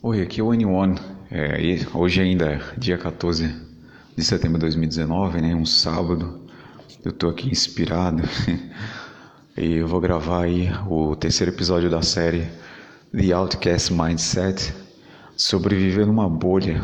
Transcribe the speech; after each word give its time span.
Oi, 0.00 0.22
aqui 0.22 0.40
é 0.40 0.44
o 0.44 0.50
N1. 0.50 0.96
É, 1.28 1.58
hoje 1.92 2.20
ainda 2.20 2.52
é 2.52 2.60
dia 2.78 2.96
14 2.96 3.52
de 4.16 4.24
setembro 4.24 4.56
de 4.56 4.60
2019, 4.60 5.40
né? 5.40 5.56
Um 5.56 5.66
sábado. 5.66 6.40
Eu 7.04 7.10
tô 7.10 7.28
aqui 7.28 7.50
inspirado 7.50 8.22
e 9.58 9.72
eu 9.74 9.88
vou 9.88 10.00
gravar 10.00 10.44
aí 10.44 10.70
o 10.88 11.16
terceiro 11.16 11.52
episódio 11.52 11.90
da 11.90 12.00
série 12.00 12.46
The 13.12 13.32
Outcast 13.32 13.92
Mindset, 13.92 14.72
sobreviver 15.36 16.06
numa 16.06 16.28
bolha. 16.28 16.80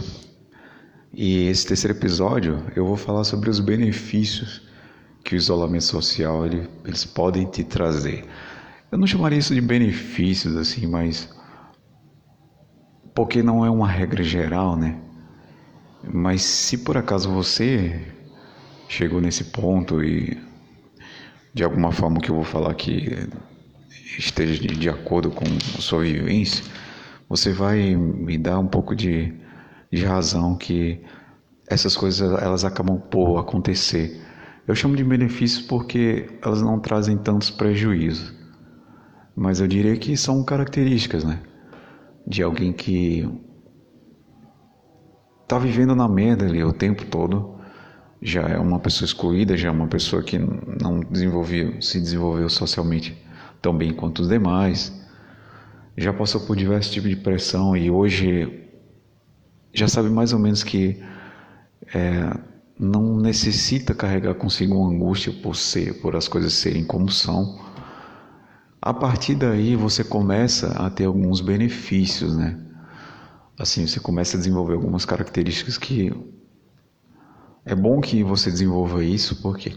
E 1.12 1.46
esse 1.46 1.68
terceiro 1.68 1.96
episódio 1.96 2.64
eu 2.74 2.84
vou 2.84 2.96
falar 2.96 3.22
sobre 3.22 3.48
os 3.48 3.60
benefícios 3.60 4.60
que 5.22 5.36
o 5.36 5.38
isolamento 5.38 5.84
social 5.84 6.44
ele, 6.46 6.68
eles 6.84 7.04
podem 7.04 7.46
te 7.46 7.62
trazer. 7.62 8.24
Eu 8.90 8.98
não 8.98 9.06
chamaria 9.06 9.38
isso 9.38 9.54
de 9.54 9.60
benefícios 9.60 10.56
assim, 10.56 10.88
mas 10.88 11.32
porque 13.14 13.42
não 13.42 13.64
é 13.64 13.70
uma 13.70 13.88
regra 13.88 14.22
geral, 14.22 14.76
né? 14.76 14.98
Mas 16.02 16.42
se 16.42 16.78
por 16.78 16.96
acaso 16.96 17.30
você 17.30 18.00
chegou 18.88 19.20
nesse 19.20 19.44
ponto 19.44 20.02
e 20.02 20.36
de 21.54 21.62
alguma 21.62 21.92
forma 21.92 22.20
que 22.20 22.30
eu 22.30 22.34
vou 22.34 22.44
falar 22.44 22.74
que 22.74 23.28
esteja 24.18 24.60
de 24.60 24.88
acordo 24.88 25.30
com 25.30 25.44
a 25.44 25.80
sua 25.80 26.02
vivência, 26.02 26.64
você 27.28 27.52
vai 27.52 27.94
me 27.94 28.36
dar 28.36 28.58
um 28.58 28.66
pouco 28.66 28.94
de, 28.94 29.32
de 29.90 30.04
razão 30.04 30.56
que 30.56 31.00
essas 31.68 31.96
coisas 31.96 32.20
elas 32.42 32.64
acabam 32.64 33.00
por 33.00 33.38
acontecer. 33.38 34.20
Eu 34.66 34.74
chamo 34.74 34.96
de 34.96 35.04
benefícios 35.04 35.64
porque 35.64 36.28
elas 36.42 36.60
não 36.60 36.80
trazem 36.80 37.16
tantos 37.16 37.50
prejuízos, 37.50 38.34
mas 39.36 39.60
eu 39.60 39.68
diria 39.68 39.96
que 39.96 40.16
são 40.16 40.44
características, 40.44 41.24
né? 41.24 41.40
De 42.26 42.42
alguém 42.42 42.72
que 42.72 43.28
tá 45.46 45.58
vivendo 45.58 45.94
na 45.94 46.08
merda 46.08 46.46
ali 46.46 46.62
o 46.64 46.72
tempo 46.72 47.04
todo, 47.06 47.54
já 48.20 48.42
é 48.48 48.58
uma 48.58 48.78
pessoa 48.78 49.06
excluída, 49.06 49.56
já 49.56 49.68
é 49.68 49.70
uma 49.70 49.86
pessoa 49.86 50.22
que 50.22 50.38
não 50.38 51.00
desenvolveu, 51.00 51.80
se 51.82 52.00
desenvolveu 52.00 52.48
socialmente 52.48 53.16
tão 53.60 53.76
bem 53.76 53.92
quanto 53.92 54.22
os 54.22 54.28
demais, 54.28 54.92
já 55.96 56.12
passou 56.12 56.40
por 56.40 56.56
diversos 56.56 56.92
tipos 56.92 57.10
de 57.10 57.16
pressão 57.16 57.76
e 57.76 57.90
hoje 57.90 58.64
já 59.72 59.86
sabe 59.86 60.08
mais 60.08 60.32
ou 60.32 60.38
menos 60.38 60.62
que 60.62 61.02
é, 61.94 62.36
não 62.78 63.16
necessita 63.16 63.94
carregar 63.94 64.34
consigo 64.34 64.74
uma 64.74 64.90
angústia 64.90 65.32
por 65.42 65.54
ser, 65.54 66.00
por 66.00 66.16
as 66.16 66.26
coisas 66.26 66.54
serem 66.54 66.84
como 66.84 67.10
são 67.10 67.58
a 68.84 68.92
partir 68.92 69.34
daí 69.34 69.74
você 69.74 70.04
começa 70.04 70.72
a 70.72 70.90
ter 70.90 71.06
alguns 71.06 71.40
benefícios, 71.40 72.36
né? 72.36 72.60
Assim, 73.58 73.86
você 73.86 73.98
começa 73.98 74.36
a 74.36 74.38
desenvolver 74.38 74.74
algumas 74.74 75.06
características 75.06 75.78
que 75.78 76.12
é 77.64 77.74
bom 77.74 77.98
que 78.02 78.22
você 78.22 78.50
desenvolva 78.50 79.02
isso 79.02 79.40
porque 79.40 79.74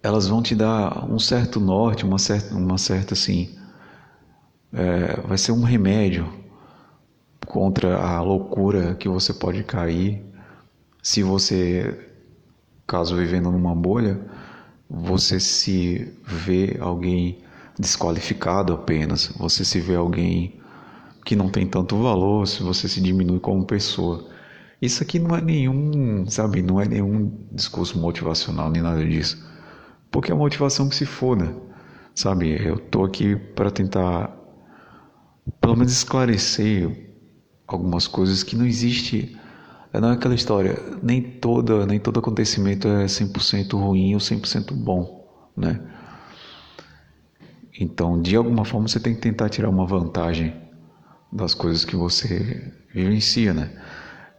elas 0.00 0.28
vão 0.28 0.40
te 0.40 0.54
dar 0.54 1.04
um 1.10 1.18
certo 1.18 1.58
norte, 1.58 2.04
uma 2.04 2.20
certa, 2.20 2.54
uma 2.54 2.78
certa 2.78 3.14
assim, 3.14 3.58
é, 4.72 5.20
vai 5.22 5.36
ser 5.36 5.50
um 5.50 5.62
remédio 5.64 6.32
contra 7.44 7.96
a 7.96 8.20
loucura 8.20 8.94
que 8.94 9.08
você 9.08 9.34
pode 9.34 9.64
cair 9.64 10.24
se 11.02 11.20
você, 11.20 12.12
caso 12.86 13.16
vivendo 13.16 13.50
numa 13.50 13.74
bolha, 13.74 14.20
você 14.88 15.40
se 15.40 16.12
vê 16.24 16.76
alguém 16.80 17.42
desqualificado 17.78 18.72
apenas, 18.72 19.28
você 19.38 19.64
se 19.64 19.80
vê 19.80 19.96
alguém 19.96 20.60
que 21.24 21.34
não 21.34 21.48
tem 21.48 21.66
tanto 21.66 21.96
valor, 22.02 22.46
se 22.46 22.62
você 22.62 22.88
se 22.88 23.00
diminui 23.00 23.40
como 23.40 23.64
pessoa. 23.64 24.28
Isso 24.80 25.02
aqui 25.02 25.18
não 25.18 25.34
é 25.34 25.40
nenhum, 25.40 26.26
sabe, 26.28 26.60
não 26.62 26.80
é 26.80 26.86
nenhum 26.86 27.32
discurso 27.50 27.98
motivacional 27.98 28.70
nem 28.70 28.82
nada 28.82 29.04
disso. 29.04 29.42
Porque 30.10 30.30
a 30.30 30.34
motivação 30.36 30.88
que 30.88 30.94
se 30.94 31.06
foda, 31.06 31.56
sabe? 32.14 32.62
Eu 32.64 32.78
tô 32.78 33.04
aqui 33.04 33.36
para 33.36 33.70
tentar 33.70 34.36
pelo 35.60 35.76
menos 35.76 35.92
esclarecer 35.92 37.10
algumas 37.66 38.06
coisas 38.06 38.42
que 38.42 38.56
não 38.56 38.66
existe 38.66 39.36
é 39.38 39.43
não 40.00 40.10
é 40.10 40.14
aquela 40.14 40.34
história, 40.34 40.76
nem 41.00 41.22
toda, 41.22 41.86
nem 41.86 42.00
todo 42.00 42.18
acontecimento 42.18 42.88
é 42.88 43.04
100% 43.04 43.78
ruim 43.78 44.12
ou 44.14 44.20
100% 44.20 44.74
bom, 44.74 45.24
né? 45.56 45.80
Então, 47.78 48.20
de 48.20 48.34
alguma 48.34 48.64
forma 48.64 48.88
você 48.88 48.98
tem 48.98 49.14
que 49.14 49.20
tentar 49.20 49.48
tirar 49.48 49.68
uma 49.68 49.86
vantagem 49.86 50.52
das 51.32 51.54
coisas 51.54 51.84
que 51.84 51.94
você 51.94 52.72
vivencia, 52.92 53.54
né? 53.54 53.70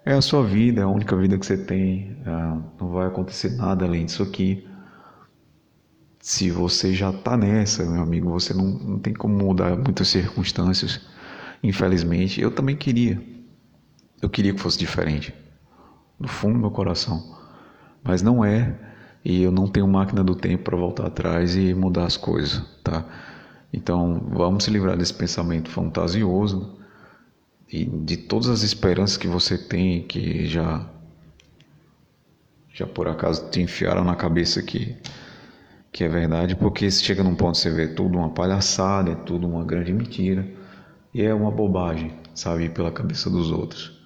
É 0.05 0.11
a 0.13 0.21
sua 0.21 0.43
vida, 0.43 0.81
é 0.81 0.83
a 0.83 0.89
única 0.89 1.15
vida 1.15 1.37
que 1.37 1.45
você 1.45 1.57
tem, 1.57 2.17
ah, 2.25 2.61
não 2.77 2.89
vai 2.89 3.07
acontecer 3.07 3.55
nada 3.55 3.85
além 3.85 4.05
disso 4.05 4.23
aqui. 4.23 4.67
Se 6.19 6.51
você 6.51 6.93
já 6.93 7.11
está 7.11 7.37
nessa, 7.37 7.85
meu 7.85 8.01
amigo, 8.01 8.29
você 8.29 8.53
não, 8.53 8.65
não 8.65 8.99
tem 8.99 9.13
como 9.13 9.37
mudar 9.37 9.73
muitas 9.77 10.09
circunstâncias, 10.09 10.99
infelizmente. 11.63 12.41
Eu 12.41 12.51
também 12.51 12.75
queria, 12.75 13.21
eu 14.21 14.29
queria 14.29 14.53
que 14.53 14.59
fosse 14.59 14.77
diferente 14.77 15.33
no 16.19 16.27
fundo 16.27 16.53
do 16.53 16.59
meu 16.59 16.71
coração. 16.71 17.37
Mas 18.03 18.21
não 18.21 18.43
é, 18.43 18.75
e 19.23 19.41
eu 19.41 19.51
não 19.51 19.67
tenho 19.67 19.87
máquina 19.87 20.23
do 20.23 20.35
tempo 20.35 20.63
para 20.63 20.77
voltar 20.77 21.07
atrás 21.07 21.55
e 21.55 21.73
mudar 21.73 22.05
as 22.05 22.17
coisas, 22.17 22.63
tá? 22.83 23.05
Então, 23.73 24.21
vamos 24.29 24.63
se 24.63 24.71
livrar 24.71 24.95
desse 24.95 25.13
pensamento 25.13 25.69
fantasioso 25.69 26.77
e 27.71 27.85
de 27.85 28.17
todas 28.17 28.49
as 28.49 28.61
esperanças 28.61 29.17
que 29.17 29.27
você 29.27 29.57
tem 29.57 30.03
que 30.03 30.45
já 30.47 30.87
já 32.73 32.85
por 32.85 33.07
acaso 33.07 33.49
te 33.49 33.61
enfiaram 33.61 34.03
na 34.03 34.15
cabeça 34.15 34.61
que 34.61 34.95
que 35.91 36.03
é 36.03 36.09
verdade, 36.09 36.57
porque 36.57 36.91
se 36.91 37.01
chega 37.03 37.23
num 37.23 37.35
ponto 37.35 37.57
você 37.57 37.71
vê 37.71 37.87
tudo 37.87 38.17
uma 38.17 38.29
palhaçada, 38.29 39.11
é 39.11 39.15
tudo 39.15 39.47
uma 39.47 39.63
grande 39.63 39.93
mentira 39.93 40.45
e 41.13 41.21
é 41.21 41.33
uma 41.33 41.49
bobagem, 41.49 42.13
sabe, 42.33 42.69
pela 42.69 42.91
cabeça 42.91 43.29
dos 43.29 43.49
outros. 43.49 43.97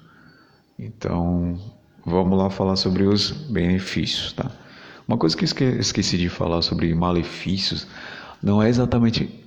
Então, 0.77 1.59
vamos 2.05 2.37
lá 2.37 2.49
falar 2.49 2.75
sobre 2.75 3.03
os 3.03 3.31
benefícios, 3.31 4.33
tá? 4.33 4.51
Uma 5.07 5.17
coisa 5.17 5.35
que 5.35 5.45
esqueci 5.45 6.17
de 6.17 6.29
falar 6.29 6.61
sobre 6.61 6.93
malefícios 6.93 7.87
não 8.41 8.61
é 8.61 8.69
exatamente 8.69 9.43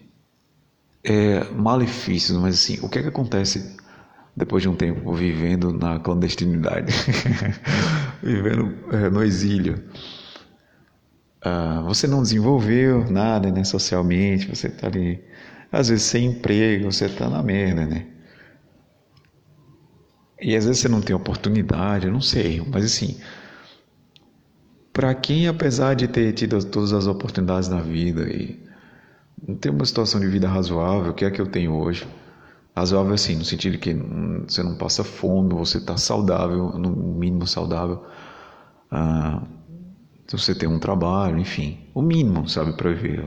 é, 1.04 1.44
malefícios, 1.52 2.36
mas 2.38 2.54
assim, 2.56 2.78
o 2.82 2.88
que 2.88 2.98
é 2.98 3.02
que 3.02 3.08
acontece 3.08 3.76
depois 4.36 4.62
de 4.62 4.68
um 4.68 4.74
tempo 4.74 5.12
vivendo 5.14 5.72
na 5.72 5.98
clandestinidade, 5.98 6.92
vivendo 8.22 8.74
é, 8.92 9.08
no 9.08 9.22
exílio? 9.22 9.82
Ah, 11.40 11.82
você 11.84 12.06
não 12.06 12.22
desenvolveu 12.22 13.10
nada 13.10 13.50
né, 13.50 13.64
socialmente, 13.64 14.48
você 14.48 14.68
está 14.68 14.86
ali, 14.86 15.22
às 15.70 15.88
vezes 15.88 16.04
sem 16.04 16.26
emprego, 16.26 16.90
você 16.90 17.06
está 17.06 17.28
na 17.28 17.42
merda, 17.42 17.84
né? 17.84 18.06
E 20.42 20.56
às 20.56 20.64
vezes 20.66 20.80
você 20.80 20.88
não 20.88 21.00
tem 21.00 21.14
oportunidade, 21.14 22.10
não 22.10 22.20
sei, 22.20 22.60
mas 22.60 22.84
assim, 22.84 23.16
para 24.92 25.14
quem 25.14 25.46
apesar 25.46 25.94
de 25.94 26.08
ter 26.08 26.32
tido 26.32 26.62
todas 26.64 26.92
as 26.92 27.06
oportunidades 27.06 27.68
na 27.68 27.80
vida 27.80 28.22
e 28.28 28.60
não 29.46 29.54
ter 29.54 29.70
uma 29.70 29.84
situação 29.84 30.20
de 30.20 30.26
vida 30.26 30.48
razoável, 30.48 31.14
que 31.14 31.24
é 31.24 31.30
que 31.30 31.40
eu 31.40 31.46
tenho 31.46 31.72
hoje, 31.72 32.08
razoável 32.74 33.14
assim, 33.14 33.36
no 33.36 33.44
sentido 33.44 33.78
que 33.78 33.94
você 33.94 34.64
não 34.64 34.76
passa 34.76 35.04
fome, 35.04 35.54
você 35.54 35.78
está 35.78 35.96
saudável, 35.96 36.70
no 36.76 36.90
mínimo 36.90 37.46
saudável, 37.46 38.04
ah, 38.90 39.46
você 40.28 40.54
tem 40.56 40.68
um 40.68 40.80
trabalho, 40.80 41.38
enfim, 41.38 41.86
o 41.94 42.02
mínimo, 42.02 42.48
sabe, 42.48 42.72
para 42.72 42.90
viver, 42.90 43.24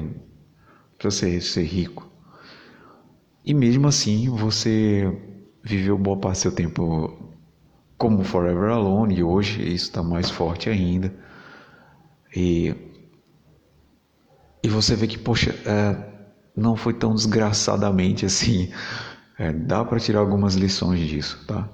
para 0.98 1.10
ser, 1.10 1.42
ser 1.42 1.64
rico. 1.64 2.10
E 3.46 3.54
mesmo 3.54 3.88
assim, 3.88 4.28
você 4.30 5.35
viveu 5.66 5.98
boa 5.98 6.16
parte 6.16 6.38
do 6.38 6.42
seu 6.42 6.52
tempo 6.52 7.34
como 7.98 8.24
Forever 8.24 8.70
Alone 8.70 9.16
e 9.16 9.24
hoje 9.24 9.62
isso 9.62 9.86
está 9.86 10.04
mais 10.04 10.30
forte 10.30 10.70
ainda. 10.70 11.12
E, 12.36 12.76
e 14.62 14.70
você 14.70 14.96
vê 14.96 15.08
que, 15.08 15.18
poxa, 15.18 15.56
é, 15.66 15.98
não 16.56 16.76
foi 16.76 16.94
tão 16.94 17.16
desgraçadamente 17.16 18.26
assim. 18.26 18.72
É, 19.40 19.52
dá 19.52 19.84
para 19.84 20.00
tirar 20.00 20.20
algumas 20.20 20.54
lições 20.54 21.00
disso, 21.00 21.44
tá? 21.48 21.68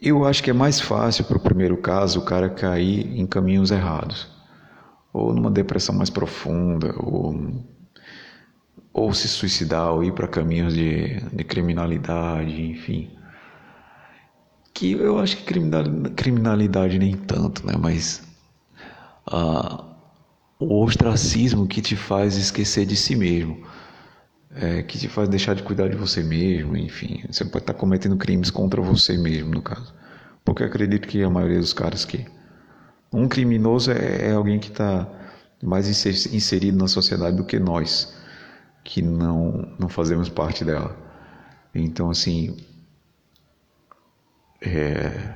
Eu 0.00 0.24
acho 0.24 0.42
que 0.42 0.50
é 0.50 0.54
mais 0.54 0.80
fácil 0.80 1.24
para 1.26 1.36
o 1.36 1.40
primeiro 1.40 1.76
caso 1.76 2.20
o 2.20 2.24
cara 2.24 2.48
cair 2.50 3.06
em 3.16 3.26
caminhos 3.26 3.70
errados, 3.70 4.28
ou 5.12 5.32
numa 5.32 5.50
depressão 5.50 5.94
mais 5.94 6.10
profunda, 6.10 6.92
ou 6.98 7.62
ou 8.92 9.12
se 9.14 9.28
suicidar, 9.28 9.92
ou 9.92 10.04
ir 10.04 10.12
para 10.12 10.28
caminhos 10.28 10.74
de, 10.74 11.20
de 11.32 11.44
criminalidade, 11.44 12.60
enfim. 12.62 13.10
Que 14.74 14.92
eu 14.92 15.18
acho 15.18 15.36
que 15.38 15.44
criminalidade, 15.44 16.14
criminalidade 16.14 16.98
nem 16.98 17.16
tanto, 17.16 17.66
né? 17.66 17.74
Mas 17.78 18.22
ah, 19.26 19.84
o 20.58 20.82
ostracismo 20.82 21.66
que 21.66 21.80
te 21.80 21.96
faz 21.96 22.36
esquecer 22.36 22.86
de 22.86 22.96
si 22.96 23.14
mesmo. 23.16 23.64
é, 24.54 24.82
que 24.82 24.98
te 24.98 25.08
faz 25.08 25.28
deixar 25.28 25.54
de 25.54 25.62
cuidar 25.62 25.88
de 25.88 25.96
você 25.96 26.22
mesmo, 26.22 26.76
enfim. 26.76 27.22
Você 27.30 27.44
pode 27.44 27.64
estar 27.64 27.74
cometendo 27.74 28.16
crimes 28.16 28.50
contra 28.50 28.80
você 28.82 29.16
mesmo, 29.16 29.50
no 29.50 29.62
caso. 29.62 29.94
Porque 30.44 30.62
acredito 30.64 31.08
que 31.08 31.22
a 31.22 31.30
maioria 31.30 31.58
dos 31.58 31.72
caras 31.72 32.04
que. 32.04 32.26
Um 33.12 33.28
criminoso 33.28 33.92
é, 33.92 34.28
é 34.28 34.32
alguém 34.32 34.58
que 34.58 34.68
está 34.68 35.06
mais 35.62 35.88
inserido 35.88 36.76
na 36.78 36.88
sociedade 36.88 37.36
do 37.36 37.44
que 37.44 37.58
nós, 37.58 38.14
que 38.84 39.02
não, 39.02 39.68
não 39.78 39.88
fazemos 39.88 40.28
parte 40.28 40.64
dela. 40.64 40.96
Então, 41.74 42.10
assim. 42.10 42.56
É, 44.60 45.34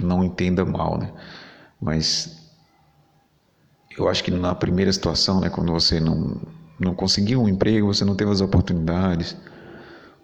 não 0.00 0.22
entenda 0.24 0.64
mal, 0.64 0.98
né? 0.98 1.12
Mas 1.80 2.40
eu 3.98 4.08
acho 4.08 4.22
que 4.22 4.30
na 4.30 4.54
primeira 4.54 4.92
situação, 4.92 5.40
né, 5.40 5.50
quando 5.50 5.72
você 5.72 6.00
não 6.00 6.40
não 6.80 6.94
conseguiu 6.94 7.40
um 7.40 7.48
emprego, 7.48 7.86
você 7.86 8.04
não 8.04 8.16
teve 8.16 8.32
as 8.32 8.40
oportunidades, 8.40 9.36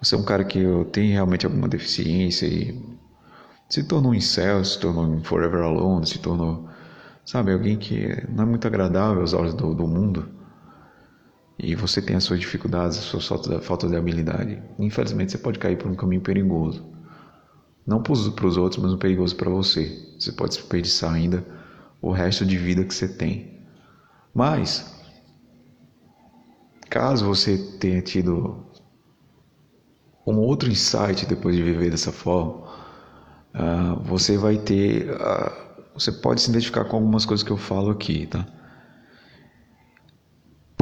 você 0.01 0.17
é 0.17 0.19
um 0.19 0.25
cara 0.25 0.45
que 0.45 0.61
tem 0.93 1.13
realmente 1.13 1.47
alguma 1.47 1.69
deficiência 1.69 2.47
e 2.47 2.83
se 3.69 3.85
tornou 3.85 4.11
um 4.11 4.15
incel, 4.15 4.65
se 4.65 4.79
tornou 4.81 5.05
um 5.05 5.23
forever 5.23 5.63
alone, 5.63 6.07
se 6.07 6.19
tornou, 6.19 6.69
sabe, 7.25 7.53
alguém 7.53 7.77
que 7.77 8.09
não 8.29 8.43
é 8.45 8.47
muito 8.47 8.67
agradável 8.67 9.21
aos 9.21 9.35
olhos 9.35 9.55
do, 9.55 9.73
do 9.73 9.87
mundo 9.87 10.29
e 11.59 11.75
você 11.75 12.01
tem 12.01 12.17
as 12.17 12.25
suas 12.25 12.41
dificuldades, 12.41 12.97
suas 12.99 13.27
faltas, 13.27 13.65
falta 13.65 13.89
de 13.89 13.97
habilidade, 13.97 14.63
infelizmente 14.79 15.33
você 15.33 15.39
pode 15.39 15.59
cair 15.59 15.77
por 15.77 15.91
um 15.91 15.95
caminho 15.95 16.23
perigoso. 16.23 16.87
Não 17.87 18.03
para 18.03 18.13
os 18.13 18.57
outros, 18.57 18.83
mas 18.83 18.93
um 18.93 18.99
perigoso 18.99 19.35
para 19.35 19.49
você. 19.49 20.15
Você 20.19 20.31
pode 20.31 20.57
desperdiçar 20.57 21.13
ainda 21.13 21.45
o 22.03 22.13
resto 22.13 22.45
de 22.45 22.57
vida 22.57 22.85
que 22.85 22.95
você 22.95 23.09
tem. 23.09 23.63
Mas 24.35 24.99
Caso 26.89 27.27
você 27.27 27.59
tenha 27.79 28.01
tido 28.01 28.65
um 30.27 30.39
outro 30.39 30.71
insight 30.71 31.27
depois 31.27 31.55
de 31.55 31.63
viver 31.63 31.91
dessa 31.91 32.11
forma, 32.11 32.65
uh, 33.55 34.03
você 34.03 34.39
vai 34.39 34.57
ter. 34.57 35.11
Uh, 35.11 35.69
você 35.95 36.11
pode 36.11 36.41
se 36.41 36.51
identificar 36.51 36.85
com 36.85 36.97
algumas 36.97 37.27
coisas 37.27 37.45
que 37.45 37.51
eu 37.51 37.59
falo 37.59 37.91
aqui, 37.91 38.27
tá? 38.27 38.47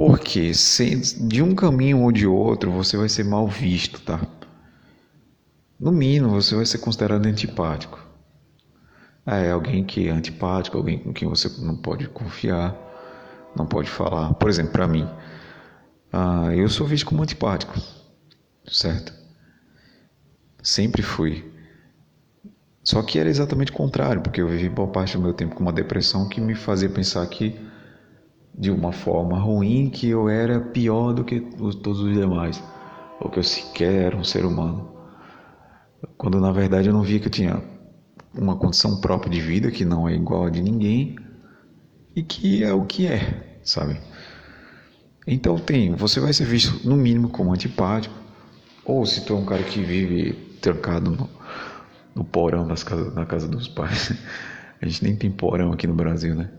Porque 0.07 0.55
se, 0.55 0.95
de 1.27 1.43
um 1.43 1.55
caminho 1.55 2.03
ou 2.03 2.13
de 2.13 2.27
outro 2.27 2.71
você 2.71 2.97
vai 2.97 3.09
ser 3.09 3.25
mal 3.25 3.49
visto, 3.49 4.01
tá? 4.01 4.21
No 5.79 5.91
mínimo 5.91 6.31
você 6.31 6.55
vai 6.55 6.65
ser 6.65 6.79
considerado 6.79 7.27
antipático. 7.27 7.99
É 9.27 9.51
alguém 9.51 9.85
que 9.85 10.07
é 10.07 10.13
antipático, 10.13 10.77
alguém 10.77 10.99
com 10.99 11.13
quem 11.13 11.29
você 11.29 11.51
não 11.61 11.77
pode 11.77 12.09
confiar, 12.09 12.77
não 13.57 13.67
pode 13.67 13.91
falar. 13.91 14.33
Por 14.35 14.49
exemplo, 14.49 14.73
para 14.73 14.87
mim, 14.87 15.09
ah, 16.13 16.55
eu 16.55 16.69
sou 16.69 16.87
visto 16.87 17.07
como 17.07 17.23
antipático, 17.23 17.75
certo? 18.65 19.13
Sempre 20.63 21.03
fui. 21.03 21.45
Só 22.85 23.03
que 23.03 23.19
era 23.19 23.29
exatamente 23.29 23.73
o 23.73 23.75
contrário, 23.75 24.23
porque 24.23 24.41
eu 24.41 24.47
vivi 24.47 24.69
boa 24.69 24.87
parte 24.89 25.17
do 25.17 25.23
meu 25.23 25.35
tempo 25.35 25.57
com 25.57 25.63
uma 25.63 25.73
depressão 25.73 26.29
que 26.29 26.41
me 26.41 26.55
fazia 26.55 26.89
pensar 26.89 27.27
que, 27.27 27.59
de 28.59 28.71
uma 28.71 28.93
forma 28.93 29.39
ruim, 29.39 29.91
que 29.91 30.09
eu 30.09 30.29
era 30.29 30.61
pior 30.61 31.13
do 31.13 31.25
que 31.25 31.41
todos 31.41 32.01
os 32.01 32.15
demais, 32.15 32.63
ou 33.21 33.31
que 33.31 33.39
eu 33.39 33.43
sequer 33.43 34.07
era 34.07 34.17
um 34.17 34.25
ser 34.25 34.45
humano. 34.45 34.91
Quando 36.17 36.41
na 36.41 36.53
verdade 36.53 36.89
eu 36.89 36.95
não 36.95 37.03
via 37.03 37.21
que 37.21 37.27
eu 37.27 37.33
tinha 37.33 37.63
uma 38.35 38.57
condição 38.57 39.01
própria 39.01 39.31
de 39.31 39.41
vida 39.41 39.71
que 39.71 39.85
não 39.85 40.09
é 40.09 40.15
igual 40.15 40.47
a 40.47 40.51
de 40.51 40.63
ninguém 40.63 41.17
e 42.15 42.23
que 42.23 42.65
é 42.65 42.73
o 42.73 42.85
que 42.85 43.07
é, 43.07 43.59
sabe? 43.63 43.99
Então 45.27 45.59
tem, 45.59 45.95
você 45.95 46.21
vai 46.21 46.33
ser 46.33 46.45
visto 46.45 46.87
no 46.89 46.97
mínimo 46.97 47.29
como 47.29 47.53
antipático, 47.53 48.15
ou 48.85 49.05
se 49.05 49.25
tu 49.25 49.35
é 49.35 49.37
um 49.37 49.45
cara 49.45 49.63
que 49.63 49.83
vive 49.83 50.33
trancado 50.61 51.11
no, 51.11 51.29
no 52.15 52.25
porão 52.25 52.67
das 52.67 52.85
na 53.15 53.27
casa 53.27 53.49
dos 53.49 53.69
pais. 53.69 54.13
A 54.81 54.87
gente 54.87 55.03
nem 55.03 55.17
tem 55.17 55.31
porão 55.31 55.73
aqui 55.73 55.87
no 55.87 55.95
Brasil, 55.95 56.35
né? 56.35 56.51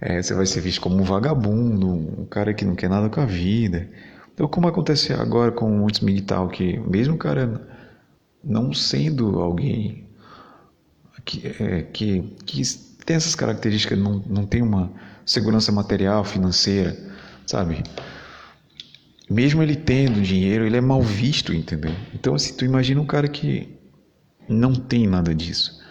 É, 0.00 0.22
você 0.22 0.34
vai 0.34 0.46
ser 0.46 0.60
visto 0.60 0.80
como 0.80 0.96
um 0.96 1.02
vagabundo, 1.02 1.88
um 1.88 2.26
cara 2.26 2.52
que 2.52 2.64
não 2.64 2.74
quer 2.74 2.90
nada 2.90 3.08
com 3.08 3.20
a 3.20 3.26
vida. 3.26 3.88
Então, 4.32 4.48
como 4.48 4.66
acontece 4.66 5.12
agora 5.12 5.52
com 5.52 5.68
muitos 5.70 6.00
militares, 6.00 6.50
que 6.52 6.78
mesmo 6.80 7.14
o 7.14 7.18
cara 7.18 7.68
não 8.42 8.72
sendo 8.72 9.40
alguém 9.40 10.06
que, 11.24 11.46
é, 11.46 11.82
que, 11.82 12.22
que 12.44 12.62
tem 13.04 13.16
essas 13.16 13.34
características, 13.34 13.98
não, 13.98 14.22
não 14.26 14.44
tem 14.44 14.62
uma 14.62 14.90
segurança 15.24 15.72
material, 15.72 16.24
financeira, 16.24 16.96
sabe? 17.46 17.82
Mesmo 19.30 19.62
ele 19.62 19.76
tendo 19.76 20.20
dinheiro, 20.20 20.66
ele 20.66 20.76
é 20.76 20.80
mal 20.80 21.00
visto, 21.00 21.54
entendeu? 21.54 21.92
Então, 22.12 22.34
assim, 22.34 22.54
tu 22.54 22.64
imagina 22.64 23.00
um 23.00 23.06
cara 23.06 23.26
que 23.26 23.78
não 24.48 24.74
tem 24.74 25.06
nada 25.06 25.34
disso. 25.34 25.82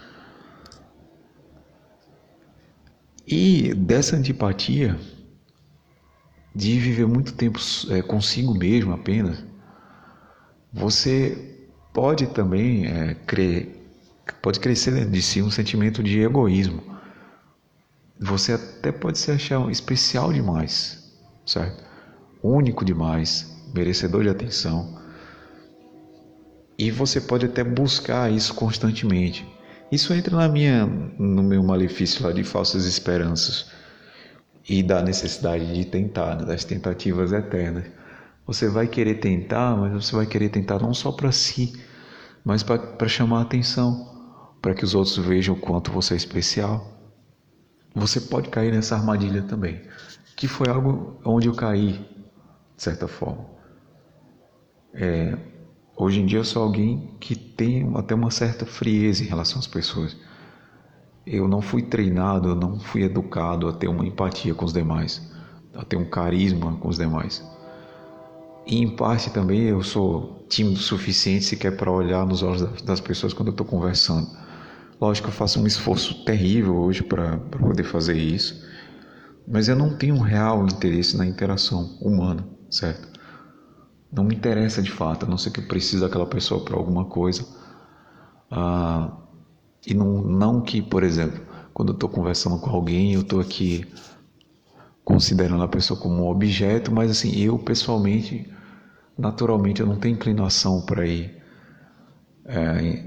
E 3.26 3.74
dessa 3.74 4.16
antipatia, 4.16 5.00
de 6.54 6.80
viver 6.80 7.08
muito 7.08 7.34
tempo 7.34 7.60
é, 7.90 8.02
consigo 8.02 8.54
mesmo 8.54 8.94
apenas, 8.94 9.44
você 10.72 11.58
pode 11.94 12.28
também 12.28 12.86
é, 12.86 13.16
crer, 13.26 13.76
pode 14.42 14.60
crescer 14.60 14.92
dentro 14.92 15.12
de 15.12 15.22
si 15.22 15.42
um 15.42 15.50
sentimento 15.50 16.04
de 16.04 16.20
egoísmo. 16.20 16.84
Você 18.20 18.54
até 18.54 18.92
pode 18.92 19.18
se 19.18 19.32
achar 19.32 19.70
especial 19.72 20.32
demais, 20.32 21.14
certo? 21.46 21.84
Único 22.42 22.84
demais, 22.84 23.56
merecedor 23.74 24.24
de 24.24 24.30
atenção. 24.30 25.02
E 26.78 26.92
você 26.92 27.22
pode 27.22 27.46
até 27.46 27.64
buscar 27.64 28.32
isso 28.32 28.54
constantemente. 28.54 29.46
Isso 29.94 30.14
entra 30.14 30.36
na 30.36 30.48
minha, 30.48 30.86
no 30.86 31.44
meu 31.44 31.62
malefício 31.62 32.26
lá 32.26 32.32
de 32.32 32.44
falsas 32.44 32.86
esperanças 32.86 33.72
e 34.68 34.82
da 34.82 35.02
necessidade 35.04 35.72
de 35.74 35.86
tentar, 35.86 36.36
né? 36.36 36.46
das 36.46 36.64
tentativas 36.64 37.32
eternas. 37.32 37.86
Você 38.48 38.68
vai 38.68 38.88
querer 38.88 39.16
tentar, 39.16 39.76
mas 39.78 39.94
você 39.94 40.16
vai 40.16 40.26
querer 40.26 40.50
tentar 40.50 40.80
não 40.80 40.94
só 40.94 41.12
para 41.12 41.32
si, 41.32 41.74
mas 42.44 42.64
para 42.64 43.08
chamar 43.08 43.40
a 43.40 43.42
atenção, 43.44 44.56
para 44.62 44.74
que 44.74 44.84
os 44.84 44.96
outros 44.96 45.18
vejam 45.18 45.56
o 45.56 45.60
quanto 45.60 45.92
você 45.92 46.16
é 46.16 46.18
especial. 46.18 46.92
Você 47.94 48.20
pode 48.20 48.50
cair 48.50 48.74
nessa 48.74 48.96
armadilha 48.96 49.44
também 49.44 49.82
que 50.36 50.48
foi 50.48 50.68
algo 50.68 51.20
onde 51.24 51.48
eu 51.48 51.54
caí, 51.54 51.94
de 52.76 52.84
certa 52.84 53.08
forma. 53.08 53.46
É, 54.94 55.38
hoje 55.96 56.22
em 56.22 56.26
dia 56.26 56.40
eu 56.40 56.44
sou 56.44 56.64
alguém 56.64 57.16
que 57.20 57.36
tem 57.36 57.92
até 57.96 58.14
uma 58.16 58.32
certa 58.32 58.66
frieza 58.66 59.24
em 59.24 59.28
relação 59.28 59.60
às 59.60 59.68
pessoas. 59.68 60.16
Eu 61.26 61.48
não 61.48 61.62
fui 61.62 61.82
treinado, 61.82 62.50
eu 62.50 62.56
não 62.56 62.80
fui 62.80 63.04
educado 63.04 63.68
a 63.68 63.74
ter 63.74 63.88
uma 63.88 64.06
empatia 64.06 64.54
com 64.54 64.66
os 64.66 64.74
demais, 64.74 65.22
a 65.74 65.86
ter 65.86 65.96
um 65.96 66.06
carisma 66.06 66.76
com 66.78 66.90
os 66.90 66.98
demais. 66.98 67.44
E 68.66 68.78
em 68.78 68.96
parte 68.96 69.30
também 69.30 69.62
eu 69.62 69.82
sou 69.84 70.46
tímido 70.50 70.76
o 70.76 70.84
suficiente 70.84 71.46
sequer 71.46 71.76
para 71.76 71.92
olhar 71.92 72.26
nos 72.26 72.44
olhos 72.44 72.82
das 72.82 73.00
pessoas 73.00 73.34
quando 73.34 73.50
eu 73.50 73.54
estou 73.54 73.66
conversando. 73.66 74.28
Lógico 75.00 75.28
que 75.28 75.34
eu 75.34 75.38
faço 75.38 75.62
um 75.62 75.68
esforço 75.68 76.24
terrível 76.24 76.76
hoje 76.76 77.04
para 77.04 77.38
poder 77.38 77.84
fazer 77.84 78.18
isso 78.18 78.64
mas 79.48 79.68
eu 79.68 79.76
não 79.76 79.96
tenho 79.96 80.16
um 80.16 80.20
real 80.20 80.66
interesse 80.66 81.18
na 81.18 81.26
interação 81.26 81.98
humana, 82.02 82.46
certo? 82.70 83.13
Não 84.14 84.24
me 84.24 84.36
interessa 84.36 84.82
de 84.82 84.92
fato, 84.92 85.26
a 85.26 85.30
não 85.30 85.38
ser 85.38 85.52
que 85.52 85.60
eu 85.60 85.68
precise 85.68 86.02
daquela 86.02 86.26
pessoa 86.26 86.64
para 86.64 86.78
alguma 86.78 87.06
coisa. 87.06 87.46
Ah, 88.52 89.12
e 89.86 89.94
não, 89.94 90.22
não 90.22 90.62
que, 90.62 90.82
por 90.82 91.04
exemplo, 91.04 91.42
quando 91.74 91.90
eu 91.90 91.94
estou 91.96 92.10
conversando 92.10 92.60
com 92.60 92.70
alguém, 92.70 93.14
eu 93.14 93.22
estou 93.22 93.40
aqui 93.40 93.86
considerando 95.04 95.64
a 95.64 95.68
pessoa 95.68 96.00
como 96.00 96.24
um 96.24 96.30
objeto, 96.30 96.92
mas 96.92 97.12
assim, 97.12 97.36
eu 97.40 97.58
pessoalmente, 97.60 98.50
naturalmente, 99.18 99.82
eu 99.82 99.88
não 99.88 99.98
tenho 99.98 100.16
inclinação 100.16 100.82
para 100.82 101.06
ir. 101.06 101.42
É, 102.46 103.06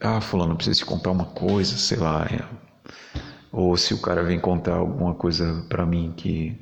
ah, 0.00 0.20
fulano, 0.20 0.54
preciso 0.56 0.80
te 0.80 0.86
comprar 0.86 1.12
uma 1.12 1.26
coisa, 1.26 1.76
sei 1.76 1.98
lá. 1.98 2.24
É, 2.26 2.44
ou 3.52 3.76
se 3.76 3.94
o 3.94 4.00
cara 4.00 4.22
vem 4.22 4.38
contar 4.38 4.74
alguma 4.76 5.14
coisa 5.14 5.64
para 5.68 5.86
mim 5.86 6.12
que 6.16 6.56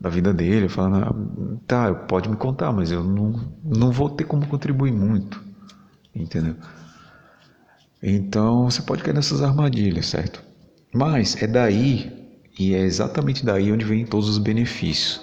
da 0.00 0.08
vida 0.08 0.32
dele, 0.32 0.68
falando, 0.68 0.96
ah, 0.96 1.60
tá, 1.66 1.94
pode 1.94 2.28
me 2.28 2.36
contar, 2.36 2.72
mas 2.72 2.90
eu 2.90 3.04
não, 3.04 3.52
não 3.62 3.92
vou 3.92 4.08
ter 4.08 4.24
como 4.24 4.46
contribuir 4.46 4.92
muito, 4.92 5.42
entendeu? 6.14 6.56
Então 8.02 8.70
você 8.70 8.80
pode 8.80 9.02
cair 9.02 9.12
nessas 9.12 9.42
armadilhas, 9.42 10.06
certo? 10.06 10.42
Mas 10.92 11.40
é 11.42 11.46
daí, 11.46 12.10
e 12.58 12.74
é 12.74 12.80
exatamente 12.80 13.44
daí 13.44 13.70
onde 13.70 13.84
vem 13.84 14.06
todos 14.06 14.28
os 14.28 14.38
benefícios, 14.38 15.20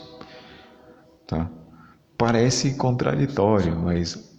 tá? 1.26 1.50
Parece 2.16 2.76
contraditório, 2.76 3.76
mas 3.76 4.32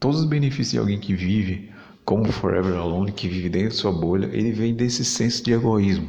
todos 0.00 0.20
os 0.20 0.26
benefícios 0.26 0.72
de 0.72 0.78
alguém 0.78 0.98
que 0.98 1.14
vive 1.14 1.70
como 2.06 2.32
Forever 2.32 2.74
Alone, 2.76 3.12
que 3.12 3.28
vive 3.28 3.48
dentro 3.48 3.70
de 3.70 3.74
sua 3.74 3.92
bolha, 3.92 4.26
ele 4.26 4.52
vem 4.52 4.74
desse 4.74 5.04
senso 5.04 5.42
de 5.44 5.52
egoísmo. 5.52 6.08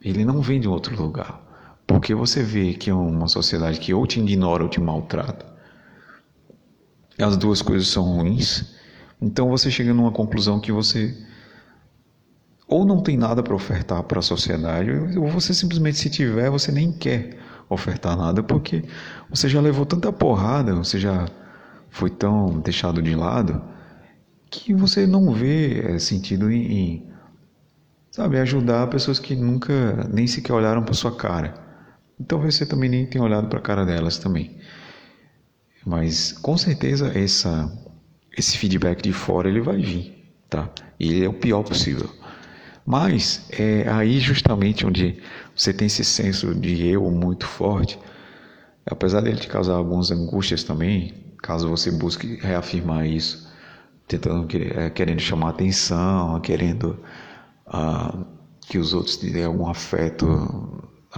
Ele 0.00 0.24
não 0.24 0.40
vem 0.40 0.58
de 0.60 0.68
outro 0.68 0.96
lugar. 0.96 1.45
Porque 1.86 2.14
você 2.14 2.42
vê 2.42 2.74
que 2.74 2.90
é 2.90 2.94
uma 2.94 3.28
sociedade 3.28 3.78
que 3.78 3.94
ou 3.94 4.06
te 4.06 4.20
ignora 4.20 4.62
ou 4.62 4.68
te 4.68 4.80
maltrata, 4.80 5.46
as 7.18 7.36
duas 7.36 7.62
coisas 7.62 7.88
são 7.88 8.04
ruins, 8.04 8.74
então 9.20 9.48
você 9.48 9.70
chega 9.70 9.94
numa 9.94 10.12
conclusão 10.12 10.60
que 10.60 10.72
você 10.72 11.16
ou 12.68 12.84
não 12.84 13.00
tem 13.00 13.16
nada 13.16 13.42
para 13.42 13.54
ofertar 13.54 14.02
para 14.02 14.18
a 14.18 14.22
sociedade, 14.22 14.90
ou 15.16 15.28
você 15.28 15.54
simplesmente, 15.54 15.98
se 15.98 16.10
tiver, 16.10 16.50
você 16.50 16.72
nem 16.72 16.92
quer 16.92 17.38
ofertar 17.68 18.16
nada, 18.16 18.42
porque 18.42 18.84
você 19.30 19.48
já 19.48 19.60
levou 19.60 19.86
tanta 19.86 20.12
porrada, 20.12 20.74
você 20.74 20.98
já 20.98 21.26
foi 21.90 22.10
tão 22.10 22.58
deixado 22.60 23.00
de 23.00 23.14
lado, 23.14 23.62
que 24.50 24.74
você 24.74 25.06
não 25.06 25.32
vê 25.32 25.80
é, 25.80 25.98
sentido 25.98 26.50
em, 26.50 26.72
em 26.72 27.06
sabe, 28.10 28.38
ajudar 28.38 28.88
pessoas 28.88 29.18
que 29.18 29.36
nunca 29.36 30.08
nem 30.12 30.26
sequer 30.26 30.52
olharam 30.52 30.82
para 30.82 30.94
sua 30.94 31.14
cara. 31.14 31.65
Então 32.18 32.40
você 32.40 32.64
também 32.64 32.88
nem 32.88 33.06
tem 33.06 33.20
olhado 33.20 33.48
para 33.48 33.58
a 33.58 33.62
cara 33.62 33.84
delas 33.84 34.18
também. 34.18 34.56
Mas 35.84 36.32
com 36.32 36.56
certeza 36.56 37.16
essa 37.16 37.70
esse 38.36 38.58
feedback 38.58 39.02
de 39.02 39.12
fora 39.12 39.48
ele 39.48 39.60
vai 39.60 39.80
vir, 39.80 40.30
tá? 40.50 40.68
E 41.00 41.08
ele 41.08 41.24
é 41.24 41.28
o 41.28 41.32
pior 41.32 41.62
possível. 41.62 42.10
Mas 42.84 43.48
é 43.50 43.88
aí 43.90 44.20
justamente 44.20 44.86
onde 44.86 45.20
você 45.54 45.72
tem 45.72 45.86
esse 45.86 46.04
senso 46.04 46.54
de 46.54 46.86
eu 46.86 47.10
muito 47.10 47.46
forte, 47.46 47.98
apesar 48.84 49.22
dele 49.22 49.38
te 49.40 49.48
causar 49.48 49.74
algumas 49.74 50.10
angústias 50.10 50.62
também, 50.62 51.14
caso 51.42 51.68
você 51.68 51.90
busque 51.90 52.36
reafirmar 52.36 53.06
isso, 53.06 53.50
tentando 54.06 54.46
é, 54.74 54.90
querendo 54.90 55.20
chamar 55.20 55.50
atenção, 55.50 56.38
querendo 56.40 56.98
uh, 57.66 58.24
que 58.60 58.78
os 58.78 58.92
outros 58.94 59.16
te 59.16 59.30
dêem 59.30 59.46
algum 59.46 59.68
afeto 59.68 60.26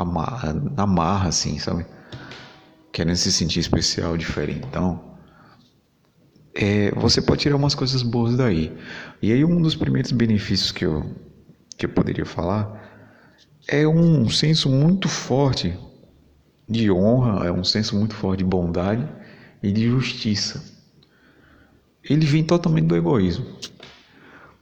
na 0.04 0.86
marra, 0.86 1.28
assim, 1.28 1.58
sabe? 1.58 1.86
Querendo 2.92 3.16
se 3.16 3.32
sentir 3.32 3.60
especial, 3.60 4.16
diferente. 4.16 4.66
Então, 4.68 5.08
é, 6.54 6.90
você 6.92 7.22
pode 7.22 7.42
tirar 7.42 7.56
umas 7.56 7.74
coisas 7.74 8.02
boas 8.02 8.36
daí. 8.36 8.76
E 9.22 9.32
aí 9.32 9.44
um 9.44 9.62
dos 9.62 9.76
primeiros 9.76 10.10
benefícios 10.12 10.72
que 10.72 10.84
eu 10.84 11.14
que 11.76 11.86
eu 11.86 11.90
poderia 11.90 12.26
falar 12.26 12.90
é 13.68 13.86
um 13.86 14.28
senso 14.28 14.68
muito 14.68 15.08
forte 15.08 15.78
de 16.68 16.90
honra, 16.90 17.46
é 17.46 17.52
um 17.52 17.62
senso 17.62 17.96
muito 17.96 18.14
forte 18.14 18.38
de 18.38 18.44
bondade 18.44 19.08
e 19.62 19.70
de 19.70 19.88
justiça. 19.88 20.62
Ele 22.02 22.26
vem 22.26 22.42
totalmente 22.42 22.86
do 22.86 22.96
egoísmo. 22.96 23.46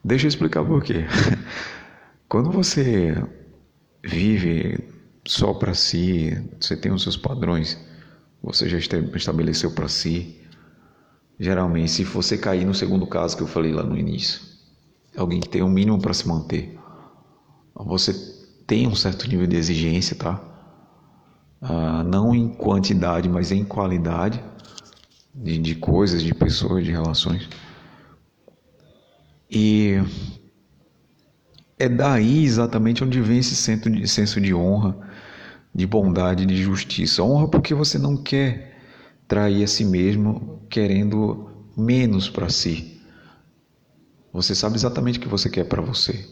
Deixa 0.05 0.27
eu 0.27 0.29
explicar 0.29 0.65
por 0.65 0.83
quê. 0.85 1.07
Quando 2.29 2.51
você 2.51 3.17
vive 4.05 4.79
só 5.27 5.53
para 5.53 5.75
si, 5.75 6.37
você 6.61 6.77
tem 6.77 6.93
os 6.93 7.03
seus 7.03 7.17
padrões, 7.17 7.79
você 8.43 8.69
já 8.69 8.79
estabeleceu 8.79 9.73
para 9.73 9.89
si. 9.89 10.41
Geralmente, 11.39 11.91
se 11.91 12.05
você 12.05 12.39
cair 12.39 12.65
no 12.65 12.75
segundo 12.75 13.07
caso 13.07 13.37
que 13.37 13.43
eu 13.43 13.47
falei 13.47 13.73
lá 13.73 13.83
no 13.83 13.99
início, 13.99 14.41
alguém 15.17 15.41
que 15.41 15.49
tem 15.49 15.63
o 15.63 15.67
um 15.67 15.71
mínimo 15.71 16.01
para 16.01 16.15
se 16.15 16.27
manter, 16.27 16.79
você 17.75 18.15
tem 18.67 18.87
um 18.87 18.95
certo 18.95 19.29
nível 19.29 19.47
de 19.47 19.57
exigência, 19.57 20.17
tá? 20.17 20.41
Ah, 21.61 22.03
não 22.05 22.35
em 22.35 22.49
quantidade, 22.49 23.29
mas 23.29 23.53
em 23.53 23.65
qualidade 23.65 24.43
de, 25.35 25.59
de 25.59 25.75
coisas, 25.75 26.23
de 26.23 26.35
pessoas, 26.35 26.85
de 26.85 26.91
relações. 26.91 27.49
E 29.51 30.01
é 31.79 31.89
daí 31.89 32.45
exatamente 32.45 33.05
onde 33.05 33.21
vem 33.21 33.39
esse 33.39 33.55
senso 33.55 33.91
de, 33.91 34.09
senso 34.09 34.41
de 34.41 34.55
honra, 34.55 34.97
de 35.77 35.87
bondade, 35.87 36.47
de 36.47 36.57
justiça. 36.57 37.23
Honra 37.23 37.49
porque 37.49 37.75
você 37.75 37.99
não 37.99 38.17
quer 38.17 38.81
trair 39.29 39.63
a 39.63 39.67
si 39.67 39.85
mesmo 39.85 40.63
querendo 40.71 41.51
menos 41.77 42.31
para 42.31 42.49
si. 42.49 42.99
Você 44.33 44.55
sabe 44.55 44.77
exatamente 44.77 45.19
o 45.19 45.23
que 45.23 45.29
você 45.29 45.51
quer 45.51 45.65
para 45.65 45.83
você. 45.83 46.27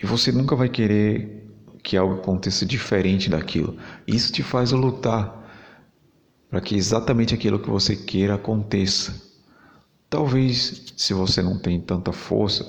E 0.00 0.06
você 0.06 0.30
nunca 0.30 0.54
vai 0.54 0.68
querer 0.68 1.48
que 1.82 1.96
algo 1.96 2.14
aconteça 2.14 2.64
diferente 2.64 3.28
daquilo. 3.28 3.76
Isso 4.06 4.32
te 4.32 4.42
faz 4.44 4.70
lutar 4.70 5.42
para 6.48 6.60
que 6.60 6.76
exatamente 6.76 7.34
aquilo 7.34 7.58
que 7.58 7.70
você 7.70 7.96
queira 7.96 8.36
aconteça. 8.36 9.20
Talvez, 10.08 10.92
se 10.96 11.12
você 11.12 11.42
não 11.42 11.58
tem 11.58 11.80
tanta 11.80 12.12
força, 12.12 12.64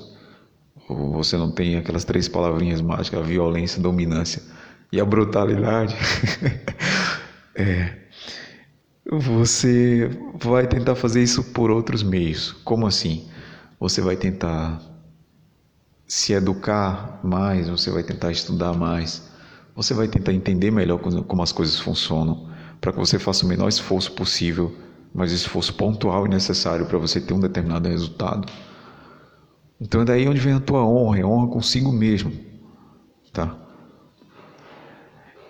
ou 0.88 1.12
você 1.12 1.36
não 1.36 1.52
tem 1.52 1.76
aquelas 1.76 2.04
três 2.04 2.26
palavrinhas 2.26 2.80
mágicas, 2.80 3.24
violência, 3.24 3.80
dominância 3.80 4.53
e 4.94 5.00
a 5.00 5.04
brutalidade, 5.04 5.96
é, 7.56 7.98
você 9.04 10.08
vai 10.40 10.68
tentar 10.68 10.94
fazer 10.94 11.20
isso 11.20 11.42
por 11.42 11.68
outros 11.68 12.04
meios. 12.04 12.52
Como 12.64 12.86
assim? 12.86 13.26
Você 13.80 14.00
vai 14.00 14.16
tentar 14.16 14.80
se 16.06 16.32
educar 16.32 17.18
mais, 17.24 17.68
você 17.68 17.90
vai 17.90 18.04
tentar 18.04 18.30
estudar 18.30 18.72
mais, 18.72 19.28
você 19.74 19.92
vai 19.94 20.06
tentar 20.06 20.32
entender 20.32 20.70
melhor 20.70 20.98
como 20.98 21.42
as 21.42 21.50
coisas 21.50 21.80
funcionam, 21.80 22.48
para 22.80 22.92
que 22.92 22.98
você 22.98 23.18
faça 23.18 23.44
o 23.44 23.48
menor 23.48 23.68
esforço 23.68 24.12
possível, 24.12 24.72
mas 25.12 25.32
esforço 25.32 25.74
pontual 25.74 26.24
e 26.24 26.28
necessário 26.28 26.86
para 26.86 26.98
você 26.98 27.20
ter 27.20 27.34
um 27.34 27.40
determinado 27.40 27.88
resultado. 27.88 28.46
Então 29.80 30.02
é 30.02 30.04
daí 30.04 30.28
onde 30.28 30.38
vem 30.38 30.52
a 30.52 30.60
tua 30.60 30.86
honra, 30.86 31.18
é 31.18 31.24
honra 31.24 31.48
consigo 31.48 31.90
mesmo, 31.90 32.32
tá? 33.32 33.63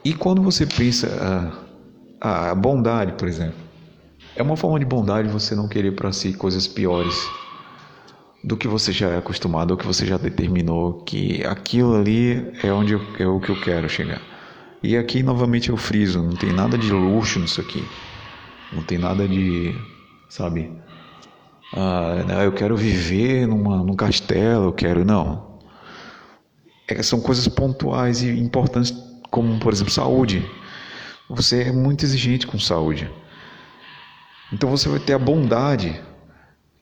E 0.04 0.12
quando 0.12 0.42
você 0.42 0.66
pensa 0.66 1.08
a, 2.20 2.28
ah, 2.28 2.50
a 2.50 2.54
bondade, 2.54 3.12
por 3.12 3.26
exemplo, 3.26 3.56
é 4.36 4.42
uma 4.42 4.56
forma 4.56 4.78
de 4.78 4.84
bondade 4.84 5.28
você 5.28 5.54
não 5.54 5.66
querer 5.66 5.92
para 5.92 6.12
si 6.12 6.32
coisas 6.34 6.66
piores 6.66 7.14
do 8.42 8.56
que 8.56 8.68
você 8.68 8.92
já 8.92 9.08
é 9.08 9.16
acostumado, 9.16 9.70
ou 9.70 9.76
que 9.76 9.86
você 9.86 10.04
já 10.04 10.18
determinou 10.18 11.02
que 11.04 11.42
aquilo 11.46 11.96
ali 11.96 12.52
é 12.62 12.70
onde 12.70 12.92
eu, 12.92 13.00
é 13.18 13.26
o 13.26 13.40
que 13.40 13.50
eu 13.50 13.60
quero 13.60 13.88
chegar. 13.88 14.20
E 14.82 14.98
aqui 14.98 15.22
novamente 15.22 15.70
eu 15.70 15.78
friso, 15.78 16.22
não 16.22 16.36
tem 16.36 16.52
nada 16.52 16.76
de 16.76 16.90
luxo 16.90 17.38
nisso 17.38 17.60
aqui. 17.62 17.82
Não 18.70 18.82
tem 18.82 18.98
nada 18.98 19.26
de, 19.26 19.74
sabe? 20.28 20.70
Ah, 21.72 22.42
eu 22.44 22.52
quero 22.52 22.76
viver 22.76 23.46
numa, 23.46 23.78
num 23.78 23.96
castelo, 23.96 24.66
eu 24.66 24.72
quero. 24.72 25.04
Não. 25.04 25.58
É, 26.86 27.02
são 27.02 27.20
coisas 27.20 27.48
pontuais 27.48 28.22
e 28.22 28.28
importantes, 28.28 28.92
como, 29.34 29.58
por 29.58 29.72
exemplo, 29.72 29.92
saúde. 29.92 30.48
Você 31.28 31.64
é 31.64 31.72
muito 31.72 32.04
exigente 32.04 32.46
com 32.46 32.56
saúde. 32.56 33.10
Então 34.52 34.70
você 34.70 34.88
vai 34.88 35.00
ter 35.00 35.14
a 35.14 35.18
bondade 35.18 36.00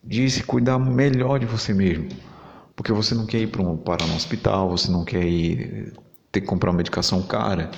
de 0.04 0.28
se 0.28 0.42
cuidar 0.42 0.78
melhor 0.78 1.38
de 1.38 1.46
você 1.46 1.72
mesmo. 1.72 2.10
Porque 2.76 2.92
você 2.92 3.14
não 3.14 3.24
quer 3.24 3.38
ir 3.38 3.46
para 3.46 3.62
um, 3.62 3.74
para 3.74 4.04
um 4.04 4.14
hospital, 4.14 4.68
você 4.68 4.90
não 4.90 5.02
quer 5.02 5.24
ir 5.24 5.94
ter 6.30 6.42
que 6.42 6.46
comprar 6.46 6.70
uma 6.70 6.76
medicação 6.76 7.22
cara, 7.22 7.70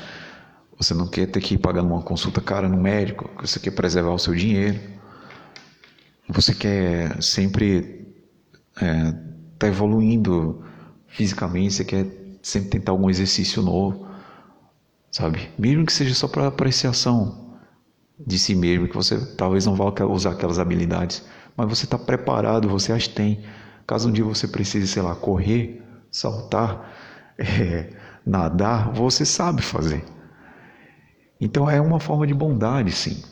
você 0.76 0.93
não 0.93 1.07
quer 1.07 1.26
ter 1.26 1.40
que 1.40 1.54
ir 1.54 1.59
pagando 1.59 1.88
uma 1.93 2.02
consulta 2.02 2.40
cara 2.40 2.69
no 2.69 2.76
médico, 2.76 3.31
você 3.40 3.61
quer 3.61 3.71
preservar 3.71 4.11
o 4.11 4.19
seu 4.19 4.35
dinheiro. 4.35 4.81
Você 6.28 6.52
quer 6.52 7.23
sempre 7.23 8.09
estar 8.75 8.87
é, 8.87 9.12
tá 9.57 9.69
evoluindo 9.69 10.64
fisicamente, 11.07 11.75
você 11.75 11.85
quer 11.85 12.07
sempre 12.43 12.71
tentar 12.71 12.90
algum 12.90 13.09
exercício 13.09 13.62
novo, 13.62 14.03
sabe? 15.14 15.49
Mesmo 15.56 15.87
que 15.87 15.92
seja 15.92 16.14
só 16.14 16.26
para 16.26 16.49
apreciação 16.49 17.56
de 18.18 18.38
si 18.38 18.54
mesmo, 18.54 18.88
que 18.88 18.94
você 18.94 19.18
talvez 19.37 19.64
não 19.66 19.75
vá 19.75 19.92
usar 20.06 20.30
aquelas 20.33 20.59
habilidades 20.59 21.25
mas 21.56 21.68
você 21.68 21.85
está 21.85 21.97
preparado, 21.97 22.68
você 22.68 22.92
as 22.92 23.06
tem. 23.06 23.44
Caso 23.87 24.09
um 24.09 24.12
dia 24.12 24.25
você 24.25 24.49
precise, 24.49 24.88
sei 24.88 25.02
lá, 25.02 25.14
correr, 25.14 25.83
saltar, 26.11 26.92
é, 27.38 27.90
nadar, 28.26 28.92
você 28.92 29.25
sabe 29.25 29.62
fazer. 29.62 30.04
Então 31.40 31.68
é 31.68 31.80
uma 31.80 32.00
forma 32.00 32.26
de 32.26 32.35
bondade, 32.35 32.90
sim. 32.90 33.23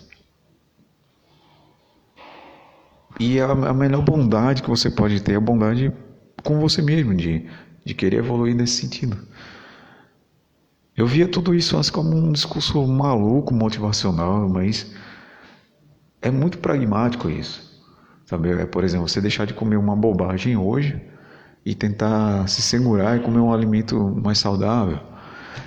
E 3.18 3.40
a, 3.40 3.50
a 3.50 3.74
melhor 3.74 4.02
bondade 4.02 4.62
que 4.62 4.70
você 4.70 4.90
pode 4.90 5.20
ter 5.22 5.32
é 5.32 5.36
a 5.36 5.40
bondade 5.40 5.92
com 6.42 6.60
você 6.60 6.82
mesmo, 6.82 7.14
de, 7.14 7.48
de 7.84 7.94
querer 7.94 8.18
evoluir 8.18 8.54
nesse 8.54 8.80
sentido. 8.80 9.16
Eu 10.96 11.06
via 11.06 11.26
tudo 11.26 11.54
isso 11.54 11.76
antes 11.76 11.88
como 11.88 12.14
um 12.14 12.32
discurso 12.32 12.86
maluco, 12.86 13.54
motivacional, 13.54 14.48
mas 14.48 14.92
é 16.20 16.30
muito 16.30 16.58
pragmático 16.58 17.30
isso. 17.30 17.72
Sabe? 18.26 18.50
É, 18.50 18.66
por 18.66 18.84
exemplo, 18.84 19.08
você 19.08 19.20
deixar 19.20 19.46
de 19.46 19.54
comer 19.54 19.76
uma 19.76 19.96
bobagem 19.96 20.56
hoje 20.56 21.00
e 21.64 21.74
tentar 21.74 22.46
se 22.48 22.60
segurar 22.60 23.16
e 23.16 23.20
comer 23.20 23.38
um 23.38 23.52
alimento 23.52 23.98
mais 24.22 24.38
saudável. 24.38 25.00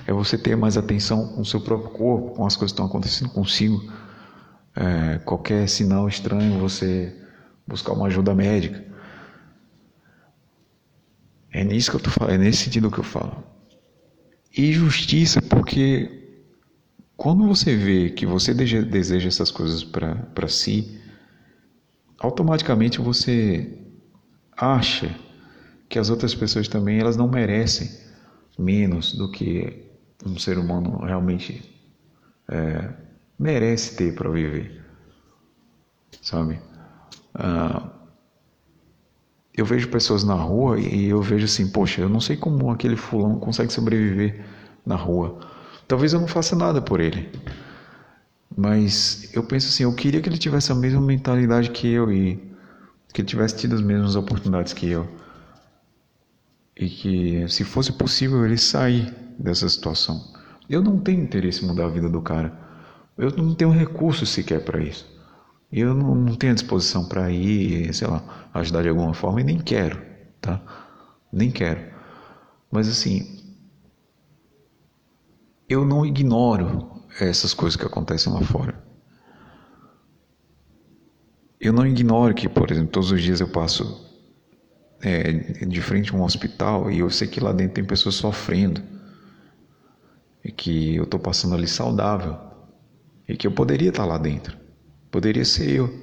É 0.06 0.14
você 0.14 0.38
ter 0.38 0.56
mais 0.56 0.78
atenção 0.78 1.30
com 1.30 1.42
o 1.42 1.46
seu 1.46 1.60
próprio 1.60 1.90
corpo, 1.92 2.36
com 2.36 2.46
as 2.46 2.56
coisas 2.56 2.72
que 2.72 2.76
estão 2.76 2.86
acontecendo 2.86 3.30
consigo. 3.30 3.82
É, 4.76 5.20
qualquer 5.20 5.68
sinal 5.68 6.08
estranho, 6.08 6.60
você 6.60 7.16
buscar 7.68 7.94
uma 7.94 8.08
ajuda 8.08 8.36
médica. 8.36 8.84
É 11.52 11.64
nisso 11.64 11.90
que 11.90 11.98
eu 11.98 12.02
tô 12.02 12.10
falando, 12.12 12.34
é 12.36 12.38
nesse 12.38 12.64
sentido 12.66 12.92
que 12.92 13.00
eu 13.00 13.04
falo. 13.04 13.55
E 14.58 14.72
justiça, 14.72 15.42
porque 15.42 16.40
quando 17.18 17.46
você 17.46 17.76
vê 17.76 18.10
que 18.10 18.26
você 18.26 18.54
deseja 18.54 19.28
essas 19.28 19.52
coisas 19.52 19.84
para 19.84 20.48
si, 20.48 21.02
automaticamente 22.20 23.02
você 23.02 23.78
acha 24.56 25.14
que 25.90 26.00
as 26.00 26.10
outras 26.10 26.34
pessoas 26.34 26.68
também 26.68 27.00
elas 27.00 27.18
não 27.18 27.28
merecem 27.28 27.90
menos 28.58 29.14
do 29.14 29.30
que 29.30 29.86
um 30.26 30.38
ser 30.40 30.58
humano 30.58 31.00
realmente 31.04 31.62
é, 32.48 32.94
merece 33.38 33.96
ter 33.96 34.16
para 34.16 34.30
viver, 34.30 34.82
sabe? 36.22 36.60
Ah, 37.34 37.92
eu 39.56 39.66
vejo 39.66 39.88
pessoas 39.90 40.24
na 40.24 40.34
rua 40.34 40.80
e 40.80 41.06
eu 41.08 41.22
vejo 41.22 41.46
assim, 41.46 41.70
poxa, 41.70 42.02
eu 42.02 42.10
não 42.10 42.20
sei 42.20 42.36
como 42.36 42.70
aquele 42.72 42.98
fulano 42.98 43.40
consegue 43.40 43.72
sobreviver 43.72 44.44
na 44.86 44.96
rua. 44.96 45.40
Talvez 45.88 46.14
eu 46.14 46.20
não 46.20 46.28
faça 46.28 46.56
nada 46.56 46.82
por 46.82 47.00
ele. 47.00 47.30
Mas 48.56 49.30
eu 49.34 49.44
penso 49.44 49.68
assim, 49.68 49.84
eu 49.84 49.94
queria 49.94 50.22
que 50.22 50.28
ele 50.28 50.38
tivesse 50.38 50.72
a 50.72 50.76
mesma 50.76 51.02
mentalidade 51.02 51.72
que 51.72 51.88
eu 51.88 52.12
e 52.12 52.36
que 53.14 53.22
ele 53.22 53.28
tivesse 53.28 53.56
tido 53.56 53.76
as 53.76 53.82
mesmas 53.82 54.18
oportunidades 54.18 54.74
que 54.74 54.90
eu. 54.90 55.08
E 56.76 56.90
que, 56.90 57.48
se 57.48 57.64
fosse 57.64 57.94
possível, 57.94 58.46
ele 58.46 58.58
sair 58.58 59.14
dessa 59.40 59.70
situação. 59.70 60.22
Eu 60.70 60.82
não 60.82 61.00
tenho 61.00 61.24
interesse 61.24 61.64
em 61.64 61.68
mudar 61.68 61.86
a 61.86 61.90
vida 61.90 62.10
do 62.10 62.22
cara. 62.22 62.54
Eu 63.18 63.32
não 63.32 63.56
tenho 63.56 63.72
recursos 63.72 64.28
sequer 64.30 64.66
para 64.66 64.84
isso. 64.84 65.15
Eu 65.78 65.94
não, 65.94 66.16
não 66.16 66.36
tenho 66.36 66.54
disposição 66.56 67.06
para 67.06 67.30
ir, 67.30 67.94
sei 67.94 68.08
lá, 68.08 68.48
ajudar 68.54 68.82
de 68.82 68.88
alguma 68.88 69.14
forma 69.14 69.42
e 69.42 69.44
nem 69.44 69.60
quero, 69.60 70.02
tá? 70.40 70.62
Nem 71.34 71.52
quero. 71.52 71.82
Mas 72.72 72.88
assim, 72.88 73.44
eu 75.68 75.84
não 75.84 76.06
ignoro 76.06 77.04
essas 77.20 77.54
coisas 77.54 77.76
que 77.76 77.86
acontecem 77.86 78.32
lá 78.32 78.40
fora. 78.40 78.82
Eu 81.60 81.74
não 81.74 81.86
ignoro 81.86 82.34
que, 82.34 82.48
por 82.48 82.72
exemplo, 82.72 82.92
todos 82.92 83.12
os 83.12 83.22
dias 83.22 83.42
eu 83.42 83.50
passo 83.50 84.06
é, 85.02 85.34
de 85.66 85.82
frente 85.82 86.14
a 86.14 86.18
um 86.18 86.24
hospital 86.24 86.90
e 86.90 87.00
eu 87.00 87.10
sei 87.10 87.28
que 87.28 87.42
lá 87.42 87.52
dentro 87.52 87.74
tem 87.74 87.84
pessoas 87.84 88.16
sofrendo 88.16 88.82
e 90.42 90.54
que 90.54 90.96
eu 90.96 91.04
estou 91.04 91.20
passando 91.20 91.54
ali 91.54 91.68
saudável 91.68 92.38
e 93.28 93.36
que 93.36 93.46
eu 93.46 93.52
poderia 93.52 93.90
estar 93.90 94.06
lá 94.06 94.18
dentro, 94.18 94.58
poderia 95.16 95.46
ser 95.46 95.70
eu. 95.70 95.98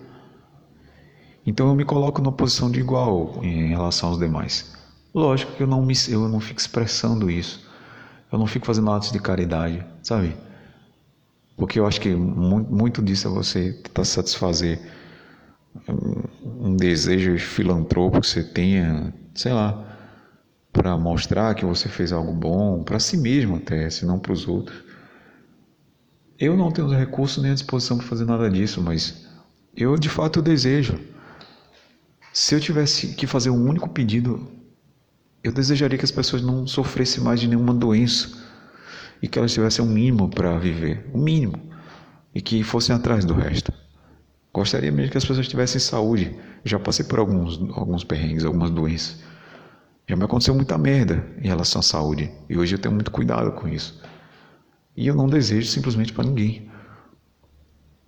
Então 1.47 1.69
eu 1.69 1.75
me 1.75 1.85
coloco 1.85 2.23
numa 2.23 2.33
posição 2.33 2.71
de 2.71 2.81
igual 2.81 3.41
em 3.43 3.69
relação 3.69 4.09
aos 4.09 4.19
demais. 4.19 4.73
Lógico 5.15 5.53
que 5.53 5.63
eu 5.63 5.67
não 5.67 5.83
me, 5.83 5.93
eu 6.09 6.27
não 6.31 6.41
fico 6.41 6.59
expressando 6.59 7.31
isso, 7.31 7.69
eu 8.33 8.39
não 8.39 8.47
fico 8.47 8.65
fazendo 8.65 8.91
atos 8.91 9.13
de 9.13 9.19
caridade, 9.19 9.85
sabe? 10.03 10.35
Porque 11.59 11.79
eu 11.79 11.87
acho 11.87 12.01
que 12.01 12.09
muito, 12.15 13.03
disso 13.03 13.29
é 13.29 13.31
você 13.31 13.75
tentar 13.75 14.07
satisfazer 14.07 14.81
um 16.43 16.75
desejo 16.75 17.39
filantropo 17.39 18.19
que 18.19 18.27
você 18.27 18.43
tenha, 18.43 19.13
sei 19.35 19.53
lá, 19.53 19.95
para 20.73 20.97
mostrar 20.97 21.55
que 21.55 21.67
você 21.67 21.87
fez 21.87 22.13
algo 22.13 22.33
bom, 22.33 22.83
para 22.83 22.99
si 22.99 23.19
mesmo 23.19 23.57
até, 23.57 23.91
se 23.91 24.07
não 24.07 24.19
para 24.19 24.33
os 24.33 24.49
outros. 24.49 24.83
Eu 26.43 26.57
não 26.57 26.73
tenho 26.73 26.89
recursos 26.89 27.41
nem 27.41 27.53
a 27.53 27.55
disposição 27.55 27.97
para 27.97 28.05
fazer 28.09 28.25
nada 28.25 28.51
disso, 28.51 28.83
mas 28.83 29.29
eu 29.77 29.97
de 29.97 30.09
fato 30.09 30.43
desejo. 30.43 30.99
Se 32.33 32.53
eu 32.53 32.61
tivesse 32.61 33.15
que 33.15 33.29
fazer 33.29 33.51
um 33.51 33.65
único 33.65 33.89
pedido, 33.89 34.51
eu 35.45 35.53
desejaria 35.53 35.97
que 35.97 36.05
as 36.05 36.11
pessoas 36.11 36.43
não 36.43 36.67
sofressem 36.67 37.23
mais 37.23 37.39
de 37.39 37.47
nenhuma 37.47 37.73
doença 37.73 38.29
e 39.23 39.29
que 39.29 39.39
elas 39.39 39.53
tivessem 39.53 39.85
um 39.85 39.89
mínimo 39.89 40.29
para 40.29 40.59
viver, 40.59 41.09
um 41.15 41.23
mínimo, 41.23 41.55
e 42.35 42.43
que 42.43 42.65
fossem 42.65 42.93
atrás 42.93 43.25
do 43.25 43.35
resto. 43.35 43.73
Gostaria 44.53 44.91
mesmo 44.91 45.13
que 45.13 45.19
as 45.19 45.25
pessoas 45.25 45.47
tivessem 45.47 45.81
saúde. 45.81 46.37
Já 46.65 46.77
passei 46.77 47.05
por 47.05 47.21
alguns, 47.21 47.61
alguns 47.77 48.03
perrengues, 48.03 48.45
algumas 48.45 48.71
doenças. 48.71 49.23
Já 50.09 50.17
me 50.17 50.25
aconteceu 50.25 50.57
muita 50.57 50.77
merda 50.77 51.25
em 51.41 51.47
relação 51.47 51.79
à 51.79 51.83
saúde. 51.85 52.33
E 52.49 52.59
hoje 52.59 52.75
eu 52.75 52.81
tenho 52.81 52.93
muito 52.93 53.13
cuidado 53.13 53.53
com 53.53 53.69
isso. 53.69 54.03
E 54.97 55.07
eu 55.07 55.15
não 55.15 55.27
desejo 55.27 55.69
simplesmente 55.69 56.13
para 56.13 56.25
ninguém. 56.25 56.71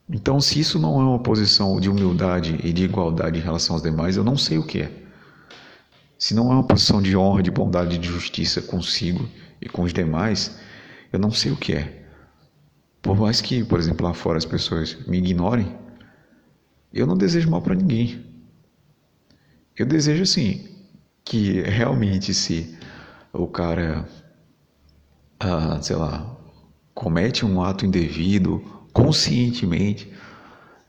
Então, 0.09 0.41
se 0.41 0.61
isso 0.61 0.79
não 0.79 1.01
é 1.01 1.05
uma 1.05 1.19
posição 1.19 1.81
de 1.81 1.89
humildade 1.89 2.61
e 2.63 2.73
de 2.73 2.85
igualdade 2.85 3.39
em 3.39 3.43
relação 3.43 3.75
aos 3.75 3.83
demais, 3.83 4.17
eu 4.17 4.25
não 4.25 4.37
sei 4.37 4.59
o 4.59 4.67
que 4.67 4.83
é. 4.83 5.05
Se 6.19 6.35
não 6.35 6.51
é 6.51 6.55
uma 6.55 6.67
posição 6.67 7.01
de 7.01 7.17
honra, 7.17 7.43
de 7.43 7.51
bondade 7.51 7.97
de 7.99 8.09
justiça 8.09 8.61
consigo 8.61 9.29
e 9.61 9.69
com 9.69 9.83
os 9.83 9.93
demais, 9.93 10.59
eu 11.13 11.19
não 11.19 11.31
sei 11.31 11.53
o 11.53 11.57
que 11.57 11.73
é. 11.73 12.07
Por 13.01 13.17
mais 13.17 13.41
que, 13.41 13.65
por 13.65 13.79
exemplo, 13.79 14.07
lá 14.07 14.15
fora 14.15 14.39
as 14.39 14.45
pessoas 14.45 14.95
me 15.07 15.19
ignorem, 15.19 15.75
eu 16.93 17.07
não 17.07 17.17
desejo 17.17 17.51
mal 17.51 17.63
para 17.63 17.75
ninguém. 17.75 18.25
Eu 19.77 19.87
desejo 19.87 20.23
assim 20.23 20.69
que 21.25 21.63
realmente 21.63 22.33
se 22.33 22.79
o 23.33 23.47
cara, 23.47 24.09
ah, 25.41 25.81
sei 25.83 25.97
lá, 25.97 26.37
comete 26.95 27.45
um 27.45 27.63
ato 27.63 27.85
indevido 27.85 28.63
conscientemente, 28.93 30.13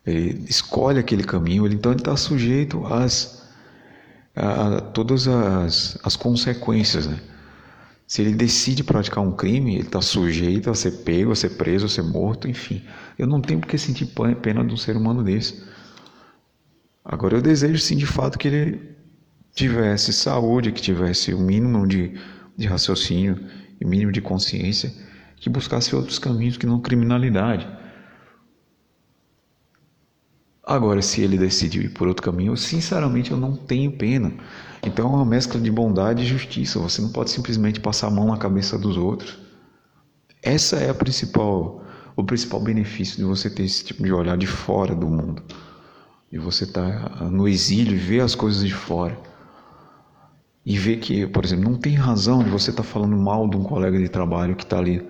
ele 0.05 0.45
escolhe 0.47 0.99
aquele 0.99 1.23
caminho, 1.23 1.65
ele, 1.65 1.75
então 1.75 1.91
ele 1.91 2.01
está 2.01 2.15
sujeito 2.15 2.85
às 2.85 3.43
a, 4.35 4.77
a 4.77 4.81
todas 4.81 5.27
as, 5.27 5.97
as 6.03 6.15
consequências, 6.15 7.07
né? 7.07 7.19
Se 8.07 8.21
ele 8.21 8.35
decide 8.35 8.83
praticar 8.83 9.23
um 9.23 9.31
crime, 9.31 9.75
ele 9.75 9.83
está 9.83 9.99
sujeito 9.99 10.69
a 10.69 10.75
ser 10.75 10.91
pego, 11.03 11.31
a 11.31 11.35
ser 11.35 11.51
preso, 11.51 11.87
a 11.87 11.89
ser 11.89 12.03
morto, 12.03 12.47
enfim. 12.47 12.83
Eu 13.17 13.25
não 13.25 13.41
tenho 13.41 13.59
por 13.59 13.67
que 13.67 13.79
sentir 13.79 14.13
pena 14.43 14.63
de 14.63 14.71
um 14.71 14.77
ser 14.77 14.95
humano 14.95 15.23
desse. 15.23 15.63
Agora 17.03 17.37
eu 17.37 17.41
desejo 17.41 17.79
sim 17.79 17.97
de 17.97 18.05
fato 18.05 18.37
que 18.37 18.47
ele 18.47 18.95
tivesse 19.55 20.13
saúde, 20.13 20.71
que 20.71 20.81
tivesse 20.81 21.33
o 21.33 21.39
mínimo 21.39 21.87
de, 21.87 22.13
de 22.55 22.67
raciocínio 22.67 23.43
e 23.81 23.85
mínimo 23.85 24.11
de 24.11 24.21
consciência, 24.21 24.93
que 25.45 25.49
buscasse 25.51 25.95
outros 25.95 26.17
caminhos 26.17 26.57
que 26.57 26.65
não 26.65 26.79
criminalidade. 26.79 27.67
Agora, 30.65 31.03
se 31.03 31.21
ele 31.21 31.37
decide 31.37 31.81
ir 31.81 31.89
por 31.89 32.07
outro 32.07 32.23
caminho, 32.23 32.57
sinceramente 32.57 33.29
eu 33.29 33.37
não 33.37 33.55
tenho 33.55 33.91
pena. 33.91 34.33
Então 34.81 35.05
é 35.05 35.15
uma 35.17 35.23
mescla 35.23 35.61
de 35.61 35.69
bondade 35.69 36.23
e 36.23 36.25
justiça. 36.25 36.79
Você 36.79 36.99
não 36.99 37.09
pode 37.09 37.29
simplesmente 37.29 37.79
passar 37.79 38.07
a 38.07 38.09
mão 38.09 38.25
na 38.25 38.37
cabeça 38.37 38.75
dos 38.75 38.97
outros. 38.97 39.37
Essa 40.41 40.77
é 40.77 40.89
a 40.89 40.95
principal, 40.95 41.83
o 42.15 42.23
principal 42.23 42.59
benefício 42.59 43.17
de 43.17 43.23
você 43.23 43.47
ter 43.47 43.65
esse 43.65 43.85
tipo 43.85 44.01
de 44.01 44.11
olhar 44.11 44.37
de 44.37 44.47
fora 44.47 44.95
do 44.95 45.05
mundo 45.05 45.43
e 46.31 46.39
você 46.39 46.63
está 46.63 47.29
no 47.31 47.47
exílio 47.47 47.93
e 47.93 47.99
vê 47.99 48.19
as 48.19 48.33
coisas 48.33 48.65
de 48.65 48.73
fora 48.73 49.15
e 50.65 50.75
vê 50.75 50.97
que, 50.97 51.27
por 51.27 51.45
exemplo, 51.45 51.69
não 51.69 51.77
tem 51.77 51.93
razão 51.93 52.43
de 52.43 52.49
você 52.49 52.71
estar 52.71 52.81
tá 52.81 52.89
falando 52.89 53.15
mal 53.15 53.47
de 53.47 53.55
um 53.55 53.61
colega 53.63 53.99
de 53.99 54.09
trabalho 54.09 54.55
que 54.55 54.63
está 54.63 54.79
ali 54.79 55.07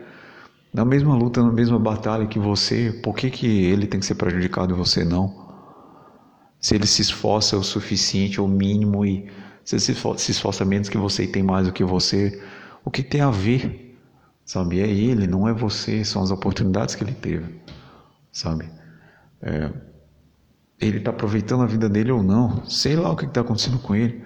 na 0.75 0.83
mesma 0.83 1.15
luta, 1.15 1.41
na 1.41 1.53
mesma 1.53 1.79
batalha 1.79 2.27
que 2.27 2.37
você, 2.37 2.91
por 3.01 3.15
que, 3.15 3.29
que 3.29 3.47
ele 3.47 3.87
tem 3.87 3.97
que 3.97 4.05
ser 4.05 4.15
prejudicado 4.15 4.73
e 4.73 4.77
você 4.77 5.05
não? 5.05 5.33
Se 6.59 6.75
ele 6.75 6.85
se 6.85 7.01
esforça 7.01 7.55
o 7.55 7.63
suficiente 7.63 8.41
o 8.41 8.47
mínimo 8.47 9.05
e 9.05 9.31
se 9.63 9.75
ele 9.75 10.17
se 10.17 10.31
esforça 10.31 10.65
menos 10.65 10.89
que 10.89 10.97
você 10.97 11.23
e 11.23 11.27
tem 11.27 11.41
mais 11.41 11.65
do 11.65 11.71
que 11.71 11.81
você, 11.81 12.43
o 12.83 12.91
que 12.91 13.01
tem 13.01 13.21
a 13.21 13.31
ver? 13.31 13.97
Sabe? 14.43 14.81
É 14.81 14.87
ele, 14.87 15.27
não 15.27 15.47
é 15.47 15.53
você, 15.53 16.03
são 16.03 16.21
as 16.21 16.29
oportunidades 16.29 16.93
que 16.93 17.05
ele 17.05 17.13
teve, 17.13 17.61
sabe? 18.29 18.69
É, 19.41 19.71
ele 20.77 20.97
está 20.97 21.11
aproveitando 21.11 21.63
a 21.63 21.67
vida 21.67 21.87
dele 21.87 22.11
ou 22.11 22.21
não, 22.21 22.65
sei 22.65 22.97
lá 22.97 23.09
o 23.11 23.15
que 23.15 23.23
está 23.23 23.39
acontecendo 23.39 23.79
com 23.79 23.95
ele. 23.95 24.25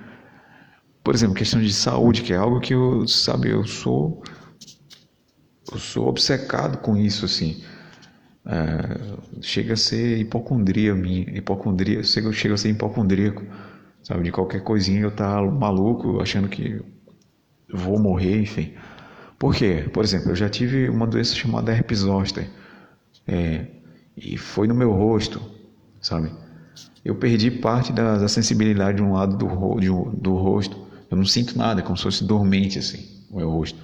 Por 1.04 1.14
exemplo, 1.14 1.36
questão 1.36 1.62
de 1.62 1.72
saúde, 1.72 2.24
que 2.24 2.34
é 2.34 2.38
algo 2.38 2.60
que 2.60 2.74
eu, 2.74 3.08
sabe, 3.08 3.52
eu 3.52 3.68
sou, 3.68 4.24
eu 5.72 5.80
sou 5.80 6.08
obcecado 6.08 6.78
com 6.80 6.96
isso, 6.98 7.26
assim. 7.26 7.64
É, 8.46 9.42
chega 9.42 9.74
a 9.74 9.78
ser 9.78 10.18
hipocondria 10.18 10.96
minha, 10.96 11.30
hipocondria, 11.38 12.04
chega 12.04 12.30
a 12.30 12.58
ser 12.58 12.70
hipocondríaco, 12.70 13.44
sabe, 14.02 14.24
de 14.24 14.32
qualquer 14.32 14.64
coisinha 14.64 15.02
eu 15.02 15.12
tá 15.12 15.42
maluco, 15.42 16.20
achando 16.22 16.48
que 16.48 16.82
vou 17.72 18.00
morrer, 18.00 18.42
enfim. 18.42 18.74
Por 19.38 19.56
quê? 19.56 19.88
Por 19.94 20.04
exemplo, 20.04 20.32
eu 20.32 20.36
já 20.36 20.50
tive 20.50 20.90
uma 20.90 21.06
doença 21.06 21.36
chamada 21.36 21.72
herpes 21.72 22.00
zoster, 22.00 22.50
é, 23.28 23.68
e 24.18 24.38
foi 24.38 24.68
no 24.68 24.76
meu 24.76 24.92
rosto, 24.92 25.42
sabe? 26.02 26.32
Eu 27.06 27.16
perdi 27.16 27.50
parte 27.52 27.94
da, 27.94 28.18
da 28.18 28.28
sensibilidade 28.28 28.98
de 28.98 29.04
um 29.04 29.14
lado 29.14 29.38
do, 29.38 30.12
do 30.12 30.36
rosto. 30.36 30.88
Eu 31.10 31.18
não 31.18 31.26
sinto 31.26 31.58
nada, 31.58 31.80
é 31.82 31.84
como 31.84 31.96
se 31.98 32.04
fosse 32.04 32.24
dormente 32.24 32.78
assim, 32.80 33.06
o 33.32 33.38
meu 33.38 33.50
rosto. 33.50 33.80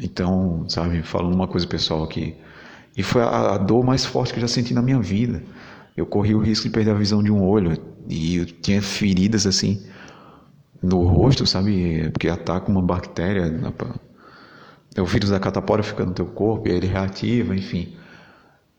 Então, 0.00 0.64
sabe, 0.68 1.02
falando 1.02 1.34
uma 1.34 1.46
coisa 1.46 1.66
pessoal 1.66 2.02
aqui. 2.02 2.34
E 2.96 3.02
foi 3.02 3.22
a, 3.22 3.54
a 3.54 3.58
dor 3.58 3.84
mais 3.84 4.04
forte 4.04 4.32
que 4.32 4.38
eu 4.38 4.42
já 4.42 4.48
senti 4.48 4.72
na 4.72 4.82
minha 4.82 5.00
vida. 5.00 5.42
Eu 5.96 6.06
corri 6.06 6.34
o 6.34 6.40
risco 6.40 6.66
de 6.66 6.70
perder 6.70 6.92
a 6.92 6.94
visão 6.94 7.22
de 7.22 7.30
um 7.30 7.42
olho. 7.42 7.76
E 8.08 8.36
eu 8.36 8.46
tinha 8.46 8.80
feridas 8.80 9.46
assim 9.46 9.84
no 10.82 11.02
rosto, 11.02 11.46
sabe? 11.46 12.10
Porque 12.10 12.28
ataca 12.28 12.70
uma 12.70 12.82
bactéria 12.82 13.50
na, 13.50 13.70
o 14.98 15.04
vírus 15.04 15.30
da 15.30 15.38
catapora 15.38 15.82
fica 15.82 16.04
no 16.04 16.12
teu 16.12 16.26
corpo 16.26 16.68
e 16.68 16.72
ele 16.72 16.86
reativa, 16.86 17.54
enfim. 17.54 17.94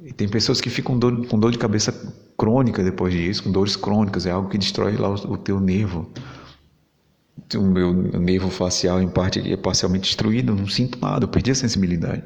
E 0.04 0.12
tem 0.12 0.28
pessoas 0.28 0.60
que 0.60 0.70
ficam 0.70 0.98
dor, 0.98 1.28
com 1.28 1.40
dor 1.40 1.52
de 1.52 1.58
cabeça 1.58 1.94
crônica 2.38 2.84
depois 2.84 3.14
disso, 3.14 3.44
com 3.44 3.52
dores 3.52 3.76
crônicas, 3.76 4.26
é 4.26 4.32
algo 4.32 4.50
que 4.50 4.58
destrói 4.58 4.98
lá 4.98 5.10
o, 5.10 5.14
o 5.34 5.38
teu 5.38 5.60
nervo. 5.60 6.10
O 7.56 7.62
meu 7.62 7.94
nervo 7.94 8.50
facial, 8.50 9.02
em 9.02 9.10
parte, 9.10 9.39
é 9.52 9.58
parcialmente 9.58 10.04
destruído, 10.04 10.56
não 10.56 10.67
sinto 10.67 11.00
nada, 11.00 11.26
eu 11.26 11.30
perdi 11.30 11.52
a 11.52 11.56
sensibilidade. 11.56 12.24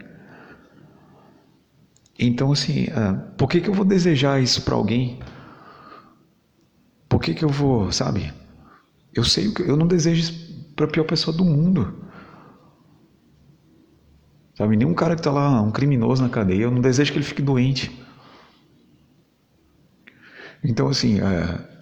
Então, 2.17 2.51
assim, 2.51 2.87
ah, 2.93 3.13
por 3.37 3.49
que, 3.49 3.59
que 3.59 3.69
eu 3.69 3.73
vou 3.73 3.85
desejar 3.85 4.41
isso 4.41 4.61
para 4.61 4.75
alguém? 4.75 5.19
Por 7.09 7.19
que, 7.19 7.33
que 7.33 7.43
eu 7.43 7.49
vou, 7.49 7.91
sabe? 7.91 8.33
Eu 9.13 9.23
sei 9.23 9.51
que 9.51 9.61
eu 9.61 9.77
não 9.77 9.87
desejo 9.87 10.21
isso 10.21 10.73
para 10.75 10.85
a 10.85 10.89
pior 10.89 11.05
pessoa 11.05 11.35
do 11.35 11.45
mundo. 11.45 12.05
Sabe, 14.55 14.77
nenhum 14.77 14.93
cara 14.93 15.15
que 15.15 15.19
está 15.21 15.31
lá, 15.31 15.61
um 15.61 15.71
criminoso 15.71 16.23
na 16.23 16.29
cadeia, 16.29 16.63
eu 16.63 16.71
não 16.71 16.81
desejo 16.81 17.11
que 17.11 17.17
ele 17.17 17.25
fique 17.25 17.41
doente. 17.41 17.91
Então, 20.63 20.87
assim, 20.87 21.19
é, 21.19 21.74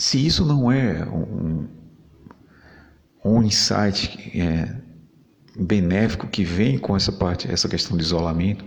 se 0.00 0.26
isso 0.26 0.46
não 0.46 0.72
é 0.72 1.06
um, 1.06 1.68
um 3.22 3.42
insight 3.42 4.18
é, 4.34 4.74
benéfico 5.54 6.26
que 6.26 6.42
vem 6.42 6.78
com 6.78 6.96
essa 6.96 7.12
parte, 7.12 7.52
essa 7.52 7.68
questão 7.68 7.98
de 7.98 8.02
isolamento, 8.02 8.64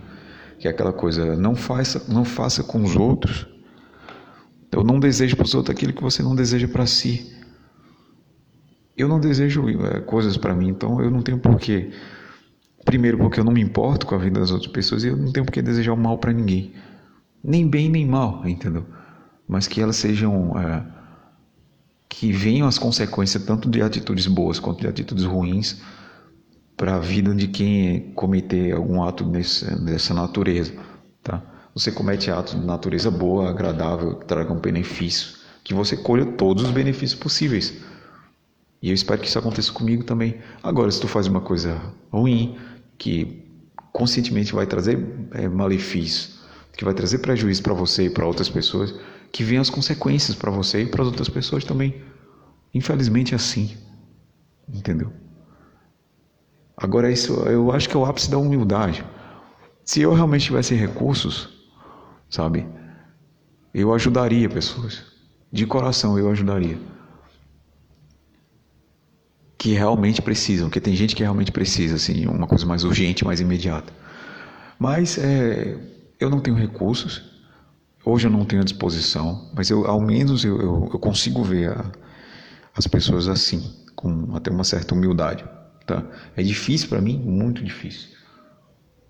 que 0.60 0.68
é 0.68 0.70
aquela 0.70 0.92
coisa, 0.92 1.34
não 1.34 1.56
faça, 1.56 2.04
não 2.06 2.24
faça 2.24 2.62
com 2.62 2.84
os 2.84 2.94
outros. 2.94 3.48
Eu 4.70 4.84
não 4.84 5.00
desejo 5.00 5.34
para 5.34 5.44
os 5.44 5.54
outros 5.56 5.74
aquilo 5.74 5.92
que 5.92 6.00
você 6.00 6.22
não 6.22 6.36
deseja 6.36 6.68
para 6.68 6.86
si. 6.86 7.36
Eu 8.96 9.08
não 9.08 9.18
desejo 9.18 9.68
é, 9.68 10.00
coisas 10.02 10.36
para 10.36 10.54
mim, 10.54 10.68
então 10.68 11.02
eu 11.02 11.10
não 11.10 11.20
tenho 11.20 11.40
porquê. 11.40 11.90
Primeiro, 12.84 13.18
porque 13.18 13.40
eu 13.40 13.44
não 13.44 13.52
me 13.52 13.60
importo 13.60 14.06
com 14.06 14.14
a 14.14 14.18
vida 14.18 14.38
das 14.38 14.52
outras 14.52 14.70
pessoas 14.70 15.02
e 15.02 15.08
eu 15.08 15.16
não 15.16 15.32
tenho 15.32 15.44
porquê 15.44 15.60
desejar 15.60 15.94
o 15.94 15.96
mal 15.96 16.16
para 16.16 16.32
ninguém. 16.32 16.74
Nem 17.42 17.66
bem 17.66 17.88
nem 17.88 18.06
mal, 18.06 18.46
entendeu? 18.46 18.86
Mas 19.48 19.66
que 19.66 19.80
elas 19.80 19.96
sejam. 19.96 20.56
É, 20.56 20.94
que 22.16 22.30
venham 22.32 22.68
as 22.68 22.78
consequências 22.78 23.42
tanto 23.42 23.68
de 23.68 23.82
atitudes 23.82 24.28
boas 24.28 24.60
quanto 24.60 24.80
de 24.80 24.86
atitudes 24.86 25.24
ruins 25.24 25.80
para 26.76 26.94
a 26.94 26.98
vida 27.00 27.34
de 27.34 27.48
quem 27.48 28.12
cometer 28.12 28.72
algum 28.72 29.02
ato 29.02 29.24
dessa 29.24 30.14
natureza, 30.14 30.72
tá? 31.24 31.42
Você 31.74 31.90
comete 31.90 32.30
atos 32.30 32.54
de 32.54 32.64
natureza 32.64 33.10
boa, 33.10 33.50
agradável, 33.50 34.14
que 34.14 34.26
tragam 34.26 34.56
benefício, 34.60 35.38
que 35.64 35.74
você 35.74 35.96
colha 35.96 36.24
todos 36.24 36.62
os 36.62 36.70
benefícios 36.70 37.18
possíveis. 37.18 37.74
E 38.80 38.90
eu 38.90 38.94
espero 38.94 39.20
que 39.20 39.26
isso 39.26 39.38
aconteça 39.38 39.72
comigo 39.72 40.04
também. 40.04 40.38
Agora, 40.62 40.90
se 40.92 41.00
tu 41.00 41.08
faz 41.08 41.26
uma 41.26 41.40
coisa 41.40 41.80
ruim, 42.12 42.56
que 42.96 43.44
conscientemente 43.92 44.54
vai 44.54 44.66
trazer 44.66 45.04
é, 45.32 45.48
malefício, 45.48 46.30
que 46.76 46.84
vai 46.84 46.94
trazer 46.94 47.18
prejuízo 47.18 47.62
para 47.62 47.74
você 47.74 48.04
e 48.04 48.10
para 48.10 48.24
outras 48.24 48.48
pessoas, 48.48 48.94
que 49.34 49.42
venham 49.42 49.60
as 49.60 49.68
consequências 49.68 50.36
para 50.36 50.48
você 50.48 50.82
e 50.82 50.86
para 50.86 51.02
as 51.02 51.08
outras 51.08 51.28
pessoas 51.28 51.64
também. 51.64 52.00
Infelizmente 52.72 53.34
é 53.34 53.36
assim. 53.36 53.76
Entendeu? 54.72 55.12
Agora, 56.76 57.10
isso 57.10 57.32
eu 57.48 57.72
acho 57.72 57.88
que 57.88 57.96
é 57.96 57.98
o 57.98 58.04
ápice 58.04 58.30
da 58.30 58.38
humildade. 58.38 59.04
Se 59.84 60.00
eu 60.00 60.14
realmente 60.14 60.44
tivesse 60.44 60.76
recursos, 60.76 61.48
sabe, 62.30 62.64
eu 63.74 63.92
ajudaria 63.92 64.48
pessoas. 64.48 65.02
De 65.50 65.66
coração 65.66 66.16
eu 66.16 66.30
ajudaria 66.30 66.78
que 69.58 69.72
realmente 69.72 70.22
precisam, 70.22 70.70
que 70.70 70.80
tem 70.80 70.94
gente 70.94 71.16
que 71.16 71.22
realmente 71.24 71.50
precisa, 71.50 71.96
assim, 71.96 72.24
uma 72.26 72.46
coisa 72.46 72.64
mais 72.66 72.84
urgente, 72.84 73.24
mais 73.24 73.40
imediata. 73.40 73.92
Mas 74.78 75.18
é, 75.18 75.76
eu 76.20 76.30
não 76.30 76.38
tenho 76.38 76.56
recursos, 76.56 77.33
hoje 78.04 78.26
eu 78.26 78.30
não 78.30 78.44
tenho 78.44 78.64
disposição, 78.64 79.50
mas 79.54 79.70
eu, 79.70 79.86
ao 79.86 80.00
menos 80.00 80.44
eu, 80.44 80.60
eu, 80.60 80.90
eu 80.92 80.98
consigo 80.98 81.42
ver 81.42 81.70
a, 81.70 81.84
as 82.76 82.86
pessoas 82.86 83.28
assim, 83.28 83.62
com 83.94 84.34
até 84.34 84.50
uma 84.50 84.64
certa 84.64 84.94
humildade. 84.94 85.44
Tá? 85.86 86.02
É 86.36 86.42
difícil 86.42 86.88
para 86.88 87.00
mim, 87.00 87.18
muito 87.18 87.62
difícil. 87.62 88.10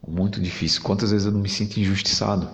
Muito 0.07 0.41
difícil. 0.41 0.83
Quantas 0.83 1.11
vezes 1.11 1.27
eu 1.27 1.33
não 1.33 1.41
me 1.41 1.49
sinto 1.49 1.79
injustiçado? 1.79 2.49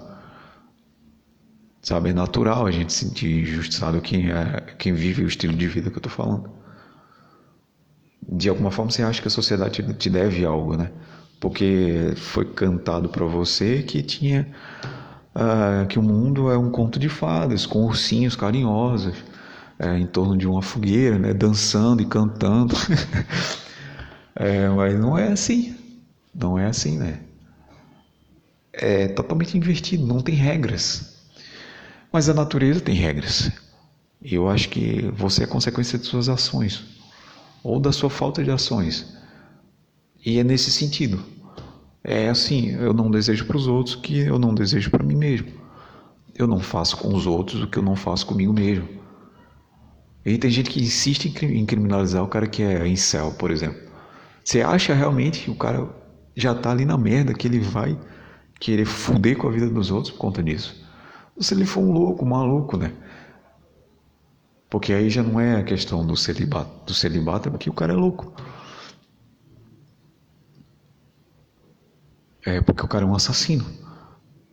Sabe, 1.82 2.10
é 2.10 2.12
natural 2.12 2.66
a 2.66 2.70
gente 2.70 2.92
se 2.92 3.06
sentir 3.06 3.42
injustiçado 3.42 4.00
quem, 4.00 4.30
é, 4.30 4.60
quem 4.78 4.92
vive 4.92 5.24
o 5.24 5.26
estilo 5.26 5.54
de 5.54 5.66
vida 5.66 5.90
que 5.90 5.96
eu 5.96 6.00
estou 6.00 6.12
falando 6.12 6.60
de 8.30 8.48
alguma 8.48 8.70
forma 8.70 8.90
você 8.90 9.02
acha 9.02 9.20
que 9.20 9.28
a 9.28 9.30
sociedade 9.30 9.82
te 9.94 10.10
deve 10.10 10.44
algo, 10.44 10.76
né? 10.76 10.90
Porque 11.40 12.12
foi 12.16 12.44
cantado 12.44 13.08
para 13.08 13.24
você 13.24 13.82
que 13.82 14.02
tinha 14.02 14.46
uh, 15.34 15.86
que 15.86 15.98
o 15.98 16.02
mundo 16.02 16.50
é 16.50 16.58
um 16.58 16.70
conto 16.70 16.98
de 16.98 17.08
fadas 17.08 17.66
com 17.66 17.84
ursinhos 17.84 18.36
carinhosos 18.36 19.14
é, 19.80 19.98
em 19.98 20.06
torno 20.06 20.36
de 20.36 20.46
uma 20.46 20.60
fogueira, 20.60 21.18
né? 21.18 21.32
Dançando 21.32 22.02
e 22.02 22.04
cantando. 22.04 22.76
é, 24.36 24.68
mas 24.68 25.00
não 25.00 25.16
é 25.16 25.28
assim, 25.32 25.74
não 26.34 26.58
é 26.58 26.66
assim, 26.66 26.98
né? 26.98 27.20
É 28.72 29.08
totalmente 29.08 29.56
invertido, 29.56 30.06
não 30.06 30.20
tem 30.20 30.34
regras. 30.34 31.16
Mas 32.12 32.28
a 32.28 32.34
natureza 32.34 32.80
tem 32.80 32.94
regras. 32.94 33.50
E 34.20 34.34
eu 34.34 34.50
acho 34.50 34.68
que 34.68 35.10
você 35.16 35.44
é 35.44 35.46
consequência 35.46 35.98
de 35.98 36.04
suas 36.04 36.28
ações 36.28 36.84
ou 37.62 37.80
da 37.80 37.90
sua 37.90 38.10
falta 38.10 38.44
de 38.44 38.50
ações. 38.50 39.06
E 40.24 40.38
é 40.38 40.44
nesse 40.44 40.70
sentido. 40.70 41.24
É 42.02 42.28
assim, 42.28 42.70
eu 42.70 42.94
não 42.94 43.10
desejo 43.10 43.44
para 43.46 43.56
os 43.56 43.66
outros 43.66 43.94
o 43.94 44.00
que 44.00 44.18
eu 44.18 44.38
não 44.38 44.54
desejo 44.54 44.90
para 44.90 45.04
mim 45.04 45.16
mesmo. 45.16 45.48
Eu 46.34 46.46
não 46.46 46.60
faço 46.60 46.96
com 46.96 47.14
os 47.14 47.26
outros 47.26 47.62
o 47.62 47.66
que 47.66 47.78
eu 47.78 47.82
não 47.82 47.94
faço 47.94 48.26
comigo 48.26 48.52
mesmo. 48.52 48.88
E 50.24 50.38
tem 50.38 50.50
gente 50.50 50.70
que 50.70 50.80
insiste 50.80 51.26
em 51.44 51.66
criminalizar 51.66 52.22
o 52.22 52.28
cara 52.28 52.46
que 52.46 52.62
é 52.62 52.86
incel, 52.86 53.32
por 53.32 53.50
exemplo. 53.50 53.80
Você 54.44 54.62
acha 54.62 54.94
realmente 54.94 55.40
que 55.40 55.50
o 55.50 55.54
cara 55.54 55.88
já 56.34 56.52
está 56.52 56.70
ali 56.70 56.84
na 56.84 56.96
merda, 56.96 57.34
que 57.34 57.46
ele 57.46 57.60
vai 57.60 57.98
querer 58.58 58.84
fuder 58.84 59.36
com 59.36 59.48
a 59.48 59.50
vida 59.50 59.68
dos 59.68 59.90
outros 59.90 60.12
por 60.12 60.18
conta 60.18 60.42
disso? 60.42 60.82
Se 61.38 61.54
ele 61.54 61.64
for 61.64 61.80
um 61.80 61.92
louco, 61.92 62.24
um 62.24 62.28
maluco, 62.28 62.76
né? 62.76 62.92
Porque 64.68 64.92
aí 64.92 65.10
já 65.10 65.22
não 65.22 65.40
é 65.40 65.56
a 65.56 65.64
questão 65.64 66.06
do 66.06 66.16
celibato. 66.16 66.86
Do 66.86 66.94
celibato 66.94 67.48
é 67.48 67.50
porque 67.50 67.68
o 67.68 67.72
cara 67.72 67.92
é 67.92 67.96
louco. 67.96 68.32
É 72.44 72.60
porque 72.60 72.84
o 72.84 72.88
cara 72.88 73.04
é 73.04 73.08
um 73.08 73.14
assassino. 73.14 73.64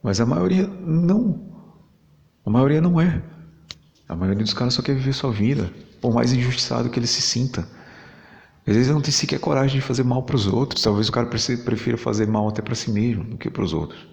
Mas 0.04 0.20
a 0.20 0.26
maioria 0.26 0.68
não. 0.68 1.48
A 2.46 2.50
maioria 2.50 2.82
não 2.82 3.00
é. 3.00 3.22
A 4.08 4.16
maioria 4.16 4.44
dos 4.44 4.54
caras 4.54 4.74
só 4.74 4.82
quer 4.82 4.96
viver 4.96 5.14
sua 5.14 5.32
vida, 5.32 5.72
por 6.00 6.14
mais 6.14 6.32
injustiçado 6.32 6.90
que 6.90 7.00
ele 7.00 7.08
se 7.08 7.22
sinta. 7.22 7.68
Às 8.66 8.76
vezes 8.76 8.92
não 8.92 9.02
tem 9.02 9.12
sequer 9.12 9.40
coragem 9.40 9.80
de 9.80 9.86
fazer 9.86 10.04
mal 10.04 10.24
para 10.24 10.36
os 10.36 10.48
outros. 10.48 10.82
Talvez 10.82 11.08
o 11.08 11.12
cara 11.12 11.28
prefira 11.28 11.98
fazer 11.98 12.28
mal 12.28 12.48
até 12.50 12.62
para 12.62 12.76
si 12.76 12.92
mesmo 12.92 13.24
do 13.24 13.38
que 13.38 13.50
para 13.50 13.64
os 13.64 13.74
outros. 13.74 14.06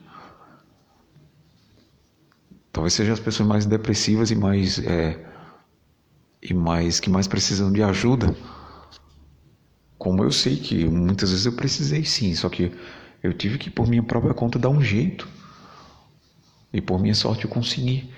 Talvez 2.73 2.93
sejam 2.93 3.15
as 3.15 3.21
pessoas 3.21 3.49
mais 3.49 3.67
depressivas 3.67 4.31
e 4.31 4.35
mais 4.35 4.81
é, 4.81 5.25
e 6.43 6.53
mais 6.53 6.99
que 7.01 7.09
mais 7.09 7.27
precisam 7.27 7.73
de 7.73 7.83
ajuda. 7.83 8.35
Como 9.97 10.23
eu 10.23 10.31
sei 10.31 10.57
que 10.57 10.85
muitas 10.85 11.31
vezes 11.31 11.47
eu 11.47 11.53
precisei 11.53 12.05
sim, 12.05 12.35
só 12.35 12.49
que 12.49 12.73
eu 13.25 13.33
tive 13.33 13.57
que 13.57 13.71
por 13.71 13.89
minha 13.89 14.03
própria 14.03 14.35
conta 14.35 14.59
dar 14.59 14.69
um 14.69 14.83
jeito. 14.83 15.27
E 16.71 16.79
por 16.79 17.01
minha 17.01 17.15
sorte 17.15 17.47
eu 17.47 17.51
consegui. 17.51 18.13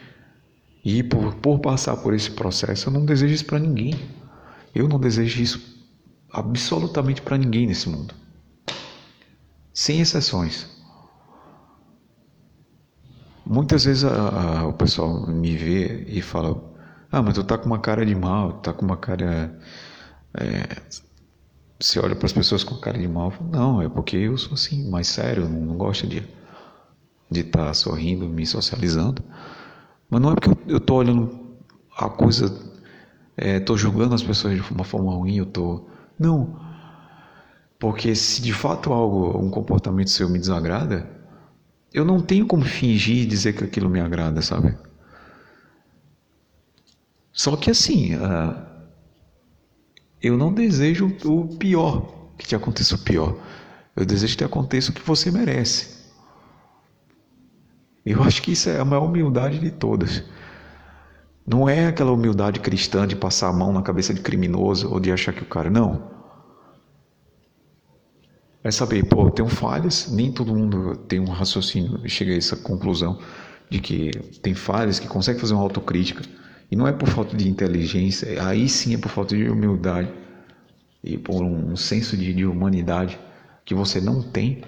E 0.85 1.01
por, 1.05 1.37
por 1.37 1.61
passar 1.61 1.97
por 1.99 2.13
esse 2.13 2.33
processo, 2.33 2.89
eu 2.89 2.93
não 2.93 3.07
desejo 3.07 3.33
isso 3.33 3.45
para 3.45 3.61
ninguém. 3.61 3.95
Eu 4.75 4.89
não 4.89 4.99
desejo 4.99 5.41
isso 5.41 5.77
absolutamente 6.33 7.23
para 7.23 7.39
ninguém 7.39 7.69
nesse 7.69 7.89
mundo. 7.89 8.13
Sem 9.73 10.01
exceções. 10.01 10.67
Muitas 13.45 13.85
vezes 13.85 14.03
a, 14.03 14.09
a, 14.11 14.67
o 14.67 14.73
pessoal 14.73 15.25
me 15.29 15.57
vê 15.57 16.05
e 16.09 16.21
fala: 16.21 16.61
ah, 17.13 17.23
mas 17.23 17.35
tu 17.35 17.45
tá 17.45 17.57
com 17.57 17.67
uma 17.67 17.79
cara 17.79 18.05
de 18.05 18.15
mal, 18.15 18.55
tá 18.55 18.73
com 18.73 18.85
uma 18.85 18.97
cara. 18.97 19.57
É, 20.35 20.83
você 21.79 22.01
olha 22.01 22.17
para 22.17 22.27
as 22.27 22.33
pessoas 22.33 22.65
com 22.65 22.77
cara 22.77 22.99
de 22.99 23.09
mal. 23.09 23.33
Não, 23.53 23.83
é 23.83 23.89
porque 23.89 24.17
eu 24.17 24.37
sou 24.39 24.55
assim, 24.55 24.89
mais 24.89 25.09
sério, 25.09 25.49
não, 25.49 25.61
não 25.61 25.77
gosto 25.77 26.07
de 26.07 26.23
de 27.31 27.41
estar 27.41 27.67
tá 27.67 27.75
sorrindo, 27.75 28.29
me 28.29 28.47
socializando. 28.47 29.23
Mas 30.09 30.21
não 30.21 30.33
é 30.33 30.35
porque 30.35 30.51
eu, 30.69 30.81
tô 30.81 30.97
olhando 30.97 31.57
a 31.97 32.09
coisa, 32.09 32.55
é, 33.37 33.59
tô 33.59 33.77
julgando 33.77 34.15
as 34.15 34.23
pessoas 34.23 34.55
de 34.55 34.73
uma 34.73 34.85
forma 34.85 35.13
ruim, 35.13 35.37
eu 35.37 35.47
tô. 35.47 35.87
Não. 36.19 36.61
Porque 37.79 38.15
se 38.15 38.41
de 38.41 38.53
fato 38.53 38.93
algo, 38.93 39.39
um 39.39 39.51
comportamento 39.51 40.11
seu 40.11 40.29
me 40.29 40.39
desagrada, 40.39 41.11
eu 41.93 42.05
não 42.05 42.21
tenho 42.21 42.47
como 42.47 42.65
fingir 42.65 43.19
e 43.19 43.27
dizer 43.27 43.55
que 43.55 43.65
aquilo 43.65 43.91
me 43.91 44.01
agrada, 44.01 44.41
sabe? 44.41 44.77
Só 47.33 47.55
que 47.57 47.71
assim, 47.71 48.15
uh, 48.15 48.66
eu 50.27 50.37
não 50.37 50.53
desejo 50.53 51.13
o 51.25 51.57
pior 51.57 52.33
que 52.37 52.47
te 52.47 52.55
aconteça 52.55 52.95
o 52.95 52.99
pior. 52.99 53.37
Eu 53.95 54.05
desejo 54.05 54.33
que 54.33 54.39
te 54.39 54.45
aconteça 54.45 54.91
o 54.91 54.95
que 54.95 55.03
você 55.03 55.31
merece. 55.31 55.97
Eu 58.05 58.23
acho 58.23 58.43
que 58.43 58.53
isso 58.53 58.69
é 58.69 58.79
a 58.79 58.85
maior 58.85 59.05
humildade 59.05 59.59
de 59.59 59.71
todas. 59.71 60.23
Não 61.47 61.69
é 61.69 61.87
aquela 61.87 62.13
humildade 62.13 62.61
cristã 62.61 63.07
de 63.07 63.17
passar 63.17 63.49
a 63.49 63.53
mão 63.53 63.73
na 63.73 63.83
cabeça 63.83 64.13
de 64.13 64.21
criminoso 64.21 64.93
ou 64.93 65.01
de 65.01 65.11
achar 65.11 65.33
que 65.33 65.43
o 65.43 65.47
cara. 65.47 65.71
Não. 65.71 66.11
É 68.63 68.71
saber, 68.71 69.05
pô, 69.05 69.27
eu 69.27 69.31
tenho 69.31 69.49
falhas, 69.49 70.11
nem 70.11 70.33
todo 70.33 70.55
mundo 70.55 70.97
tem 70.97 71.21
um 71.21 71.31
raciocínio 71.31 72.01
chega 72.09 72.33
a 72.33 72.37
essa 72.37 72.57
conclusão 72.57 73.19
de 73.71 73.79
que 73.81 74.11
tem 74.43 74.55
falhas, 74.55 74.99
que 74.99 75.07
consegue 75.07 75.41
fazer 75.41 75.55
uma 75.55 75.63
autocrítica. 75.63 76.23
E 76.71 76.77
não 76.77 76.87
é 76.87 76.93
por 76.93 77.09
falta 77.09 77.37
de 77.37 77.49
inteligência, 77.49 78.43
aí 78.45 78.69
sim 78.69 78.95
é 78.95 78.99
por 78.99 79.09
falta 79.11 79.37
de 79.37 79.49
humildade 79.49 80.11
e 81.03 81.17
por 81.17 81.43
um 81.43 81.77
senso 81.77 82.17
de, 82.17 82.35
de 82.35 82.45
humanidade 82.45 83.19
que 83.65 83.75
você 83.75 84.01
não 84.01 84.23
tem. 84.23 84.63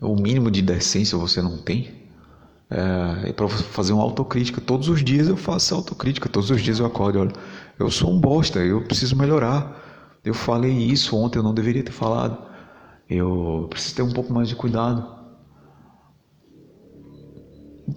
O 0.00 0.14
mínimo 0.16 0.50
de 0.50 0.60
decência 0.60 1.16
você 1.16 1.40
não 1.40 1.56
tem. 1.58 2.02
É, 2.70 3.32
para 3.32 3.48
fazer 3.48 3.92
uma 3.92 4.02
autocrítica. 4.02 4.60
Todos 4.60 4.88
os 4.88 5.02
dias 5.02 5.28
eu 5.28 5.36
faço 5.36 5.74
autocrítica, 5.74 6.28
todos 6.28 6.50
os 6.50 6.60
dias 6.60 6.78
eu 6.78 6.86
acordo 6.86 7.18
e 7.18 7.20
olho, 7.20 7.32
eu 7.78 7.90
sou 7.90 8.10
um 8.10 8.18
bosta, 8.18 8.58
eu 8.58 8.82
preciso 8.82 9.16
melhorar. 9.16 9.80
Eu 10.24 10.34
falei 10.34 10.72
isso 10.72 11.16
ontem, 11.16 11.38
eu 11.38 11.42
não 11.42 11.54
deveria 11.54 11.82
ter 11.82 11.92
falado. 11.92 12.38
Eu 13.08 13.66
preciso 13.70 13.96
ter 13.96 14.02
um 14.02 14.12
pouco 14.12 14.32
mais 14.32 14.48
de 14.48 14.56
cuidado. 14.56 15.23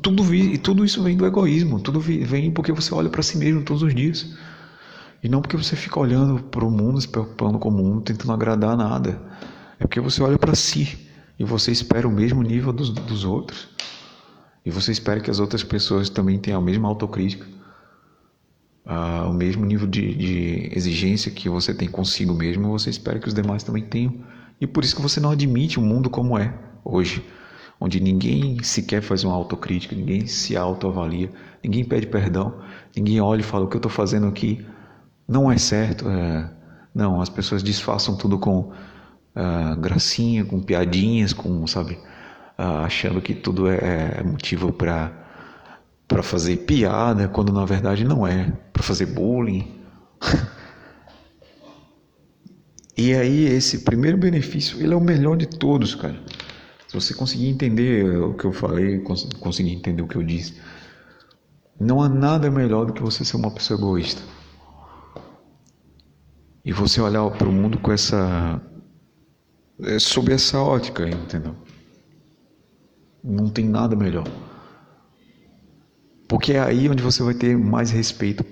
Tudo, 0.01 0.23
vi, 0.23 0.57
tudo 0.57 0.83
isso 0.83 1.01
vem 1.01 1.15
do 1.15 1.25
egoísmo, 1.25 1.79
tudo 1.79 1.99
vem 1.99 2.51
porque 2.51 2.73
você 2.73 2.93
olha 2.93 3.09
para 3.09 3.23
si 3.23 3.37
mesmo 3.37 3.63
todos 3.63 3.83
os 3.83 3.95
dias. 3.95 4.35
E 5.23 5.29
não 5.29 5.41
porque 5.41 5.57
você 5.57 5.75
fica 5.75 5.99
olhando 5.99 6.43
para 6.43 6.65
o 6.65 6.69
mundo, 6.69 6.99
se 6.99 7.07
preocupando 7.07 7.57
com 7.57 7.69
o 7.69 7.71
mundo, 7.71 8.01
tentando 8.01 8.33
agradar 8.33 8.75
nada. 8.75 9.19
É 9.79 9.85
porque 9.85 9.99
você 9.99 10.21
olha 10.21 10.37
para 10.37 10.55
si 10.55 11.07
e 11.39 11.43
você 11.43 11.71
espera 11.71 12.07
o 12.07 12.11
mesmo 12.11 12.41
nível 12.43 12.73
dos, 12.73 12.89
dos 12.89 13.23
outros. 13.23 13.69
E 14.65 14.69
você 14.69 14.91
espera 14.91 15.21
que 15.21 15.31
as 15.31 15.39
outras 15.39 15.63
pessoas 15.63 16.09
também 16.09 16.37
tenham 16.37 16.59
a 16.59 16.63
mesma 16.63 16.89
autocrítica, 16.89 17.45
uh, 18.85 19.29
o 19.29 19.33
mesmo 19.33 19.65
nível 19.65 19.87
de, 19.87 20.13
de 20.13 20.69
exigência 20.73 21.31
que 21.31 21.47
você 21.47 21.73
tem 21.73 21.87
consigo 21.87 22.33
mesmo, 22.33 22.69
você 22.69 22.89
espera 22.89 23.17
que 23.17 23.27
os 23.27 23.33
demais 23.33 23.63
também 23.63 23.83
tenham. 23.83 24.13
E 24.59 24.67
por 24.67 24.83
isso 24.83 24.95
que 24.95 25.01
você 25.01 25.21
não 25.21 25.31
admite 25.31 25.79
o 25.79 25.81
mundo 25.81 26.09
como 26.09 26.37
é 26.37 26.53
hoje 26.83 27.23
onde 27.79 27.99
ninguém 27.99 28.61
sequer 28.63 29.01
faz 29.01 29.23
uma 29.23 29.33
autocrítica, 29.33 29.95
ninguém 29.95 30.27
se 30.27 30.57
autoavalia, 30.57 31.31
ninguém 31.63 31.83
pede 31.83 32.07
perdão, 32.07 32.55
ninguém 32.95 33.21
olha 33.21 33.41
e 33.41 33.43
fala 33.43 33.65
o 33.65 33.67
que 33.67 33.75
eu 33.75 33.79
estou 33.79 33.91
fazendo 33.91 34.27
aqui 34.27 34.65
não 35.27 35.51
é 35.51 35.57
certo. 35.57 36.09
É... 36.09 36.49
Não, 36.93 37.21
as 37.21 37.29
pessoas 37.29 37.61
disfarçam 37.61 38.15
tudo 38.15 38.39
com 38.39 38.61
uh, 38.61 39.75
gracinha, 39.79 40.43
com 40.43 40.59
piadinhas, 40.59 41.31
com, 41.31 41.67
sabe, 41.67 41.93
uh, 42.57 42.85
achando 42.85 43.21
que 43.21 43.35
tudo 43.35 43.69
é, 43.69 44.17
é 44.19 44.23
motivo 44.23 44.71
para 44.71 45.25
para 46.07 46.23
fazer 46.23 46.55
piada, 46.59 47.27
quando 47.27 47.51
na 47.51 47.65
verdade 47.65 48.05
não 48.05 48.25
é, 48.25 48.53
para 48.71 48.81
fazer 48.81 49.07
bullying. 49.07 49.69
e 52.97 53.13
aí 53.13 53.45
esse 53.45 53.79
primeiro 53.79 54.17
benefício, 54.17 54.81
ele 54.81 54.93
é 54.93 54.95
o 54.95 55.01
melhor 55.01 55.35
de 55.35 55.45
todos, 55.45 55.95
cara. 55.95 56.17
Se 56.87 56.93
você 56.93 57.13
conseguir 57.13 57.49
entender 57.49 58.17
o 58.17 58.33
que 58.33 58.45
eu 58.45 58.53
falei, 58.53 58.99
conseguir 59.39 59.71
entender 59.71 60.01
o 60.01 60.07
que 60.07 60.15
eu 60.15 60.23
disse, 60.23 60.55
não 61.79 62.01
há 62.01 62.09
nada 62.09 62.49
melhor 62.49 62.85
do 62.85 62.93
que 62.93 63.01
você 63.01 63.23
ser 63.25 63.35
uma 63.35 63.51
pessoa 63.51 63.79
egoísta. 63.79 64.21
E 66.63 66.71
você 66.71 66.99
olhar 66.99 67.29
para 67.31 67.47
o 67.47 67.51
mundo 67.51 67.77
com 67.77 67.91
essa. 67.91 68.61
É, 69.83 69.99
sob 69.99 70.33
essa 70.33 70.59
ótica, 70.59 71.07
entendeu? 71.07 71.55
Não 73.23 73.49
tem 73.49 73.65
nada 73.65 73.95
melhor. 73.95 74.27
Porque 76.27 76.53
é 76.53 76.59
aí 76.59 76.89
onde 76.89 77.03
você 77.03 77.21
vai 77.21 77.33
ter 77.33 77.57
mais 77.57 77.91
respeito 77.91 78.43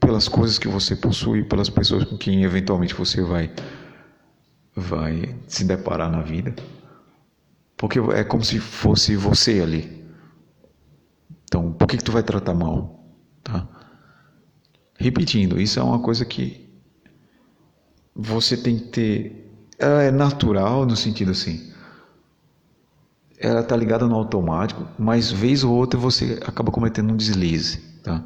pelas 0.00 0.28
coisas 0.28 0.58
que 0.58 0.66
você 0.66 0.96
possui, 0.96 1.44
pelas 1.44 1.70
pessoas 1.70 2.04
com 2.04 2.16
quem 2.16 2.42
eventualmente 2.42 2.94
você 2.94 3.22
vai 3.22 3.50
vai 4.74 5.36
se 5.46 5.64
deparar 5.64 6.10
na 6.10 6.22
vida. 6.22 6.54
Porque 7.82 7.98
é 7.98 8.22
como 8.22 8.44
se 8.44 8.60
fosse 8.60 9.16
você 9.16 9.60
ali. 9.60 10.06
Então, 11.42 11.72
por 11.72 11.88
que, 11.88 11.96
que 11.96 12.04
tu 12.04 12.12
vai 12.12 12.22
tratar 12.22 12.54
mal? 12.54 13.04
Tá? 13.42 13.66
Repetindo, 14.96 15.60
isso 15.60 15.80
é 15.80 15.82
uma 15.82 15.98
coisa 15.98 16.24
que 16.24 16.72
você 18.14 18.56
tem 18.56 18.78
que 18.78 18.84
ter. 18.84 19.52
Ela 19.80 20.00
é 20.00 20.12
natural 20.12 20.86
no 20.86 20.94
sentido 20.94 21.32
assim. 21.32 21.72
Ela 23.36 23.62
está 23.62 23.74
ligada 23.74 24.06
no 24.06 24.14
automático, 24.14 24.86
mas 24.96 25.32
vez 25.32 25.64
ou 25.64 25.74
outra 25.74 25.98
você 25.98 26.38
acaba 26.46 26.70
cometendo 26.70 27.12
um 27.12 27.16
deslize. 27.16 27.78
Tá? 28.04 28.22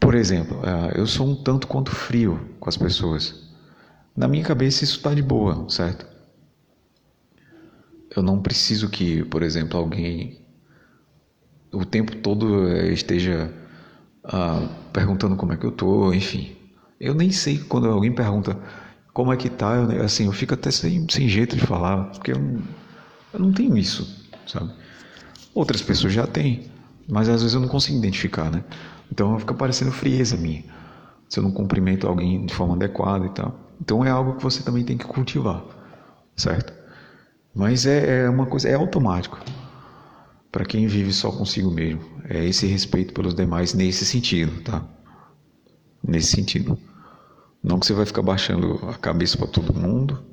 Por 0.00 0.14
exemplo, 0.14 0.62
é, 0.64 0.98
eu 0.98 1.06
sou 1.06 1.28
um 1.28 1.36
tanto 1.36 1.66
quanto 1.66 1.90
frio 1.90 2.56
com 2.58 2.70
as 2.70 2.76
pessoas. 2.78 3.52
Na 4.16 4.26
minha 4.26 4.44
cabeça 4.44 4.82
isso 4.82 4.96
está 4.96 5.12
de 5.12 5.20
boa, 5.20 5.68
certo? 5.68 6.17
Eu 8.14 8.22
não 8.22 8.40
preciso 8.40 8.88
que, 8.88 9.24
por 9.24 9.42
exemplo, 9.42 9.78
alguém 9.78 10.40
o 11.72 11.84
tempo 11.84 12.16
todo 12.16 12.68
eh, 12.68 12.92
esteja 12.92 13.52
ah, 14.24 14.66
perguntando 14.92 15.36
como 15.36 15.52
é 15.52 15.56
que 15.56 15.64
eu 15.64 15.72
tô, 15.72 16.12
enfim. 16.12 16.56
Eu 17.00 17.14
nem 17.14 17.30
sei 17.30 17.58
quando 17.58 17.88
alguém 17.88 18.12
pergunta 18.12 18.58
como 19.12 19.32
é 19.32 19.36
que 19.36 19.48
tá, 19.48 19.74
eu, 19.74 20.02
assim, 20.04 20.26
eu 20.26 20.32
fico 20.32 20.54
até 20.54 20.70
sem, 20.70 21.06
sem 21.10 21.28
jeito 21.28 21.56
de 21.56 21.66
falar, 21.66 22.04
porque 22.04 22.32
eu 22.32 22.38
não, 22.38 22.62
eu 23.32 23.40
não 23.40 23.52
tenho 23.52 23.76
isso, 23.76 24.26
sabe? 24.46 24.72
Outras 25.54 25.82
pessoas 25.82 26.12
já 26.12 26.26
têm, 26.26 26.70
mas 27.08 27.28
às 27.28 27.42
vezes 27.42 27.54
eu 27.54 27.60
não 27.60 27.68
consigo 27.68 27.98
identificar, 27.98 28.50
né? 28.50 28.64
Então 29.10 29.38
fica 29.38 29.54
parecendo 29.54 29.90
frieza 29.92 30.36
minha, 30.36 30.64
se 31.28 31.38
eu 31.38 31.42
não 31.42 31.50
cumprimento 31.50 32.06
alguém 32.06 32.44
de 32.46 32.54
forma 32.54 32.74
adequada 32.74 33.26
e 33.26 33.30
tal. 33.30 33.58
Então 33.80 34.04
é 34.04 34.10
algo 34.10 34.36
que 34.36 34.42
você 34.42 34.62
também 34.62 34.84
tem 34.84 34.96
que 34.96 35.04
cultivar, 35.04 35.64
certo? 36.36 36.77
Mas 37.58 37.86
é, 37.86 38.20
é 38.20 38.30
uma 38.30 38.46
coisa, 38.46 38.68
é 38.68 38.74
automático 38.74 39.36
para 40.52 40.64
quem 40.64 40.86
vive 40.86 41.12
só 41.12 41.32
consigo 41.32 41.68
mesmo. 41.72 42.00
É 42.28 42.44
esse 42.44 42.68
respeito 42.68 43.12
pelos 43.12 43.34
demais 43.34 43.74
nesse 43.74 44.06
sentido, 44.06 44.62
tá? 44.62 44.86
Nesse 46.00 46.28
sentido. 46.28 46.78
Não 47.60 47.80
que 47.80 47.86
você 47.86 47.92
vai 47.92 48.06
ficar 48.06 48.22
baixando 48.22 48.78
a 48.88 48.94
cabeça 48.94 49.36
para 49.36 49.48
todo 49.48 49.74
mundo, 49.74 50.24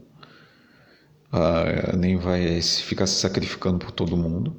ah, 1.31 1.97
nem 1.97 2.15
vai 2.15 2.61
ficar 2.61 3.07
se 3.07 3.19
sacrificando 3.19 3.79
por 3.79 3.89
todo 3.89 4.15
mundo, 4.15 4.55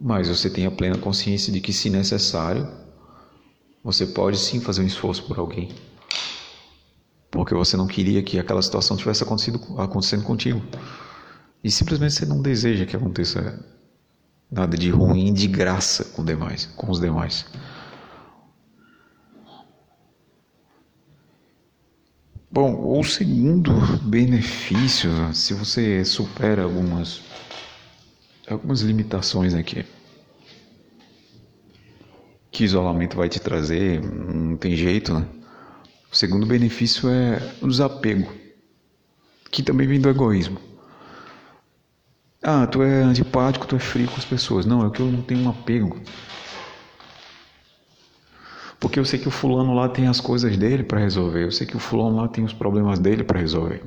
mas 0.00 0.28
você 0.28 0.50
tem 0.50 0.66
a 0.66 0.70
plena 0.72 0.98
consciência 0.98 1.52
de 1.52 1.60
que, 1.60 1.72
se 1.72 1.88
necessário, 1.90 2.68
você 3.84 4.04
pode 4.04 4.36
sim 4.36 4.60
fazer 4.60 4.82
um 4.82 4.86
esforço 4.86 5.22
por 5.28 5.38
alguém, 5.38 5.72
porque 7.30 7.54
você 7.54 7.76
não 7.76 7.86
queria 7.86 8.20
que 8.20 8.36
aquela 8.36 8.60
situação 8.60 8.96
tivesse 8.96 9.22
acontecido, 9.22 9.60
acontecendo 9.78 10.24
contigo. 10.24 10.60
E 11.62 11.70
simplesmente 11.70 12.14
você 12.14 12.26
não 12.26 12.40
deseja 12.40 12.86
que 12.86 12.96
aconteça 12.96 13.64
nada 14.50 14.76
de 14.76 14.90
ruim 14.90 15.32
de 15.32 15.46
graça 15.46 16.04
com, 16.04 16.24
demais, 16.24 16.66
com 16.76 16.90
os 16.90 17.00
demais. 17.00 17.46
Bom, 22.50 22.98
o 22.98 23.04
segundo 23.04 23.72
benefício, 24.02 25.10
se 25.32 25.54
você 25.54 26.04
supera 26.04 26.64
algumas 26.64 27.22
algumas 28.48 28.80
limitações 28.80 29.54
aqui 29.54 29.84
que 32.50 32.64
isolamento 32.64 33.16
vai 33.16 33.28
te 33.28 33.38
trazer, 33.38 34.02
não 34.02 34.56
tem 34.56 34.74
jeito, 34.74 35.14
né? 35.14 35.24
O 36.12 36.16
segundo 36.16 36.44
benefício 36.44 37.08
é 37.08 37.38
o 37.62 37.68
desapego, 37.68 38.32
que 39.50 39.62
também 39.62 39.86
vem 39.86 40.00
do 40.00 40.08
egoísmo. 40.08 40.69
Ah, 42.42 42.66
tu 42.66 42.82
é 42.82 43.02
antipático, 43.02 43.66
tu 43.66 43.76
é 43.76 43.78
frio 43.78 44.08
com 44.08 44.16
as 44.16 44.24
pessoas. 44.24 44.64
Não, 44.64 44.86
é 44.86 44.90
que 44.90 45.00
eu 45.00 45.06
não 45.06 45.22
tenho 45.22 45.40
um 45.42 45.50
apego. 45.50 46.00
Porque 48.78 48.98
eu 48.98 49.04
sei 49.04 49.18
que 49.18 49.28
o 49.28 49.30
fulano 49.30 49.74
lá 49.74 49.88
tem 49.88 50.06
as 50.06 50.20
coisas 50.20 50.56
dele 50.56 50.82
para 50.82 50.98
resolver. 50.98 51.44
Eu 51.44 51.52
sei 51.52 51.66
que 51.66 51.76
o 51.76 51.80
fulano 51.80 52.16
lá 52.16 52.28
tem 52.28 52.42
os 52.42 52.54
problemas 52.54 52.98
dele 52.98 53.22
para 53.22 53.38
resolver. 53.38 53.82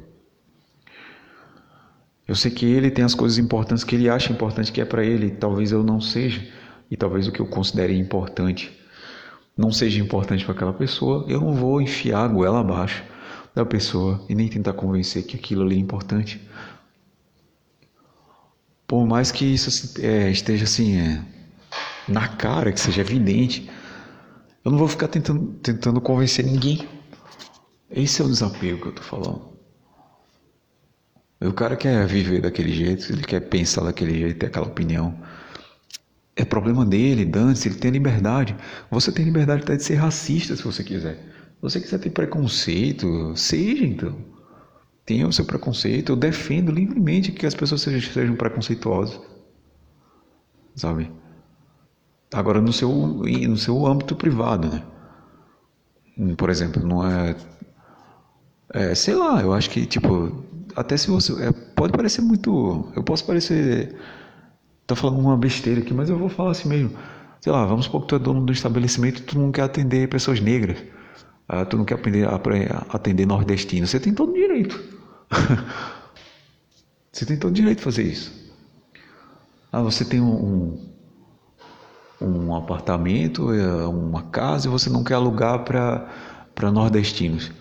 Eu 2.28 2.36
sei 2.36 2.52
que 2.52 2.66
ele 2.66 2.92
tem 2.92 3.04
as 3.04 3.16
coisas 3.16 3.38
importantes 3.40 3.84
que 3.84 3.96
ele 3.96 4.08
acha 4.08 4.32
importante 4.32 4.72
que 4.72 4.80
é 4.80 4.86
para 4.86 5.04
ele, 5.04 5.32
talvez 5.32 5.72
eu 5.72 5.84
não 5.84 6.00
seja, 6.00 6.48
e 6.90 6.96
talvez 6.96 7.28
o 7.28 7.32
que 7.32 7.40
eu 7.40 7.46
considere 7.46 7.98
importante 7.98 8.72
não 9.58 9.72
seja 9.72 10.02
importante 10.02 10.46
para 10.46 10.54
aquela 10.54 10.74
pessoa, 10.74 11.26
eu 11.28 11.40
não 11.42 11.54
vou 11.54 11.82
enfiar 11.82 12.24
a 12.24 12.28
goela 12.28 12.60
abaixo 12.60 13.04
da 13.54 13.66
pessoa 13.66 14.24
e 14.28 14.34
nem 14.34 14.48
tentar 14.48 14.74
convencer 14.74 15.24
que 15.24 15.36
aquilo 15.36 15.64
ali 15.64 15.76
é 15.76 15.80
importante. 15.80 16.42
Por 18.88 19.06
mais 19.06 19.32
que 19.32 19.46
isso 19.46 20.00
é, 20.02 20.30
esteja 20.30 20.66
assim 20.66 20.98
é, 20.98 21.24
na 22.08 22.28
cara, 22.28 22.72
que 22.72 22.80
seja 22.80 23.02
evidente, 23.02 23.70
eu 24.64 24.72
não 24.72 24.78
vou 24.78 24.88
ficar 24.88 25.08
tentando, 25.08 25.54
tentando 25.62 26.00
convencer 26.00 26.46
ninguém. 26.46 26.88
Esse 27.90 28.22
é 28.22 28.26
o 28.26 28.30
desapego 28.30 28.82
que 28.82 28.88
eu 28.88 28.92
tô 28.94 29.02
falando. 29.02 29.54
O 31.42 31.52
cara 31.52 31.76
quer 31.76 32.08
viver 32.08 32.42
daquele 32.42 32.72
jeito, 32.72 33.12
ele 33.12 33.24
quer 33.24 33.42
pensar 33.42 33.84
daquele 33.84 34.18
jeito, 34.18 34.40
ter 34.40 34.46
aquela 34.46 34.66
opinião. 34.66 35.20
É 36.36 36.46
problema 36.46 36.86
dele, 36.86 37.26
dane-se, 37.26 37.68
ele 37.68 37.76
tem 37.76 37.92
liberdade. 37.92 38.56
Você 38.90 39.12
tem 39.12 39.26
liberdade 39.26 39.64
até 39.64 39.76
de 39.76 39.84
ser 39.84 39.96
racista 39.96 40.56
se 40.56 40.64
você 40.64 40.84
quiser. 40.84 41.16
Se 41.16 41.62
você 41.62 41.80
quiser 41.82 42.00
ter 42.00 42.10
preconceito, 42.10 43.36
seja 43.36 43.86
então. 43.86 44.33
Tenha 45.06 45.28
o 45.28 45.34
seu 45.34 45.46
preconceito. 45.46 46.12
Eu 46.12 46.16
defendo 46.16 46.72
livremente 46.72 47.32
que 47.32 47.46
as 47.46 47.54
pessoas 47.54 47.82
sejam, 47.82 48.12
sejam 48.12 48.36
preconceituosas. 48.36 49.20
Sabe? 50.76 51.12
Agora 52.34 52.60
no 52.60 52.74
seu, 52.74 52.90
no 52.92 53.58
seu 53.58 53.86
âmbito 53.86 54.16
privado, 54.16 54.68
né? 54.70 54.84
Por 56.36 56.50
exemplo, 56.50 56.86
não 56.86 57.08
é, 57.08 57.36
é 58.74 58.96
sei 58.96 59.16
lá, 59.16 59.42
eu 59.42 59.54
acho 59.54 59.70
que 59.70 59.86
tipo 59.86 60.44
até 60.76 60.98
se 60.98 61.10
você 61.10 61.34
é, 61.44 61.52
pode 61.52 61.94
parecer 61.94 62.22
muito, 62.22 62.92
eu 62.96 63.04
posso 63.04 63.26
parecer 63.26 63.96
tô 64.86 64.96
falando 64.96 65.20
uma 65.20 65.38
besteira 65.38 65.82
aqui, 65.82 65.94
mas 65.94 66.10
eu 66.10 66.18
vou 66.18 66.30
falar 66.30 66.52
assim 66.52 66.68
mesmo. 66.68 66.92
Sei 67.42 67.52
lá, 67.52 67.66
vamos 67.66 67.86
supor 67.86 68.02
que 68.02 68.08
tu 68.08 68.16
é 68.16 68.20
dono 68.20 68.46
do 68.46 68.54
estabelecimento 68.54 69.20
e 69.20 69.24
tu 69.24 69.40
não 69.40 69.52
quer 69.52 69.64
atender 69.64 70.08
pessoas 70.08 70.40
negras. 70.40 70.78
Ah, 71.48 71.66
tu 71.66 71.78
não 71.78 71.86
quer 71.86 71.96
aprender, 71.96 72.70
atender 72.90 73.26
nordestinos. 73.26 73.90
Você 73.90 74.00
tem 74.00 74.14
todo 74.14 74.34
direito. 74.34 74.82
você 77.12 77.26
tem 77.26 77.38
todo 77.38 77.54
direito 77.54 77.80
de 77.80 77.84
fazer 77.84 78.04
isso. 78.04 78.32
Ah, 79.72 79.82
você 79.82 80.06
tem 80.06 80.22
um, 80.22 80.78
um, 82.22 82.28
um 82.28 82.56
apartamento, 82.56 83.54
é, 83.54 83.88
uma 83.88 84.24
casa 84.24 84.68
e 84.68 84.72
você 84.72 84.90
não 84.90 85.04
quer 85.04 85.16
alugar 85.16 85.64
para 85.64 86.72
nordestinos. 86.72 87.52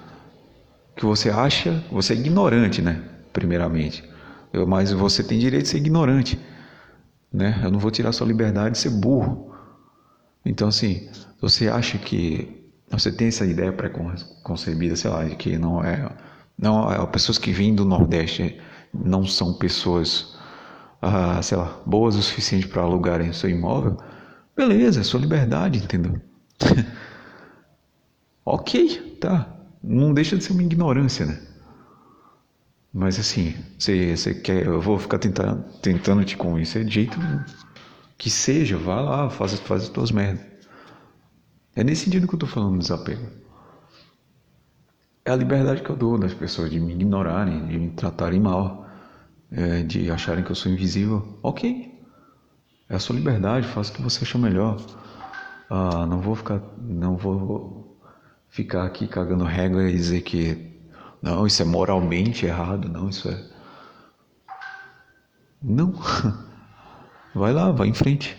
Que 0.95 1.07
você 1.07 1.31
acha, 1.31 1.83
você 1.91 2.13
é 2.13 2.17
ignorante, 2.17 2.83
né? 2.83 3.03
Primeiramente. 3.33 4.05
Eu, 4.53 4.67
mas 4.67 4.93
você 4.93 5.23
tem 5.25 5.39
direito 5.39 5.65
de 5.65 5.69
ser 5.71 5.79
ignorante 5.79 6.39
né? 7.33 7.61
Eu 7.65 7.71
não 7.71 7.79
vou 7.79 7.91
tirar 7.91 8.13
sua 8.13 8.27
liberdade 8.27 8.73
de 8.73 8.79
ser 8.79 8.91
burro. 8.91 9.55
Então, 10.45 10.69
assim, 10.69 11.09
você 11.41 11.69
acha 11.69 11.99
que 11.99 12.71
você 12.91 13.11
tem 13.11 13.29
essa 13.29 13.47
ideia 13.47 13.73
pré-concebida, 13.73 14.95
sei 14.97 15.11
lá, 15.11 15.25
de 15.25 15.37
que 15.37 15.57
não 15.57 15.83
é, 15.83 16.11
não 16.63 16.91
é, 16.91 17.05
pessoas 17.09 17.39
que 17.39 17.53
vêm 17.53 17.75
do 17.75 17.85
Nordeste 17.85 18.59
não 18.95 19.27
são 19.27 19.53
pessoas, 19.53 20.39
ah, 21.03 21.43
sei 21.43 21.59
lá, 21.59 21.83
boas 21.85 22.15
o 22.15 22.23
suficiente 22.23 22.69
para 22.69 22.83
alugarem 22.83 23.31
o 23.31 23.35
seu 23.35 23.51
imóvel? 23.51 23.97
Beleza, 24.57 25.01
é 25.01 25.03
sua 25.03 25.19
liberdade, 25.19 25.81
entendeu? 25.81 26.21
ok, 28.47 29.19
tá. 29.21 29.49
Não 29.83 30.15
deixa 30.15 30.37
de 30.37 30.45
ser 30.45 30.53
uma 30.53 30.63
ignorância, 30.63 31.27
né? 31.27 31.41
Mas 32.93 33.19
assim, 33.19 33.57
você, 33.77 34.17
você 34.17 34.35
quer, 34.35 34.67
eu 34.67 34.81
vou 34.81 34.99
ficar 34.99 35.19
tentando, 35.19 35.65
tentando 35.81 36.25
te 36.25 36.37
convencer 36.37 36.85
de 36.85 36.95
jeito. 36.95 37.19
Que 38.17 38.31
seja, 38.31 38.77
vá 38.77 39.01
lá, 39.01 39.31
faz, 39.31 39.59
faz 39.61 39.85
as 39.85 39.89
tuas 39.89 40.13
merdas. 40.13 40.45
É 41.75 41.83
nesse 41.83 42.05
sentido 42.05 42.29
que 42.29 42.35
eu 42.35 42.39
tô 42.39 42.47
falando 42.47 42.75
do 42.75 42.79
desapego. 42.79 43.42
É 45.25 45.31
a 45.31 45.37
liberdade 45.37 45.83
que 45.83 45.91
eu 45.91 45.97
dou 45.97 46.19
das 46.19 46.35
pessoas 46.35 46.71
de 46.71 46.81
me 46.81 46.93
ignorarem, 46.93 47.67
de 47.67 47.79
me 47.79 47.91
tratarem 47.91 48.41
mal, 48.41 48.87
é, 49.51 49.83
de 49.83 50.11
acharem 50.11 50.43
que 50.43 50.51
eu 50.51 50.57
sou 50.57 50.73
invisível. 50.73 51.39
Ok. 51.43 51.93
É 52.89 52.97
a 52.97 52.99
sua 52.99 53.17
liberdade, 53.17 53.67
faça 53.69 53.93
o 53.93 53.95
que 53.95 54.03
você 54.03 54.25
achar 54.25 54.39
melhor. 54.39 54.77
Ah, 55.71 56.05
não 56.07 56.21
vou 56.21 56.35
ficar, 56.35 56.61
não 56.79 57.17
vou 57.17 57.99
ficar 58.51 58.85
aqui 58.85 59.07
cagando 59.07 59.45
regra 59.45 59.89
e 59.89 59.93
dizer 59.93 60.23
que 60.23 60.73
não, 61.23 61.47
isso 61.47 61.63
é 61.63 61.65
moralmente 61.65 62.45
errado. 62.45 62.89
Não, 62.89 63.09
isso 63.09 63.29
é. 63.29 63.45
Não. 65.63 65.95
Vai 67.35 67.53
lá, 67.53 67.71
vai 67.71 67.89
em 67.89 67.95
frente. 67.95 68.37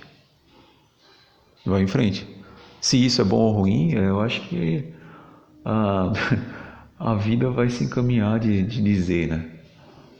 Vai 1.65 1.81
em 1.81 1.87
frente. 1.87 2.27
Se 2.79 3.03
isso 3.03 3.21
é 3.21 3.25
bom 3.25 3.37
ou 3.37 3.51
ruim, 3.53 3.93
eu 3.93 4.21
acho 4.21 4.41
que 4.41 4.93
a, 5.65 6.13
a 6.99 7.15
vida 7.15 7.49
vai 7.49 7.69
se 7.69 7.83
encaminhar 7.83 8.39
de, 8.39 8.63
de 8.63 8.81
dizer, 8.81 9.27
né? 9.27 9.49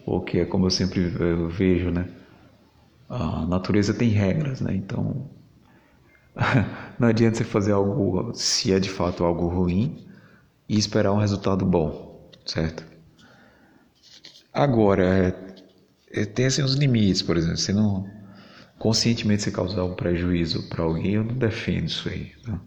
Porque 0.06 0.40
é 0.40 0.46
como 0.46 0.66
eu 0.66 0.70
sempre 0.70 1.02
vejo, 1.50 1.90
né? 1.92 2.08
A 3.10 3.46
natureza 3.46 3.94
tem 3.94 4.10
regras, 4.10 4.60
né? 4.60 4.76
Então, 4.76 5.30
não 7.00 7.08
adianta 7.08 7.38
você 7.38 7.44
fazer 7.44 7.72
algo, 7.72 8.34
se 8.34 8.74
é 8.74 8.80
de 8.80 8.90
fato 8.90 9.24
algo 9.24 9.48
ruim, 9.48 9.98
e 10.68 10.78
esperar 10.78 11.12
um 11.12 11.18
resultado 11.18 11.66
bom 11.66 12.14
certo? 12.46 12.84
Agora, 14.54 15.04
é, 16.12 16.22
é, 16.22 16.26
tem 16.26 16.46
assim 16.46 16.62
os 16.62 16.76
limites, 16.76 17.22
por 17.22 17.38
exemplo, 17.38 17.58
se 17.58 17.74
não 17.74 18.10
conscientemente 18.78 19.44
você 19.44 19.52
causar 19.52 19.84
um 19.84 19.96
prejuízo 19.96 20.68
para 20.68 20.84
alguém, 20.84 21.14
eu 21.14 21.24
não 21.24 21.36
defendo 21.36 21.88
isso 21.88 22.10
aí. 22.10 22.34
Né? 22.46 22.60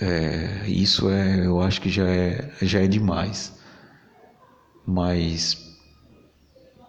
É, 0.00 0.68
isso 0.68 1.10
é, 1.10 1.44
eu 1.46 1.60
acho 1.60 1.80
que 1.80 1.90
já 1.90 2.08
é, 2.08 2.52
já 2.62 2.80
é 2.80 2.86
demais. 2.86 3.58
Mas 4.86 5.76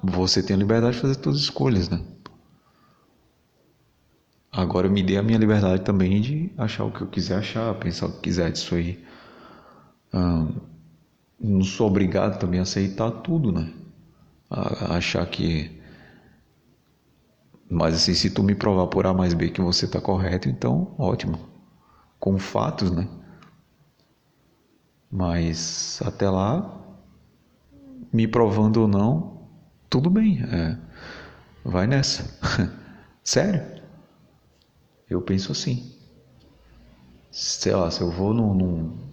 você 0.04 0.42
tem 0.42 0.56
a 0.56 0.60
liberdade 0.60 0.96
de 0.96 1.02
fazer 1.02 1.16
todas 1.16 1.40
as 1.40 1.46
escolhas, 1.46 1.90
né? 1.90 2.02
Agora 4.52 4.88
eu 4.88 4.92
me 4.92 5.04
dei 5.04 5.18
a 5.18 5.24
minha 5.24 5.38
liberdade 5.38 5.84
também 5.84 6.22
de 6.22 6.52
achar 6.58 6.84
o 6.86 6.92
que 6.92 7.02
eu 7.02 7.08
quiser 7.08 7.38
achar, 7.38 7.74
pensar 7.76 8.08
o 8.08 8.12
que 8.14 8.22
quiser 8.22 8.52
disso 8.52 8.76
aí. 8.76 9.04
Ah, 10.14 10.48
não 11.40 11.64
sou 11.64 11.88
obrigado 11.88 12.40
também 12.40 12.60
a 12.60 12.64
aceitar 12.64 13.12
tudo, 13.12 13.52
né? 13.52 13.74
A 14.50 14.98
achar 14.98 15.26
que. 15.28 15.80
Mas 17.70 17.96
assim, 17.96 18.14
se 18.14 18.30
tu 18.30 18.44
me 18.44 18.56
provar 18.56 18.88
por 18.88 19.06
A 19.08 19.14
mais 19.14 19.34
B 19.34 19.50
que 19.50 19.62
você 19.62 19.86
está 19.86 20.02
correto, 20.02 20.50
então 20.50 20.94
ótimo. 20.98 21.49
Com 22.20 22.38
fatos, 22.38 22.92
né? 22.92 23.08
Mas 25.12 26.02
até 26.06 26.30
lá, 26.30 26.80
me 28.12 28.28
provando 28.28 28.82
ou 28.82 28.88
não, 28.88 29.48
tudo 29.90 30.10
bem. 30.10 30.44
É, 30.44 30.78
vai 31.64 31.88
nessa. 31.88 32.38
Sério? 33.24 33.82
Eu 35.10 35.22
penso 35.22 35.52
assim. 35.52 35.96
Sei 37.32 37.74
lá, 37.74 37.90
se 37.90 38.02
eu 38.02 38.12
vou 38.12 38.34
num, 38.34 38.54
num 38.54 39.10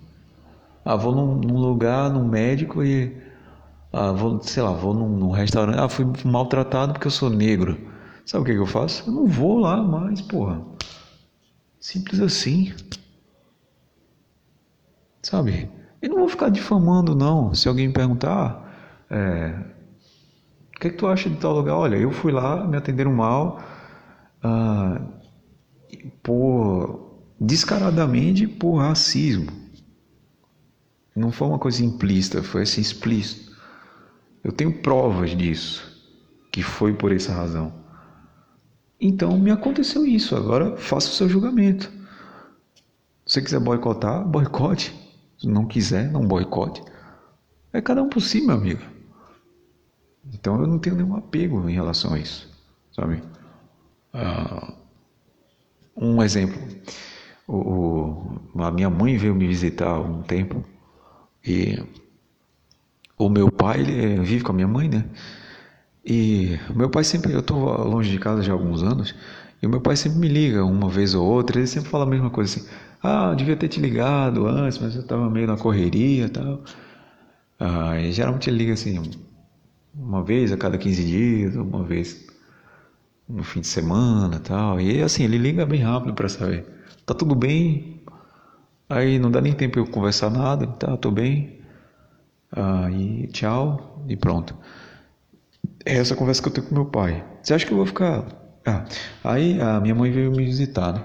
ah, 0.87 0.95
vou 0.95 1.13
num, 1.13 1.35
num 1.35 1.59
lugar, 1.59 2.09
num 2.11 2.25
médico 2.25 2.85
e. 2.85 3.13
Ah, 3.93 4.13
vou, 4.13 4.41
sei 4.41 4.63
lá, 4.63 4.71
vou 4.71 4.95
num, 4.95 5.09
num, 5.09 5.31
restaurante. 5.33 5.81
Ah, 5.81 5.89
fui 5.89 6.07
maltratado 6.25 6.93
porque 6.93 7.09
eu 7.09 7.11
sou 7.11 7.29
negro. 7.29 7.77
Sabe 8.25 8.43
o 8.43 8.47
que, 8.47 8.53
que 8.53 8.61
eu 8.61 8.67
faço? 8.67 9.03
Eu 9.11 9.13
não 9.13 9.27
vou 9.27 9.59
lá 9.59 9.83
mais, 9.83 10.23
porra. 10.23 10.63
Simples 11.87 12.19
assim. 12.19 12.75
Sabe? 15.23 15.71
E 16.03 16.09
não 16.09 16.19
vou 16.19 16.29
ficar 16.29 16.49
difamando, 16.49 17.15
não. 17.15 17.55
Se 17.55 17.69
alguém 17.69 17.87
me 17.87 17.95
perguntar, 17.95 19.07
é, 19.09 19.55
o 20.75 20.81
que, 20.81 20.89
é 20.89 20.91
que 20.91 20.97
tu 20.97 21.07
acha 21.07 21.31
de 21.31 21.37
tal 21.37 21.55
lugar? 21.55 21.77
Olha, 21.77 21.95
eu 21.95 22.11
fui 22.11 22.33
lá, 22.33 22.67
me 22.67 22.77
atenderam 22.77 23.13
mal, 23.13 23.63
ah, 24.43 25.01
por 26.25 27.21
descaradamente 27.41 28.49
por 28.49 28.79
racismo. 28.79 29.53
Não 31.15 31.31
foi 31.31 31.47
uma 31.47 31.59
coisa 31.61 31.85
implícita, 31.85 32.43
foi 32.43 32.63
assim 32.63 32.81
explícito. 32.81 33.57
Eu 34.43 34.51
tenho 34.51 34.83
provas 34.83 35.37
disso, 35.37 35.89
que 36.51 36.65
foi 36.65 36.95
por 36.95 37.13
essa 37.13 37.33
razão. 37.33 37.86
Então 39.01 39.39
me 39.39 39.51
aconteceu 39.51 40.07
isso, 40.07 40.35
agora 40.35 40.77
faça 40.77 41.09
o 41.09 41.13
seu 41.13 41.29
julgamento. 41.29 41.91
Se 43.27 43.35
você 43.35 43.43
quiser 43.43 43.61
boicotar, 43.61 44.25
boicote. 44.27 44.95
Se 45.39 45.47
não 45.47 45.67
quiser, 45.67 46.11
não 46.11 46.27
boicote. 46.27 46.83
É 47.73 47.81
cada 47.83 48.03
um 48.03 48.09
por 48.09 48.23
si, 48.23 48.41
meu 48.41 48.55
amigo. 48.57 48.83
Então 50.33 50.61
eu 50.61 50.67
não 50.67 50.79
tenho 50.79 50.97
nenhum 50.97 51.17
apego 51.17 51.69
em 51.69 51.75
relação 51.75 52.15
a 52.15 52.19
isso, 52.19 52.51
sabe? 52.93 53.23
Ah, 54.13 54.73
um 55.97 56.23
exemplo. 56.23 56.61
O, 57.47 57.57
o, 58.55 58.63
a 58.63 58.71
minha 58.71 58.91
mãe 58.91 59.17
veio 59.17 59.35
me 59.35 59.47
visitar 59.47 59.89
há 59.89 60.01
um 60.01 60.23
tempo 60.23 60.65
e 61.45 61.79
o 63.19 63.29
meu 63.29 63.51
pai, 63.51 63.81
ele 63.81 64.21
vive 64.21 64.43
com 64.43 64.53
a 64.53 64.55
minha 64.55 64.69
mãe, 64.69 64.89
né? 64.89 65.05
E 66.07 66.59
meu 66.75 66.89
pai 66.89 67.03
sempre, 67.05 67.33
eu 67.33 67.41
estou 67.41 67.59
longe 67.85 68.11
de 68.13 68.19
casa 68.19 68.43
já 68.43 68.53
há 68.53 68.55
alguns 68.55 68.83
anos, 68.83 69.15
e 69.61 69.67
meu 69.67 69.81
pai 69.81 69.97
sempre 69.97 70.21
me 70.21 70.29
liga 70.29 70.65
uma 70.65 70.89
vez 70.89 71.15
ou 71.15 71.27
outra, 71.27 71.59
ele 71.59 71.67
sempre 71.67 71.91
fala 71.91 72.05
a 72.05 72.07
mesma 72.07 72.31
coisa 72.31 72.61
assim: 72.61 72.69
ah, 73.03 73.31
eu 73.31 73.37
devia 73.37 73.57
ter 73.57 73.69
te 73.69 73.81
ligado 73.81 74.47
antes, 74.47 74.79
mas 74.79 74.95
eu 74.95 75.03
estava 75.03 75.29
meio 75.29 75.47
na 75.49 75.57
correria 75.57 76.29
tal. 76.29 76.63
Ah, 77.59 77.99
e 78.01 78.13
geralmente 78.13 78.49
ele 78.51 78.59
liga 78.59 78.75
assim, 78.75 79.01
uma 79.95 80.23
vez 80.23 80.53
a 80.53 80.57
cada 80.57 80.79
15 80.79 81.05
dias, 81.05 81.57
uma 81.57 81.83
vez 81.83 82.27
no 83.29 83.43
fim 83.43 83.61
de 83.61 83.67
semana 83.67 84.39
tal. 84.41 84.81
E 84.81 85.03
assim, 85.03 85.25
ele 85.25 85.39
liga 85.39 85.67
bem 85.67 85.81
rápido 85.83 86.15
para 86.15 86.29
saber: 86.29 86.67
tá 87.05 87.15
tudo 87.15 87.35
bem? 87.35 88.01
Aí 88.89 89.19
não 89.19 89.31
dá 89.31 89.41
nem 89.41 89.53
tempo 89.53 89.79
eu 89.79 89.87
conversar 89.87 90.31
nada, 90.31 90.67
tá, 90.67 90.97
tô 90.97 91.11
bem. 91.11 91.61
Aí 92.53 93.27
tchau 93.29 94.05
e 94.09 94.17
pronto. 94.17 94.55
É 95.85 95.97
essa 95.97 96.17
conversa 96.17 96.43
que 96.43 96.49
eu 96.49 96.53
tenho 96.53 96.67
com 96.67 96.75
meu 96.75 96.87
pai. 96.87 97.25
Você 97.43 97.55
acha 97.55 97.67
que 97.67 97.73
eu 97.73 97.77
vou 97.77 97.87
ficar. 97.87 98.25
Ah, 98.65 98.85
aí 99.23 99.61
a 99.61 99.81
minha 99.81 99.95
mãe 99.95 100.11
veio 100.11 100.31
me 100.33 100.45
visitar, 100.45 100.93
né? 100.93 101.05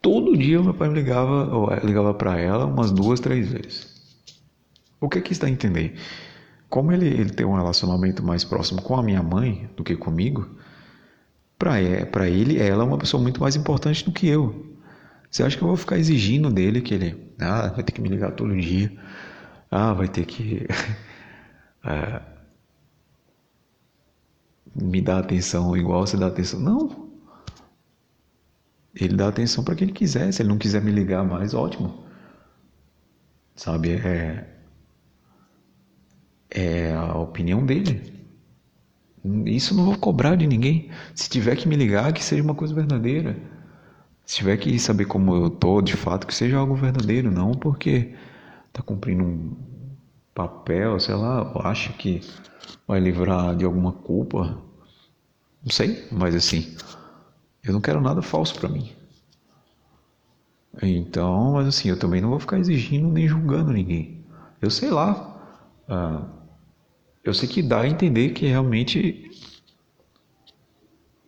Todo 0.00 0.36
dia 0.36 0.62
meu 0.62 0.72
pai 0.72 0.88
me 0.88 0.94
ligava, 0.94 1.54
ou 1.54 1.70
eh, 1.72 1.80
ligava 1.84 2.14
para 2.14 2.38
ela 2.38 2.64
umas 2.64 2.90
duas, 2.90 3.20
três 3.20 3.52
vezes. 3.52 3.86
O 5.00 5.08
que 5.08 5.20
que 5.20 5.32
está 5.32 5.46
a 5.46 5.50
entender? 5.50 5.94
Como 6.70 6.92
ele, 6.92 7.06
ele 7.06 7.30
tem 7.30 7.44
um 7.44 7.54
relacionamento 7.54 8.22
mais 8.22 8.44
próximo 8.44 8.80
com 8.80 8.96
a 8.96 9.02
minha 9.02 9.22
mãe 9.22 9.68
do 9.76 9.84
que 9.84 9.96
comigo, 9.96 10.48
para 11.58 11.78
é, 11.78 12.30
ele, 12.30 12.58
ela 12.58 12.84
é 12.84 12.86
uma 12.86 12.96
pessoa 12.96 13.22
muito 13.22 13.40
mais 13.40 13.56
importante 13.56 14.04
do 14.04 14.12
que 14.12 14.26
eu. 14.26 14.74
Você 15.30 15.42
acha 15.42 15.56
que 15.56 15.62
eu 15.62 15.68
vou 15.68 15.76
ficar 15.76 15.98
exigindo 15.98 16.50
dele 16.50 16.80
que 16.80 16.94
ele 16.94 17.34
ah, 17.38 17.68
vai 17.68 17.84
ter 17.84 17.92
que 17.92 18.00
me 18.00 18.08
ligar 18.08 18.32
todo 18.32 18.56
dia? 18.56 18.90
Ah, 19.70 19.92
vai 19.92 20.08
ter 20.08 20.24
que 20.24 20.66
é, 21.84 22.22
me 24.74 25.00
dar 25.00 25.18
atenção 25.18 25.76
igual 25.76 26.06
você 26.06 26.16
dá 26.16 26.26
atenção? 26.28 26.60
Não. 26.60 27.10
Ele 28.94 29.16
dá 29.16 29.28
atenção 29.28 29.64
para 29.64 29.74
quem 29.74 29.86
ele 29.86 29.92
quiser. 29.96 30.32
Se 30.32 30.42
ele 30.42 30.48
não 30.48 30.58
quiser 30.58 30.82
me 30.82 30.90
ligar 30.90 31.24
mais, 31.24 31.54
ótimo. 31.54 32.04
Sabe? 33.54 33.92
É, 33.92 34.46
é 36.50 36.92
a 36.94 37.14
opinião 37.18 37.64
dele. 37.64 38.20
Isso 39.46 39.74
não 39.74 39.84
vou 39.84 39.98
cobrar 39.98 40.36
de 40.36 40.46
ninguém. 40.46 40.90
Se 41.14 41.28
tiver 41.28 41.56
que 41.56 41.68
me 41.68 41.76
ligar, 41.76 42.12
que 42.12 42.24
seja 42.24 42.42
uma 42.42 42.54
coisa 42.54 42.74
verdadeira. 42.74 43.36
Se 44.24 44.36
tiver 44.36 44.56
que 44.56 44.78
saber 44.78 45.06
como 45.06 45.34
eu 45.34 45.50
tô, 45.50 45.82
de 45.82 45.96
fato, 45.96 46.26
que 46.26 46.34
seja 46.34 46.56
algo 46.56 46.74
verdadeiro, 46.74 47.30
não 47.30 47.52
porque 47.52 48.14
tá 48.72 48.82
cumprindo 48.82 49.24
um 49.24 49.56
papel, 50.34 50.98
sei 51.00 51.14
lá, 51.14 51.52
acha 51.64 51.92
que 51.92 52.20
vai 52.86 53.00
livrar 53.00 53.56
de 53.56 53.64
alguma 53.64 53.92
culpa. 53.92 54.60
Não 55.62 55.70
sei, 55.70 56.06
mas 56.10 56.34
assim, 56.34 56.76
eu 57.62 57.72
não 57.72 57.80
quero 57.80 58.00
nada 58.00 58.22
falso 58.22 58.58
para 58.58 58.68
mim. 58.68 58.92
Então, 60.82 61.52
mas 61.52 61.66
assim, 61.66 61.88
eu 61.88 61.98
também 61.98 62.20
não 62.20 62.30
vou 62.30 62.40
ficar 62.40 62.58
exigindo 62.58 63.08
nem 63.08 63.28
julgando 63.28 63.72
ninguém. 63.72 64.24
Eu 64.60 64.70
sei 64.70 64.90
lá. 64.90 65.26
Ah, 65.88 66.26
eu 67.24 67.34
sei 67.34 67.48
que 67.48 67.62
dá 67.62 67.80
a 67.80 67.88
entender 67.88 68.30
que 68.30 68.46
realmente 68.46 69.30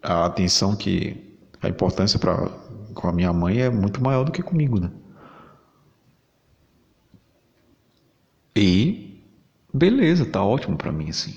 a 0.03 0.27
atenção 0.27 0.75
que 0.77 1.39
a 1.61 1.69
importância 1.69 2.19
para 2.19 2.49
com 2.95 3.09
a 3.09 3.13
minha 3.13 3.33
mãe 3.33 3.61
é 3.61 3.71
muito 3.71 4.03
maior 4.03 4.25
do 4.25 4.33
que 4.33 4.43
comigo, 4.43 4.79
né? 4.79 4.91
E 8.55 9.23
beleza, 9.73 10.27
tá 10.27 10.43
ótimo 10.45 10.77
para 10.77 10.93
mim 10.93 11.09
assim. 11.09 11.35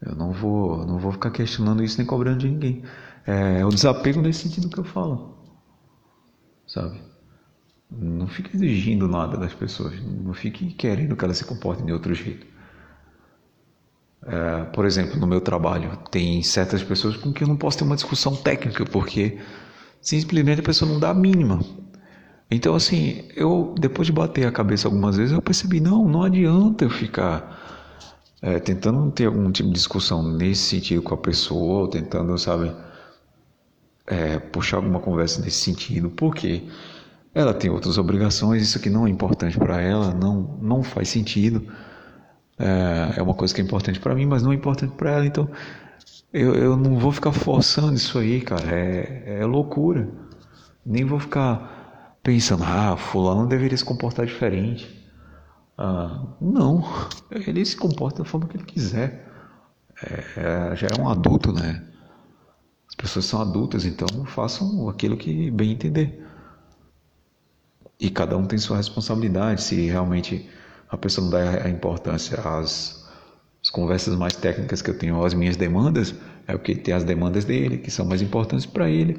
Eu 0.00 0.14
não 0.14 0.32
vou, 0.32 0.86
não 0.86 0.98
vou 0.98 1.12
ficar 1.12 1.30
questionando 1.30 1.82
isso 1.82 1.98
nem 1.98 2.06
cobrando 2.06 2.38
de 2.38 2.48
ninguém. 2.48 2.82
É, 3.26 3.64
o 3.64 3.70
desapego 3.70 4.20
nesse 4.20 4.40
sentido 4.40 4.68
que 4.68 4.78
eu 4.78 4.84
falo, 4.84 5.36
sabe? 6.66 7.00
Não 7.90 8.26
fique 8.26 8.54
exigindo 8.56 9.08
nada 9.08 9.36
das 9.36 9.54
pessoas, 9.54 10.00
não 10.02 10.34
fique 10.34 10.72
querendo 10.74 11.16
que 11.16 11.24
elas 11.24 11.38
se 11.38 11.44
comportem 11.44 11.86
de 11.86 11.92
outro 11.92 12.14
jeito. 12.14 12.46
É, 14.24 14.64
por 14.66 14.84
exemplo, 14.84 15.18
no 15.18 15.26
meu 15.26 15.40
trabalho, 15.40 15.96
tem 16.10 16.42
certas 16.42 16.82
pessoas 16.82 17.16
com 17.16 17.32
que 17.32 17.44
eu 17.44 17.48
não 17.48 17.56
posso 17.56 17.78
ter 17.78 17.84
uma 17.84 17.94
discussão 17.94 18.34
técnica, 18.34 18.84
porque 18.84 19.38
simplesmente 20.00 20.60
a 20.60 20.64
pessoa 20.64 20.90
não 20.90 20.98
dá 20.98 21.10
a 21.10 21.14
mínima. 21.14 21.60
Então, 22.50 22.74
assim, 22.74 23.24
eu, 23.34 23.74
depois 23.78 24.06
de 24.06 24.12
bater 24.12 24.46
a 24.46 24.52
cabeça 24.52 24.86
algumas 24.86 25.16
vezes, 25.16 25.32
eu 25.32 25.42
percebi: 25.42 25.80
não, 25.80 26.06
não 26.08 26.22
adianta 26.22 26.84
eu 26.84 26.90
ficar 26.90 27.56
é, 28.40 28.58
tentando 28.60 29.10
ter 29.10 29.26
algum 29.26 29.50
tipo 29.50 29.68
de 29.68 29.74
discussão 29.74 30.22
nesse 30.22 30.62
sentido 30.62 31.02
com 31.02 31.14
a 31.14 31.18
pessoa, 31.18 31.82
ou 31.82 31.88
tentando, 31.88 32.36
sabe, 32.38 32.72
é, 34.06 34.38
puxar 34.38 34.76
alguma 34.76 35.00
conversa 35.00 35.42
nesse 35.42 35.58
sentido, 35.58 36.10
porque 36.10 36.64
ela 37.34 37.52
tem 37.52 37.70
outras 37.70 37.98
obrigações, 37.98 38.62
isso 38.62 38.78
aqui 38.78 38.88
não 38.88 39.06
é 39.06 39.10
importante 39.10 39.58
para 39.58 39.80
ela, 39.80 40.14
não, 40.14 40.58
não 40.62 40.82
faz 40.82 41.08
sentido. 41.08 41.66
É, 42.58 43.18
é 43.18 43.22
uma 43.22 43.34
coisa 43.34 43.54
que 43.54 43.60
é 43.60 43.64
importante 43.64 44.00
para 44.00 44.14
mim, 44.14 44.24
mas 44.26 44.42
não 44.42 44.52
é 44.52 44.54
importante 44.54 44.94
para 44.96 45.10
ela, 45.10 45.26
então 45.26 45.50
eu, 46.32 46.54
eu 46.54 46.76
não 46.76 46.98
vou 46.98 47.12
ficar 47.12 47.32
forçando 47.32 47.94
isso 47.94 48.18
aí, 48.18 48.40
cara, 48.40 48.70
é, 48.70 49.40
é 49.40 49.44
loucura. 49.44 50.08
Nem 50.84 51.04
vou 51.04 51.18
ficar 51.18 51.75
pensando, 52.26 52.64
ah, 52.64 52.96
fulano 52.96 53.46
deveria 53.46 53.78
se 53.78 53.84
comportar 53.84 54.26
diferente. 54.26 55.00
Ah, 55.78 56.26
não, 56.40 56.82
ele 57.30 57.64
se 57.64 57.76
comporta 57.76 58.24
da 58.24 58.28
forma 58.28 58.48
que 58.48 58.56
ele 58.56 58.64
quiser. 58.64 59.32
É, 60.02 60.72
é, 60.72 60.76
já 60.76 60.88
é 60.88 61.00
um 61.00 61.08
adulto, 61.08 61.52
né? 61.52 61.84
As 62.88 62.96
pessoas 62.96 63.26
são 63.26 63.40
adultas, 63.40 63.84
então 63.84 64.08
façam 64.24 64.88
aquilo 64.88 65.16
que 65.16 65.52
bem 65.52 65.70
entender. 65.70 66.26
E 68.00 68.10
cada 68.10 68.36
um 68.36 68.44
tem 68.44 68.58
sua 68.58 68.76
responsabilidade. 68.76 69.62
Se 69.62 69.86
realmente 69.86 70.50
a 70.90 70.96
pessoa 70.96 71.24
não 71.26 71.30
dá 71.30 71.64
a 71.64 71.68
importância 71.68 72.40
às, 72.40 73.08
às 73.62 73.70
conversas 73.70 74.16
mais 74.16 74.34
técnicas 74.34 74.82
que 74.82 74.90
eu 74.90 74.98
tenho, 74.98 75.24
às 75.24 75.32
minhas 75.32 75.56
demandas, 75.56 76.12
é 76.48 76.56
o 76.56 76.58
que 76.58 76.74
tem 76.74 76.92
as 76.92 77.04
demandas 77.04 77.44
dele, 77.44 77.78
que 77.78 77.90
são 77.90 78.04
mais 78.04 78.20
importantes 78.20 78.66
para 78.66 78.90
ele. 78.90 79.16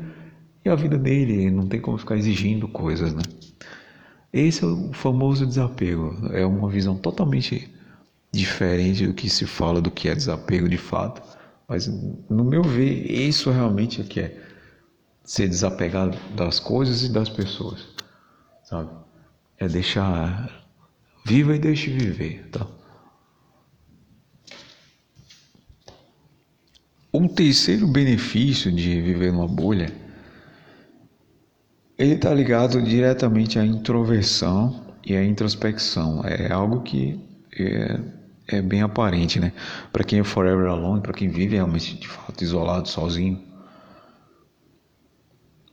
E 0.64 0.70
a 0.70 0.76
vida 0.76 0.98
dele, 0.98 1.50
não 1.50 1.68
tem 1.68 1.80
como 1.80 1.98
ficar 1.98 2.18
exigindo 2.18 2.68
coisas, 2.68 3.14
né? 3.14 3.24
Esse 4.34 4.64
é 4.64 4.68
o 4.68 4.92
famoso 4.94 5.46
desapego. 5.46 6.16
É 6.32 6.46
uma 6.46 6.70
visão 6.70 6.96
totalmente 6.96 7.74
diferente 8.32 9.08
do 9.08 9.14
que 9.14 9.30
se 9.30 9.46
fala 9.46 9.82
do 9.82 9.90
que 9.90 10.10
é 10.10 10.16
desapego 10.16 10.68
de 10.68 10.78
fato. 10.78 11.22
Mas, 11.68 11.88
no 11.88 12.44
meu 12.44 12.64
ver, 12.64 13.10
isso 13.12 13.52
realmente 13.52 14.02
é 14.02 14.04
que 14.04 14.20
é 14.20 14.38
ser 15.24 15.48
desapegado 15.48 16.18
das 16.36 16.60
coisas 16.60 17.04
e 17.04 17.10
das 17.10 17.30
pessoas, 17.30 17.86
sabe? 18.64 18.90
É 19.58 19.68
deixar 19.68 20.66
viva 21.26 21.56
e 21.56 21.60
deixe 21.60 21.92
viver, 21.92 22.48
tá? 22.50 22.66
Um 27.14 27.28
terceiro 27.28 27.88
benefício 27.88 28.72
de 28.72 29.02
viver 29.02 29.34
numa 29.34 29.48
bolha 29.48 29.92
ele 31.98 32.14
está 32.14 32.34
ligado 32.34 32.82
diretamente 32.82 33.58
à 33.58 33.66
introversão 33.66 34.86
e 35.04 35.16
à 35.16 35.24
introspecção. 35.24 36.24
É 36.24 36.52
algo 36.52 36.82
que 36.82 37.20
é, 37.58 38.00
é 38.48 38.62
bem 38.62 38.82
aparente, 38.82 39.40
né? 39.40 39.52
Para 39.92 40.04
quem 40.04 40.20
é 40.20 40.24
forever 40.24 40.68
alone, 40.68 41.02
para 41.02 41.14
quem 41.14 41.28
vive 41.28 41.56
realmente 41.56 41.98
de 41.98 42.08
fato 42.08 42.44
isolado, 42.44 42.88
sozinho. 42.88 43.42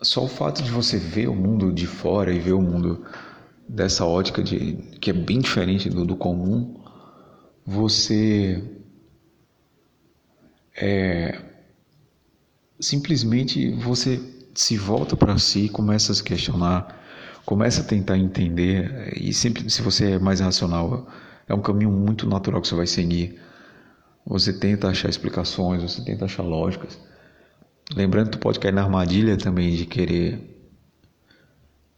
Só 0.00 0.24
o 0.24 0.28
fato 0.28 0.62
de 0.62 0.70
você 0.70 0.98
ver 0.98 1.28
o 1.28 1.34
mundo 1.34 1.72
de 1.72 1.86
fora 1.86 2.32
e 2.32 2.38
ver 2.38 2.52
o 2.52 2.60
mundo 2.60 3.04
dessa 3.68 4.04
ótica 4.04 4.42
de 4.42 4.74
que 5.00 5.10
é 5.10 5.14
bem 5.14 5.40
diferente 5.40 5.88
do, 5.90 6.04
do 6.04 6.16
comum, 6.16 6.80
você 7.66 8.62
é 10.76 11.40
simplesmente 12.80 13.70
você 13.70 14.33
se 14.54 14.76
volta 14.76 15.16
para 15.16 15.38
si, 15.38 15.68
começa 15.68 16.12
a 16.12 16.14
se 16.14 16.22
questionar, 16.22 17.02
começa 17.44 17.80
a 17.80 17.84
tentar 17.84 18.16
entender 18.16 19.12
e 19.16 19.32
sempre 19.32 19.68
se 19.68 19.82
você 19.82 20.12
é 20.12 20.18
mais 20.18 20.40
racional, 20.40 21.08
é 21.48 21.54
um 21.54 21.60
caminho 21.60 21.90
muito 21.90 22.26
natural 22.28 22.60
que 22.60 22.68
você 22.68 22.74
vai 22.74 22.86
seguir. 22.86 23.38
Você 24.26 24.52
tenta 24.52 24.88
achar 24.88 25.08
explicações, 25.10 25.82
você 25.82 26.02
tenta 26.02 26.24
achar 26.24 26.42
lógicas. 26.42 26.98
Lembrando 27.94 28.30
que 28.30 28.38
tu 28.38 28.40
pode 28.40 28.58
cair 28.58 28.72
na 28.72 28.82
armadilha 28.82 29.36
também 29.36 29.74
de 29.74 29.84
querer 29.84 30.54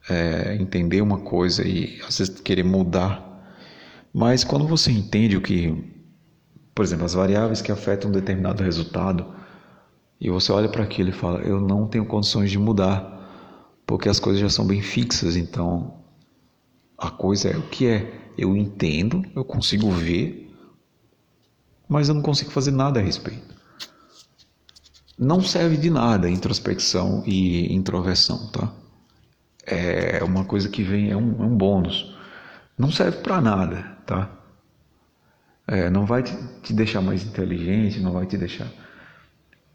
é, 0.08 0.56
entender 0.56 1.00
uma 1.00 1.20
coisa 1.20 1.66
e 1.66 2.00
às 2.06 2.18
vezes 2.18 2.40
querer 2.40 2.64
mudar. 2.64 3.22
Mas 4.12 4.42
quando 4.42 4.66
você 4.66 4.90
entende 4.90 5.36
o 5.36 5.40
que, 5.40 5.72
por 6.74 6.84
exemplo, 6.84 7.04
as 7.04 7.14
variáveis 7.14 7.62
que 7.62 7.70
afetam 7.70 8.10
um 8.10 8.12
determinado 8.12 8.64
resultado, 8.64 9.34
e 10.20 10.30
você 10.30 10.50
olha 10.50 10.68
para 10.68 10.82
aquilo 10.82 11.10
e 11.10 11.12
fala: 11.12 11.40
Eu 11.40 11.60
não 11.60 11.86
tenho 11.86 12.06
condições 12.06 12.50
de 12.50 12.58
mudar, 12.58 13.78
porque 13.86 14.08
as 14.08 14.18
coisas 14.18 14.40
já 14.40 14.48
são 14.48 14.66
bem 14.66 14.80
fixas. 14.80 15.36
Então, 15.36 15.94
a 16.96 17.10
coisa 17.10 17.50
é 17.50 17.56
o 17.56 17.62
que 17.62 17.86
é. 17.86 18.22
Eu 18.36 18.54
entendo, 18.54 19.24
eu 19.34 19.44
consigo 19.44 19.90
ver, 19.90 20.54
mas 21.88 22.08
eu 22.08 22.14
não 22.14 22.22
consigo 22.22 22.50
fazer 22.50 22.70
nada 22.70 23.00
a 23.00 23.02
respeito. 23.02 23.54
Não 25.18 25.40
serve 25.40 25.78
de 25.78 25.88
nada 25.88 26.28
introspecção 26.28 27.22
e 27.24 27.74
introversão, 27.74 28.50
tá? 28.50 28.70
É 29.64 30.22
uma 30.22 30.44
coisa 30.44 30.68
que 30.68 30.82
vem, 30.82 31.10
é 31.10 31.16
um, 31.16 31.42
é 31.42 31.46
um 31.46 31.56
bônus. 31.56 32.14
Não 32.76 32.90
serve 32.90 33.18
para 33.22 33.40
nada, 33.40 33.96
tá? 34.04 34.30
É, 35.66 35.88
não 35.88 36.04
vai 36.04 36.22
te, 36.22 36.36
te 36.62 36.74
deixar 36.74 37.00
mais 37.00 37.24
inteligente, 37.24 38.00
não 38.00 38.12
vai 38.12 38.26
te 38.26 38.36
deixar 38.36 38.70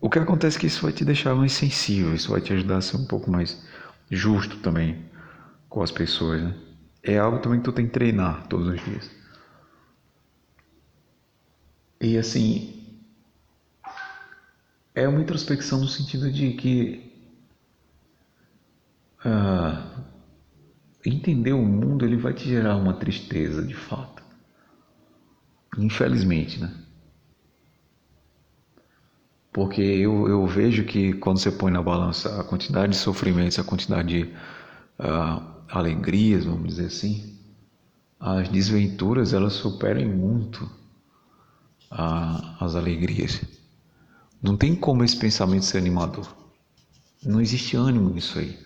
o 0.01 0.09
que 0.09 0.19
acontece 0.19 0.57
é 0.57 0.59
que 0.61 0.67
isso 0.67 0.81
vai 0.83 0.91
te 0.91 1.05
deixar 1.05 1.35
mais 1.35 1.53
sensível, 1.53 2.13
isso 2.15 2.31
vai 2.31 2.41
te 2.41 2.53
ajudar 2.53 2.77
a 2.77 2.81
ser 2.81 2.97
um 2.97 3.05
pouco 3.05 3.31
mais 3.31 3.63
justo 4.09 4.57
também. 4.59 5.09
com 5.69 5.83
as 5.83 5.91
pessoas, 5.91 6.41
né? 6.43 6.55
É 7.03 7.19
algo 7.19 7.39
também 7.39 7.59
que 7.59 7.65
tu 7.65 7.73
tem 7.73 7.87
que 7.87 7.93
treinar 7.93 8.47
todos 8.47 8.67
os 8.67 8.81
dias. 8.83 9.11
E 12.01 12.17
assim, 12.17 13.01
é 14.95 15.07
uma 15.07 15.21
introspecção 15.21 15.79
no 15.79 15.87
sentido 15.87 16.31
de 16.31 16.53
que 16.53 17.11
uh, 19.25 20.03
entender 21.05 21.53
o 21.53 21.63
mundo 21.63 22.05
ele 22.05 22.17
vai 22.17 22.33
te 22.33 22.47
gerar 22.47 22.75
uma 22.77 22.93
tristeza 22.93 23.63
de 23.65 23.73
fato. 23.73 24.23
Infelizmente, 25.77 26.59
né? 26.59 26.80
Porque 29.51 29.81
eu, 29.81 30.29
eu 30.29 30.47
vejo 30.47 30.85
que 30.85 31.13
quando 31.13 31.39
você 31.39 31.51
põe 31.51 31.71
na 31.71 31.81
balança 31.81 32.39
a 32.39 32.43
quantidade 32.43 32.93
de 32.93 32.97
sofrimentos, 32.97 33.59
a 33.59 33.63
quantidade 33.63 34.07
de 34.07 34.23
uh, 34.99 35.43
alegrias, 35.67 36.45
vamos 36.45 36.67
dizer 36.69 36.85
assim, 36.85 37.37
as 38.19 38.47
desventuras 38.47 39.33
elas 39.33 39.53
superam 39.53 40.07
muito 40.07 40.63
uh, 41.91 42.63
as 42.63 42.75
alegrias. 42.75 43.41
Não 44.41 44.55
tem 44.55 44.75
como 44.75 45.03
esse 45.03 45.17
pensamento 45.17 45.65
ser 45.65 45.79
animador. 45.79 46.33
Não 47.23 47.41
existe 47.41 47.75
ânimo 47.75 48.09
nisso 48.09 48.39
aí. 48.39 48.57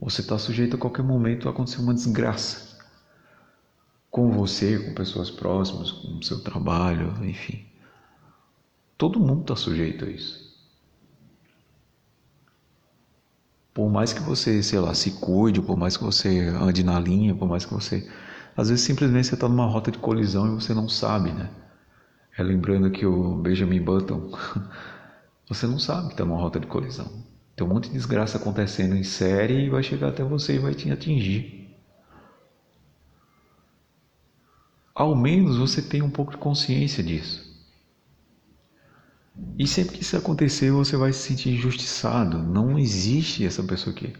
Você 0.00 0.20
está 0.20 0.38
sujeito 0.38 0.76
a 0.76 0.78
qualquer 0.78 1.04
momento 1.04 1.46
a 1.46 1.50
acontecer 1.50 1.80
uma 1.80 1.94
desgraça. 1.94 2.76
Com 4.10 4.30
você, 4.32 4.78
com 4.78 4.94
pessoas 4.94 5.30
próximas, 5.30 5.92
com 5.92 6.18
o 6.18 6.22
seu 6.22 6.40
trabalho, 6.40 7.14
enfim. 7.24 7.66
Todo 8.96 9.20
mundo 9.20 9.42
está 9.42 9.56
sujeito 9.56 10.04
a 10.04 10.08
isso. 10.08 10.46
Por 13.74 13.90
mais 13.90 14.12
que 14.12 14.22
você, 14.22 14.62
sei 14.62 14.78
lá, 14.78 14.94
se 14.94 15.10
cuide, 15.20 15.60
por 15.60 15.76
mais 15.76 15.98
que 15.98 16.04
você 16.04 16.48
ande 16.48 16.82
na 16.82 16.98
linha, 16.98 17.34
por 17.34 17.46
mais 17.46 17.66
que 17.66 17.74
você. 17.74 18.10
Às 18.56 18.70
vezes 18.70 18.84
simplesmente 18.84 19.26
você 19.26 19.34
está 19.34 19.46
numa 19.48 19.66
rota 19.66 19.90
de 19.90 19.98
colisão 19.98 20.46
e 20.46 20.54
você 20.54 20.72
não 20.72 20.88
sabe, 20.88 21.30
né? 21.30 21.50
É 22.38 22.42
lembrando 22.42 22.90
que 22.90 23.04
o 23.04 23.36
Benjamin 23.36 23.82
Button, 23.82 24.30
você 25.46 25.66
não 25.66 25.78
sabe 25.78 26.08
que 26.08 26.14
está 26.14 26.24
numa 26.24 26.40
rota 26.40 26.58
de 26.58 26.66
colisão. 26.66 27.24
Tem 27.54 27.66
um 27.66 27.70
monte 27.70 27.88
de 27.88 27.94
desgraça 27.94 28.38
acontecendo 28.38 28.96
em 28.96 29.02
série 29.02 29.66
e 29.66 29.70
vai 29.70 29.82
chegar 29.82 30.08
até 30.08 30.24
você 30.24 30.56
e 30.56 30.58
vai 30.58 30.74
te 30.74 30.90
atingir. 30.90 31.74
Ao 34.94 35.14
menos 35.14 35.58
você 35.58 35.82
tem 35.82 36.00
um 36.00 36.10
pouco 36.10 36.32
de 36.32 36.38
consciência 36.38 37.02
disso. 37.02 37.45
E 39.58 39.66
sempre 39.66 39.96
que 39.96 40.02
isso 40.02 40.16
acontecer, 40.16 40.70
você 40.70 40.96
vai 40.96 41.12
se 41.12 41.20
sentir 41.20 41.50
injustiçado. 41.50 42.38
Não 42.38 42.78
existe 42.78 43.44
essa 43.44 43.62
pessoa 43.62 43.94
aqui 43.94 44.14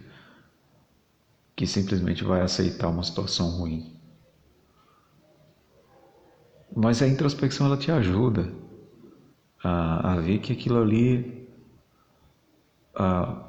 que 1.55 1.67
simplesmente 1.67 2.23
vai 2.23 2.43
aceitar 2.43 2.89
uma 2.89 3.03
situação 3.03 3.51
ruim. 3.51 3.99
Mas 6.75 7.01
a 7.01 7.09
introspecção 7.09 7.67
ela 7.67 7.79
te 7.79 7.91
ajuda 7.91 8.53
a, 9.64 10.12
a 10.12 10.21
ver 10.21 10.41
que 10.41 10.53
aquilo 10.53 10.83
ali 10.83 11.49
a, 12.95 13.43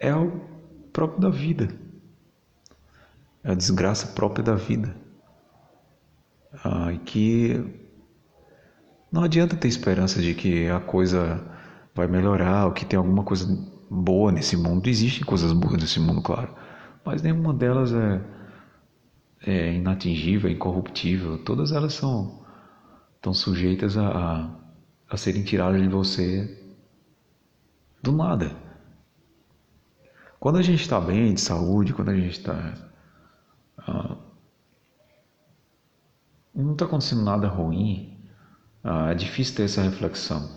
é 0.00 0.12
o 0.14 0.40
próprio 0.92 1.20
da 1.20 1.30
vida, 1.30 1.68
é 3.44 3.52
a 3.52 3.54
desgraça 3.54 4.08
própria 4.08 4.42
da 4.42 4.56
vida, 4.56 4.96
e 6.92 6.98
que 6.98 7.81
não 9.12 9.22
adianta 9.24 9.56
ter 9.56 9.68
esperança 9.68 10.22
de 10.22 10.34
que 10.34 10.68
a 10.68 10.80
coisa 10.80 11.40
vai 11.94 12.06
melhorar 12.06 12.66
ou 12.66 12.72
que 12.72 12.86
tem 12.86 12.96
alguma 12.96 13.22
coisa 13.22 13.46
boa 13.90 14.32
nesse 14.32 14.56
mundo. 14.56 14.88
Existem 14.88 15.22
coisas 15.24 15.52
boas 15.52 15.76
nesse 15.76 16.00
mundo, 16.00 16.22
claro, 16.22 16.54
mas 17.04 17.22
nenhuma 17.22 17.52
delas 17.52 17.92
é, 17.92 18.20
é 19.46 19.74
inatingível, 19.74 20.48
é 20.48 20.54
incorruptível. 20.54 21.38
Todas 21.44 21.72
elas 21.72 21.92
são 21.94 22.42
estão 23.16 23.32
sujeitas 23.32 23.96
a, 23.96 24.08
a, 24.08 24.50
a 25.10 25.16
serem 25.16 25.44
tiradas 25.44 25.80
de 25.80 25.88
você 25.88 26.58
do 28.02 28.10
nada. 28.10 28.56
Quando 30.40 30.58
a 30.58 30.62
gente 30.62 30.80
está 30.80 31.00
bem 31.00 31.34
de 31.34 31.40
saúde, 31.40 31.92
quando 31.92 32.08
a 32.08 32.16
gente 32.16 32.32
está. 32.32 32.74
Ah, 33.78 34.16
não 36.52 36.72
está 36.72 36.84
acontecendo 36.84 37.22
nada 37.22 37.46
ruim, 37.46 38.11
ah, 38.84 39.10
é 39.10 39.14
difícil 39.14 39.56
ter 39.56 39.64
essa 39.64 39.82
reflexão, 39.82 40.50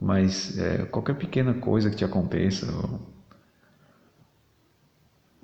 mas 0.00 0.56
é, 0.58 0.84
qualquer 0.86 1.14
pequena 1.14 1.54
coisa 1.54 1.90
que 1.90 1.96
te 1.96 2.04
aconteça, 2.04 2.66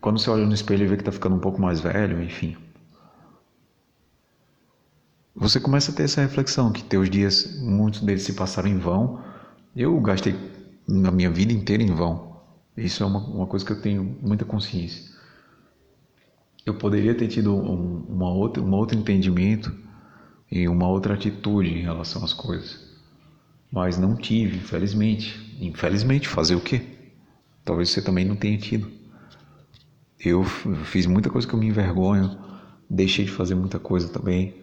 quando 0.01 0.19
você 0.19 0.31
olha 0.31 0.47
no 0.47 0.55
espelho 0.55 0.85
e 0.85 0.87
vê 0.87 0.97
que 0.97 1.03
está 1.03 1.13
ficando 1.13 1.37
um 1.37 1.41
pouco 1.41 1.61
mais 1.61 1.81
velho, 1.81 2.23
enfim, 2.23 2.57
você 5.35 5.59
começa 5.59 5.91
a 5.91 5.95
ter 5.95 6.03
essa 6.03 6.21
reflexão 6.21 6.71
que 6.71 6.85
teus 6.85 7.09
dias, 7.09 7.59
muitos 7.61 8.01
deles 8.01 8.23
se 8.25 8.35
passaram 8.35 8.69
em 8.69 8.79
vão. 8.79 9.23
Eu 9.75 9.99
gastei 10.01 10.35
a 10.89 11.11
minha 11.11 11.31
vida 11.31 11.53
inteira 11.53 11.83
em 11.83 11.95
vão. 11.95 12.37
Isso 12.77 13.03
é 13.03 13.07
uma, 13.07 13.21
uma 13.21 13.47
coisa 13.47 13.65
que 13.65 13.73
eu 13.73 13.81
tenho 13.81 14.05
muita 14.21 14.45
consciência. 14.45 15.11
Eu 16.67 16.75
poderia 16.75 17.15
ter 17.15 17.29
tido 17.29 17.55
um, 17.55 18.05
uma 18.09 18.29
outra, 18.29 18.63
um 18.63 18.75
outro 18.75 18.99
entendimento 18.99 19.75
e 20.51 20.69
uma 20.69 20.89
outra 20.89 21.15
atitude 21.15 21.71
em 21.71 21.83
relação 21.83 22.25
às 22.25 22.33
coisas. 22.33 22.91
Mas 23.71 23.97
não 23.99 24.17
tive, 24.17 24.57
infelizmente. 24.57 25.57
Infelizmente, 25.61 26.29
fazer 26.29 26.57
o 26.57 26.61
quê? 26.61 26.83
Talvez 27.65 27.91
você 27.91 28.03
também 28.03 28.25
não 28.25 28.35
tenha 28.35 28.59
tido. 28.59 28.91
Eu 30.19 30.45
fiz 30.45 31.07
muita 31.07 31.31
coisa 31.31 31.47
que 31.47 31.55
eu 31.55 31.59
me 31.59 31.69
envergonho, 31.69 32.37
deixei 32.89 33.25
de 33.25 33.31
fazer 33.31 33.55
muita 33.55 33.79
coisa 33.79 34.09
também. 34.09 34.55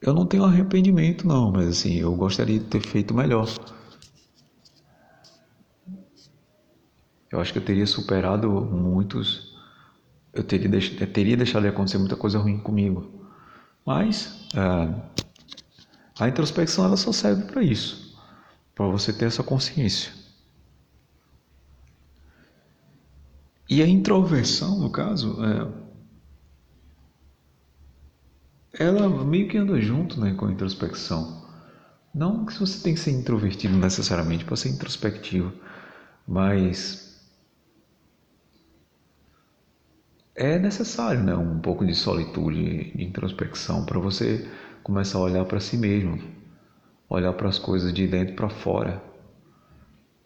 Eu 0.00 0.12
não 0.12 0.26
tenho 0.26 0.44
arrependimento, 0.44 1.26
não, 1.26 1.50
mas 1.50 1.68
assim, 1.68 1.94
eu 1.96 2.14
gostaria 2.14 2.58
de 2.58 2.66
ter 2.66 2.80
feito 2.80 3.14
melhor. 3.14 3.48
Eu 7.32 7.40
acho 7.40 7.52
que 7.52 7.58
eu 7.58 7.64
teria 7.64 7.86
superado 7.86 8.48
muitos. 8.48 9.56
Eu 10.32 10.44
teria, 10.44 10.68
teria 11.08 11.36
deixado 11.36 11.62
de 11.62 11.68
acontecer 11.68 11.98
muita 11.98 12.14
coisa 12.14 12.38
ruim 12.38 12.58
comigo. 12.58 13.15
Mas 13.86 14.48
é, 14.52 15.16
a 16.18 16.28
introspecção 16.28 16.84
ela 16.84 16.96
só 16.96 17.12
serve 17.12 17.44
para 17.44 17.62
isso, 17.62 18.18
para 18.74 18.86
você 18.86 19.12
ter 19.12 19.26
essa 19.26 19.44
consciência. 19.44 20.12
E 23.70 23.82
a 23.82 23.86
introversão, 23.86 24.78
no 24.78 24.90
caso, 24.90 25.38
é, 25.44 25.86
ela 28.84 29.08
meio 29.24 29.48
que 29.48 29.56
anda 29.56 29.80
junto 29.80 30.20
né, 30.20 30.34
com 30.34 30.46
a 30.46 30.52
introspecção. 30.52 31.46
Não 32.12 32.44
que 32.44 32.58
você 32.58 32.82
tem 32.82 32.94
que 32.94 33.00
ser 33.00 33.10
introvertido 33.12 33.76
necessariamente 33.76 34.44
para 34.44 34.56
ser 34.56 34.70
introspectivo, 34.70 35.52
mas 36.26 37.05
é 40.36 40.58
necessário 40.58 41.22
né, 41.22 41.34
um 41.34 41.58
pouco 41.58 41.84
de 41.84 41.94
solitude, 41.94 42.92
de 42.94 43.04
introspecção, 43.04 43.86
para 43.86 43.98
você 43.98 44.46
começar 44.82 45.18
a 45.18 45.22
olhar 45.22 45.44
para 45.46 45.58
si 45.58 45.78
mesmo, 45.78 46.20
olhar 47.08 47.32
para 47.32 47.48
as 47.48 47.58
coisas 47.58 47.92
de 47.92 48.06
dentro 48.06 48.34
para 48.36 48.50
fora. 48.50 49.02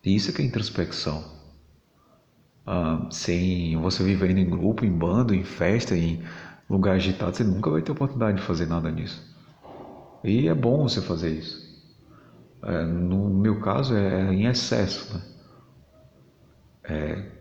Isso 0.04 0.30
é 0.30 0.34
que 0.34 0.42
é 0.42 0.44
introspecção. 0.44 1.24
Ah, 2.66 3.08
sem 3.11 3.76
você 3.76 4.02
vivendo 4.02 4.38
em 4.38 4.50
grupo, 4.50 4.84
em 4.84 4.90
bando, 4.90 5.34
em 5.34 5.44
festa, 5.44 5.96
em 5.96 6.22
lugar 6.68 6.96
agitado, 6.96 7.36
você 7.36 7.44
nunca 7.44 7.70
vai 7.70 7.82
ter 7.82 7.92
oportunidade 7.92 8.38
de 8.38 8.42
fazer 8.42 8.66
nada 8.66 8.90
disso. 8.90 9.22
E 10.24 10.48
é 10.48 10.54
bom 10.54 10.88
você 10.88 11.00
fazer 11.00 11.30
isso. 11.30 11.70
É, 12.62 12.84
no 12.84 13.30
meu 13.30 13.61
caso, 13.61 13.94
é 13.94 14.34
em 14.34 14.46
excesso. 14.46 15.14
Né? 15.14 15.22
É, 16.84 17.39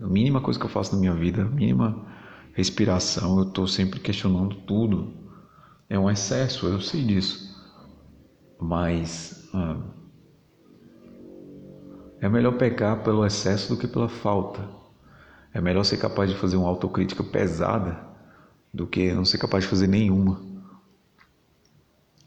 a 0.00 0.06
mínima 0.06 0.40
coisa 0.40 0.58
que 0.58 0.66
eu 0.66 0.70
faço 0.70 0.94
na 0.94 1.00
minha 1.00 1.14
vida, 1.14 1.42
a 1.42 1.48
mínima 1.48 2.06
respiração, 2.52 3.38
eu 3.38 3.48
estou 3.48 3.66
sempre 3.66 4.00
questionando 4.00 4.54
tudo. 4.66 5.12
É 5.88 5.98
um 5.98 6.10
excesso, 6.10 6.66
eu 6.66 6.80
sei 6.80 7.02
disso. 7.02 7.54
Mas 8.60 9.48
ah, 9.52 9.80
é 12.20 12.28
melhor 12.28 12.56
pecar 12.56 13.02
pelo 13.02 13.24
excesso 13.26 13.74
do 13.74 13.78
que 13.78 13.86
pela 13.86 14.08
falta. 14.08 14.68
É 15.52 15.60
melhor 15.60 15.84
ser 15.84 15.98
capaz 15.98 16.30
de 16.30 16.36
fazer 16.36 16.56
uma 16.56 16.68
autocrítica 16.68 17.22
pesada 17.22 18.00
do 18.72 18.86
que 18.86 19.12
não 19.12 19.24
ser 19.24 19.38
capaz 19.38 19.64
de 19.64 19.70
fazer 19.70 19.86
nenhuma. 19.86 20.40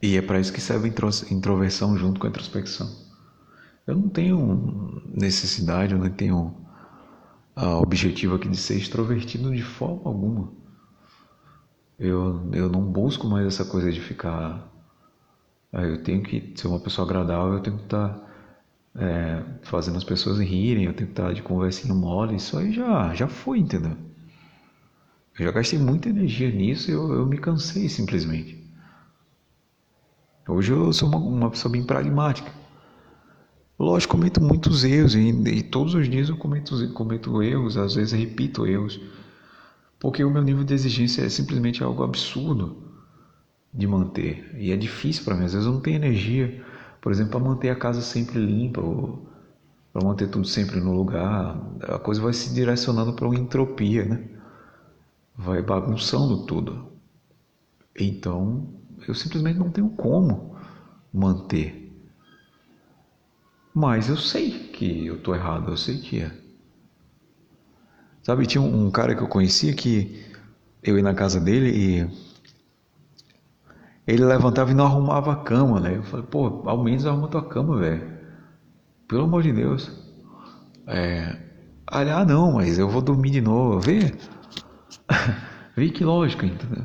E 0.01 0.15
é 0.15 0.21
para 0.21 0.39
isso 0.39 0.53
que 0.53 0.61
serve 0.61 0.87
a 0.87 1.33
introversão 1.33 1.97
junto 1.97 2.19
com 2.19 2.27
a 2.27 2.29
introspecção. 2.29 2.89
Eu 3.85 3.95
não 3.95 4.09
tenho 4.09 5.01
necessidade, 5.07 5.93
eu 5.93 5.99
não 5.99 6.09
tenho 6.09 6.66
a 7.57 7.79
objetivo 7.79 8.35
aqui 8.35 8.47
de 8.47 8.55
ser 8.55 8.75
extrovertido 8.77 9.53
de 9.53 9.63
forma 9.63 10.01
alguma. 10.05 10.51
Eu, 11.97 12.47
eu 12.53 12.69
não 12.69 12.83
busco 12.83 13.25
mais 13.27 13.47
essa 13.47 13.65
coisa 13.65 13.91
de 13.91 13.99
ficar. 13.99 14.71
Ah, 15.73 15.81
eu 15.81 16.03
tenho 16.03 16.21
que 16.21 16.53
ser 16.55 16.67
uma 16.67 16.79
pessoa 16.79 17.07
agradável, 17.07 17.55
eu 17.55 17.59
tenho 17.59 17.77
que 17.77 17.85
estar 17.85 18.09
tá, 18.09 18.27
é, 18.95 19.43
fazendo 19.63 19.97
as 19.97 20.03
pessoas 20.03 20.37
rirem, 20.39 20.85
eu 20.85 20.93
tenho 20.93 21.07
que 21.07 21.13
estar 21.13 21.29
tá 21.29 21.33
de 21.33 21.41
conversinha 21.41 21.95
mole. 21.95 22.35
Isso 22.35 22.55
aí 22.59 22.71
já, 22.71 23.15
já 23.15 23.27
foi, 23.27 23.57
entendeu? 23.57 23.97
Eu 25.39 25.45
já 25.45 25.51
gastei 25.51 25.79
muita 25.79 26.09
energia 26.09 26.51
nisso 26.51 26.91
e 26.91 26.93
eu, 26.93 27.11
eu 27.11 27.25
me 27.25 27.39
cansei 27.39 27.89
simplesmente. 27.89 28.63
Hoje 30.47 30.71
eu 30.71 30.93
sou 30.93 31.09
uma, 31.09 31.17
uma 31.17 31.49
pessoa 31.49 31.71
bem 31.71 31.83
pragmática. 31.83 32.51
Lógico, 33.79 34.15
cometo 34.15 34.41
muitos 34.41 34.83
erros 34.83 35.13
e, 35.13 35.29
e, 35.29 35.61
todos 35.61 35.93
os 35.93 36.09
dias 36.09 36.29
eu 36.29 36.37
cometo, 36.37 36.91
cometo 36.93 37.43
erros, 37.43 37.77
às 37.77 37.93
vezes 37.93 38.11
repito 38.11 38.65
erros, 38.65 38.99
porque 39.99 40.23
o 40.23 40.31
meu 40.31 40.41
nível 40.41 40.63
de 40.63 40.73
exigência 40.73 41.21
é 41.21 41.29
simplesmente 41.29 41.83
algo 41.83 42.03
absurdo 42.03 42.77
de 43.71 43.85
manter 43.85 44.55
e 44.57 44.71
é 44.71 44.75
difícil 44.75 45.23
para 45.23 45.35
mim. 45.35 45.45
Às 45.45 45.53
vezes 45.53 45.67
eu 45.67 45.73
não 45.73 45.81
tenho 45.81 45.97
energia, 45.97 46.63
por 46.99 47.11
exemplo, 47.11 47.31
para 47.31 47.39
manter 47.39 47.69
a 47.69 47.75
casa 47.75 48.01
sempre 48.01 48.39
limpa 48.39 48.81
ou 48.81 49.27
para 49.93 50.03
manter 50.03 50.27
tudo 50.27 50.47
sempre 50.47 50.79
no 50.79 50.93
lugar. 50.93 51.59
A 51.83 51.99
coisa 51.99 52.19
vai 52.19 52.33
se 52.33 52.53
direcionando 52.53 53.13
para 53.13 53.27
uma 53.27 53.37
entropia, 53.37 54.05
né? 54.05 54.23
Vai 55.35 55.61
bagunçando 55.61 56.45
tudo. 56.45 56.87
Então 57.99 58.67
eu 59.07 59.13
simplesmente 59.13 59.59
não 59.59 59.69
tenho 59.69 59.89
como 59.89 60.55
manter. 61.13 61.86
Mas 63.77 64.09
eu 64.09 64.17
sei 64.17 64.49
que 64.49 65.05
eu 65.05 65.17
estou 65.17 65.35
errado, 65.35 65.69
eu 65.69 65.77
sei 65.77 65.99
que 65.99 66.19
é. 66.19 66.31
Sabe, 68.23 68.47
tinha 68.47 68.59
um, 68.59 68.89
cara 68.89 69.13
que 69.13 69.21
eu 69.21 69.27
conhecia 69.27 69.71
que 69.71 70.25
eu 70.81 70.97
ia 70.97 71.03
na 71.03 71.13
casa 71.13 71.39
dele 71.39 71.69
e 71.69 72.09
ele 74.07 74.25
levantava 74.25 74.71
e 74.71 74.73
não 74.73 74.85
arrumava 74.85 75.31
a 75.31 75.35
cama, 75.35 75.79
né? 75.79 75.95
Eu 75.95 76.01
falei, 76.01 76.25
pô, 76.25 76.63
ao 76.67 76.83
menos 76.83 77.05
arruma 77.05 77.27
tua 77.27 77.47
cama, 77.47 77.77
velho. 77.77 78.17
Pelo 79.07 79.25
amor 79.25 79.43
de 79.43 79.53
Deus. 79.53 79.91
É... 80.87 81.37
Ah, 81.85 82.25
não, 82.25 82.53
mas 82.53 82.79
eu 82.79 82.89
vou 82.89 83.03
dormir 83.03 83.29
de 83.29 83.41
novo. 83.41 83.79
Vê. 83.79 84.11
Vê 85.77 85.89
que 85.91 86.03
lógica, 86.03 86.47
entendeu? 86.47 86.83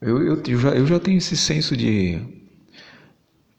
Eu, 0.00 0.20
eu, 0.20 0.42
eu, 0.44 0.58
já, 0.58 0.70
eu 0.70 0.84
já 0.84 0.98
tenho 0.98 1.18
esse 1.18 1.36
senso 1.36 1.76
de 1.76 2.43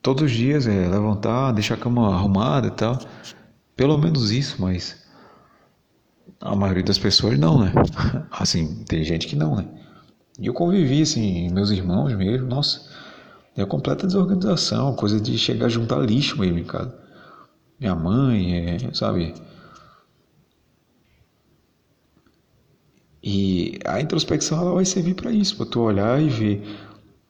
todos 0.06 0.26
os 0.26 0.32
dias 0.32 0.68
é 0.68 0.88
levantar, 0.88 1.51
deixar 1.51 1.74
a 1.74 1.78
cama 1.78 2.14
arrumada 2.14 2.68
e 2.68 2.72
tal. 2.72 2.99
Pelo 3.76 3.97
menos 3.97 4.30
isso, 4.30 4.62
mas 4.62 5.03
a 6.39 6.56
maioria 6.56 6.84
das 6.84 6.99
pessoas 6.99 7.39
não, 7.39 7.60
né? 7.60 7.74
Assim, 8.30 8.84
tem 8.84 9.03
gente 9.03 9.26
que 9.26 9.36
não, 9.36 9.56
né? 9.56 9.68
E 10.39 10.45
eu 10.45 10.53
convivi, 10.53 11.01
assim, 11.01 11.49
meus 11.49 11.72
irmãos 11.72 12.14
mesmo, 12.14 12.45
nossa, 12.45 12.88
é 13.56 13.66
completa 13.66 14.06
desorganização, 14.06 14.93
coisa 14.93 15.20
de 15.20 15.38
chegar 15.38 15.68
a 15.68 15.70
juntar 15.70 15.97
lixo 16.01 16.38
mesmo 16.38 16.60
em 16.60 16.66
casa. 16.66 16.93
Minha 17.80 17.95
mãe, 17.95 18.76
é, 18.76 18.93
sabe? 18.93 19.34
E 23.24 23.80
a 23.86 23.99
introspecção 24.01 24.60
ela 24.60 24.74
vai 24.74 24.86
servir 24.86 25.16
para 25.16 25.32
isso, 25.32 25.56
para 25.56 25.66
tu 25.66 25.82
olhar 25.82 26.22
e 26.22 26.30
ver 26.30 26.78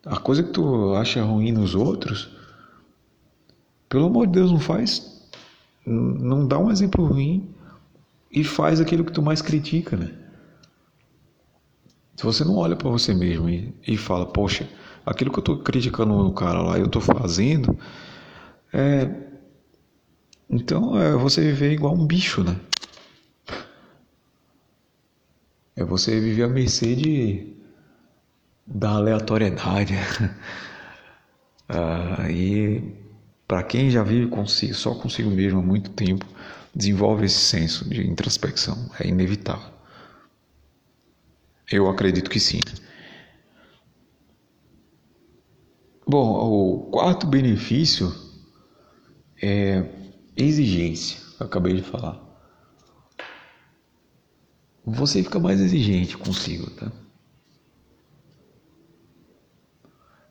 a 0.05 0.17
coisa 0.17 0.43
que 0.43 0.49
tu 0.49 0.93
acha 0.95 1.23
ruim 1.23 1.51
nos 1.51 1.73
outros. 1.73 2.34
Pelo 3.95 4.07
amor 4.07 4.27
de 4.27 4.33
Deus, 4.33 4.51
não 4.51 4.59
faz, 4.59 5.25
não 5.85 6.45
dá 6.45 6.59
um 6.59 6.69
exemplo 6.69 7.05
ruim 7.05 7.49
e 8.29 8.43
faz 8.43 8.81
aquilo 8.81 9.05
que 9.05 9.11
tu 9.13 9.21
mais 9.21 9.41
critica, 9.41 9.95
né? 9.95 10.13
Se 12.17 12.25
você 12.25 12.43
não 12.43 12.57
olha 12.57 12.75
para 12.75 12.89
você 12.89 13.13
mesmo 13.13 13.47
e, 13.47 13.73
e 13.87 13.95
fala, 13.95 14.25
poxa, 14.25 14.67
aquilo 15.05 15.31
que 15.31 15.39
eu 15.39 15.41
estou 15.41 15.59
criticando 15.59 16.13
o 16.13 16.33
cara 16.33 16.61
lá, 16.61 16.77
eu 16.77 16.87
estou 16.87 17.01
fazendo, 17.01 17.79
é, 18.73 19.09
então 20.49 20.99
é 20.99 21.13
você 21.13 21.39
viver 21.39 21.71
igual 21.71 21.93
um 21.93 22.05
bicho, 22.05 22.43
né? 22.43 22.59
É 25.73 25.85
você 25.85 26.19
viver 26.19 26.43
à 26.43 26.49
mercê 26.49 26.97
de, 26.97 27.55
da 28.67 28.89
aleatoriedade. 28.95 29.93
ah, 31.69 32.29
e 32.29 33.04
para 33.47 33.63
quem 33.63 33.89
já 33.89 34.03
vive 34.03 34.27
consigo, 34.27 34.73
só 34.73 34.93
consigo 34.95 35.29
mesmo 35.29 35.59
há 35.59 35.61
muito 35.61 35.91
tempo, 35.91 36.25
desenvolve 36.73 37.25
esse 37.25 37.39
senso 37.39 37.87
de 37.89 38.05
introspecção. 38.07 38.89
É 38.99 39.07
inevitável. 39.07 39.73
Eu 41.71 41.89
acredito 41.89 42.29
que 42.29 42.39
sim. 42.39 42.59
Bom, 46.07 46.33
o 46.33 46.91
quarto 46.91 47.25
benefício 47.25 48.13
é 49.41 49.83
exigência. 50.35 51.19
acabei 51.39 51.73
de 51.73 51.81
falar 51.81 52.25
você 54.85 55.23
fica 55.23 55.39
mais 55.39 55.59
exigente 55.59 56.15
consigo, 56.15 56.69
tá? 56.71 56.91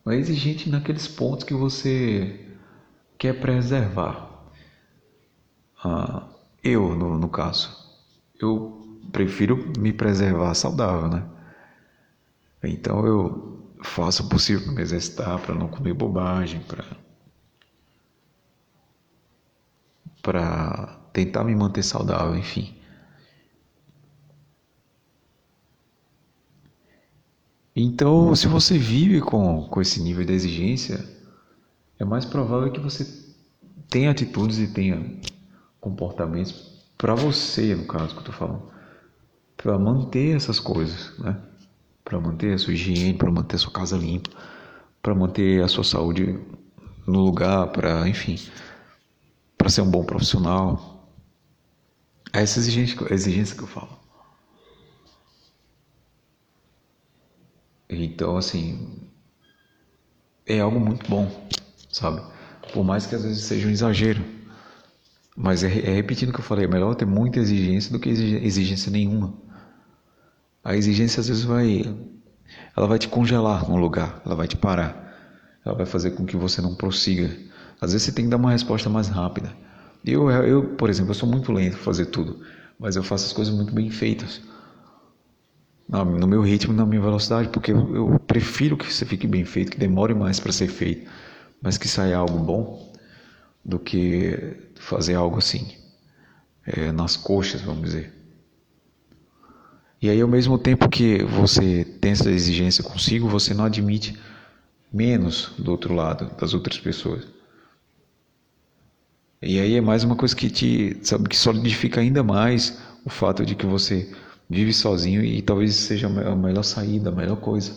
Mas 0.04 0.20
exigente 0.20 0.68
naqueles 0.68 1.08
pontos 1.08 1.44
que 1.44 1.54
você 1.54 2.43
quer 3.18 3.40
preservar. 3.40 4.30
Ah, 5.82 6.26
eu, 6.62 6.94
no, 6.94 7.18
no 7.18 7.28
caso, 7.28 7.70
eu 8.40 8.98
prefiro 9.12 9.72
me 9.78 9.92
preservar 9.92 10.54
saudável, 10.54 11.08
né? 11.08 11.24
Então 12.64 13.06
eu 13.06 13.74
faço 13.82 14.24
o 14.24 14.28
possível 14.28 14.64
para 14.64 14.72
me 14.74 14.82
exercitar, 14.82 15.38
para 15.40 15.54
não 15.54 15.68
comer 15.68 15.94
bobagem, 15.94 16.60
para 16.60 16.84
para 20.22 20.98
tentar 21.12 21.44
me 21.44 21.54
manter 21.54 21.82
saudável, 21.82 22.36
enfim. 22.36 22.74
Então, 27.76 28.34
se 28.34 28.46
você 28.46 28.78
vive 28.78 29.20
com, 29.20 29.62
com 29.68 29.80
esse 29.80 30.00
nível 30.00 30.24
de 30.24 30.32
exigência, 30.32 31.04
é 31.99 32.05
mais 32.05 32.24
provável 32.24 32.72
que 32.72 32.80
você 32.80 33.05
tenha 33.88 34.11
atitudes 34.11 34.59
e 34.59 34.68
tenha 34.68 35.20
comportamentos 35.80 36.82
para 36.97 37.14
você, 37.14 37.74
no 37.74 37.86
caso 37.86 38.09
que 38.09 38.16
eu 38.16 38.20
estou 38.20 38.34
falando, 38.34 38.70
para 39.57 39.78
manter 39.78 40.36
essas 40.36 40.59
coisas, 40.59 41.16
né? 41.18 41.40
Para 42.05 42.20
manter 42.20 42.55
a 42.55 42.59
sua 42.59 42.72
higiene, 42.74 43.14
para 43.14 43.30
manter 43.30 43.57
a 43.57 43.59
sua 43.59 43.72
casa 43.72 43.97
limpa, 43.97 44.30
para 45.03 45.14
manter 45.14 45.62
a 45.62 45.68
sua 45.68 45.84
saúde 45.84 46.38
no 47.07 47.20
lugar, 47.20 47.68
para, 47.68 48.09
enfim, 48.09 48.38
para 49.57 49.68
ser 49.68 49.82
um 49.82 49.90
bom 49.90 50.05
profissional. 50.05 51.09
É 52.32 52.42
essa 52.42 52.59
exigência, 52.59 52.97
exigência 53.12 53.57
que 53.57 53.62
eu 53.62 53.68
falo. 53.68 54.05
Então, 57.88 58.36
assim, 58.36 58.99
é 60.47 60.61
algo 60.61 60.80
muito 60.80 61.09
bom, 61.09 61.30
sabe? 61.95 62.20
Por 62.72 62.84
mais 62.84 63.07
que 63.07 63.14
às 63.14 63.22
vezes 63.22 63.45
seja 63.45 63.68
um 63.68 63.70
exagero. 63.70 64.22
Mas 65.36 65.62
é, 65.62 65.68
é 65.68 65.95
repetindo 65.95 66.30
o 66.30 66.32
que 66.32 66.40
eu 66.40 66.45
falei, 66.45 66.64
é 66.64 66.68
melhor 66.68 66.95
ter 66.95 67.07
muita 67.07 67.38
exigência 67.38 67.92
do 67.92 67.99
que 67.99 68.09
exigência 68.09 68.90
nenhuma. 68.90 69.34
A 70.62 70.76
exigência 70.76 71.20
às 71.20 71.28
vezes 71.28 71.45
vai 71.45 71.82
ela 72.76 72.86
vai 72.86 72.99
te 72.99 73.09
congelar 73.09 73.68
num 73.68 73.76
lugar, 73.76 74.20
ela 74.24 74.34
vai 74.34 74.47
te 74.49 74.57
parar. 74.57 75.03
Ela 75.64 75.74
vai 75.74 75.86
fazer 75.86 76.11
com 76.12 76.24
que 76.24 76.36
você 76.36 76.61
não 76.61 76.74
prossiga. 76.74 77.34
Às 77.80 77.92
vezes 77.92 78.07
você 78.07 78.12
tem 78.12 78.26
que 78.26 78.30
dar 78.30 78.36
uma 78.36 78.51
resposta 78.51 78.90
mais 78.90 79.09
rápida. 79.09 79.53
Eu, 80.05 80.30
eu 80.30 80.74
por 80.76 80.90
exemplo, 80.90 81.11
eu 81.11 81.14
sou 81.14 81.28
muito 81.28 81.53
lento 81.53 81.76
para 81.76 81.84
fazer 81.84 82.07
tudo, 82.07 82.40
mas 82.78 82.97
eu 82.97 83.03
faço 83.03 83.26
as 83.26 83.32
coisas 83.32 83.55
muito 83.55 83.72
bem 83.72 83.90
feitas 83.90 84.42
no 85.88 86.26
meu 86.26 86.42
ritmo, 86.42 86.72
na 86.72 86.84
minha 86.84 87.01
velocidade, 87.01 87.49
porque 87.49 87.72
eu, 87.72 87.95
eu 87.95 88.18
prefiro 88.18 88.76
que 88.76 88.90
você 88.90 89.05
fique 89.05 89.26
bem 89.26 89.45
feito, 89.45 89.72
que 89.72 89.78
demore 89.78 90.14
mais 90.14 90.40
para 90.40 90.53
ser 90.53 90.68
feito, 90.68 91.11
mas 91.64 91.78
que 91.78 91.88
saia 91.88 92.18
algo 92.18 92.38
bom, 92.38 92.92
do 93.64 93.78
que 93.78 94.54
fazer 94.74 95.14
algo 95.14 95.38
assim, 95.38 95.66
é, 96.66 96.92
nas 96.92 97.16
coxas, 97.16 97.62
vamos 97.62 97.84
dizer. 97.84 98.12
E 100.02 100.10
aí, 100.10 100.20
ao 100.20 100.28
mesmo 100.28 100.58
tempo 100.58 100.90
que 100.90 101.24
você 101.24 101.82
tem 102.02 102.12
essa 102.12 102.30
exigência 102.30 102.84
consigo, 102.84 103.30
você 103.30 103.54
não 103.54 103.64
admite 103.64 104.14
menos 104.92 105.54
do 105.58 105.70
outro 105.70 105.94
lado, 105.94 106.30
das 106.38 106.52
outras 106.52 106.78
pessoas. 106.78 107.26
E 109.40 109.58
aí 109.58 109.74
é 109.74 109.80
mais 109.80 110.04
uma 110.04 110.16
coisa 110.16 110.36
que 110.36 110.50
te, 110.50 110.98
sabe, 111.02 111.30
que 111.30 111.36
solidifica 111.36 111.98
ainda 111.98 112.22
mais 112.22 112.78
o 113.06 113.08
fato 113.08 113.44
de 113.44 113.54
que 113.54 113.64
você 113.64 114.14
vive 114.50 114.74
sozinho 114.74 115.24
e 115.24 115.40
talvez 115.40 115.74
seja 115.74 116.08
a 116.08 116.36
melhor 116.36 116.62
saída, 116.62 117.08
a 117.08 117.12
melhor 117.12 117.36
coisa. 117.36 117.72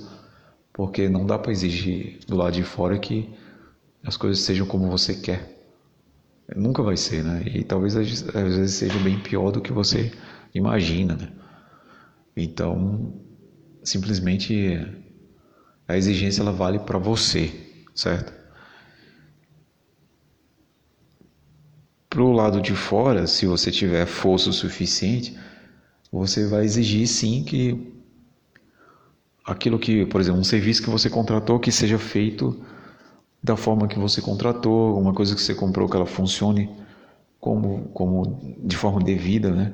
Porque 0.73 1.07
não 1.07 1.25
dá 1.25 1.39
para 1.39 1.53
exigir 1.53 2.19
do 2.27 2.35
lado 2.35 2.53
de 2.53 2.63
fora 2.63 2.99
que 2.99 3.33
as 4.07 4.15
coisas 4.15 4.39
sejam 4.39 4.65
como 4.65 4.89
você 4.89 5.13
quer. 5.13 5.53
Nunca 6.55 6.81
vai 6.81 6.95
ser, 6.95 7.25
né? 7.25 7.43
E 7.45 7.61
talvez 7.61 7.93
às 7.97 8.07
vezes 8.07 8.75
seja 8.75 8.97
bem 8.99 9.19
pior 9.19 9.51
do 9.51 9.59
que 9.59 9.73
você 9.73 10.13
imagina, 10.55 11.13
né? 11.15 11.29
Então, 12.35 13.21
simplesmente 13.83 14.79
a 15.85 15.97
exigência 15.97 16.41
ela 16.41 16.53
vale 16.53 16.79
para 16.79 16.97
você, 16.97 17.51
certo? 17.93 18.31
Pro 22.09 22.31
lado 22.31 22.61
de 22.61 22.73
fora, 22.73 23.27
se 23.27 23.45
você 23.45 23.69
tiver 23.69 24.05
força 24.05 24.49
o 24.49 24.53
suficiente, 24.53 25.37
você 26.09 26.47
vai 26.47 26.63
exigir 26.63 27.05
sim 27.07 27.43
que 27.43 27.93
aquilo 29.45 29.77
que, 29.77 30.05
por 30.05 30.21
exemplo, 30.21 30.39
um 30.39 30.45
serviço 30.45 30.81
que 30.81 30.89
você 30.89 31.09
contratou 31.09 31.59
que 31.59 31.73
seja 31.73 31.99
feito 31.99 32.65
da 33.43 33.55
forma 33.55 33.87
que 33.87 33.99
você 33.99 34.21
contratou, 34.21 34.99
uma 34.99 35.13
coisa 35.13 35.35
que 35.35 35.41
você 35.41 35.53
comprou 35.53 35.87
que 35.87 35.95
ela 35.95 36.05
funcione 36.05 36.69
como, 37.39 37.89
como 37.89 38.57
de 38.63 38.75
forma 38.75 39.01
devida, 39.01 39.51
né? 39.51 39.73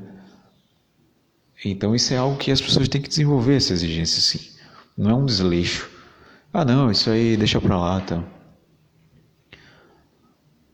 Então 1.65 1.95
isso 1.95 2.13
é 2.13 2.17
algo 2.17 2.37
que 2.37 2.51
as 2.51 2.61
pessoas 2.61 2.87
têm 2.87 3.01
que 3.01 3.09
desenvolver 3.09 3.55
essa 3.55 3.73
exigência, 3.73 4.21
sim. 4.21 4.51
Não 4.97 5.09
é 5.09 5.13
um 5.13 5.25
desleixo. 5.25 5.89
Ah, 6.51 6.65
não, 6.65 6.91
isso 6.91 7.09
aí 7.09 7.37
deixa 7.37 7.59
pra 7.59 7.77
lá, 7.79 8.01
tá? 8.01 8.23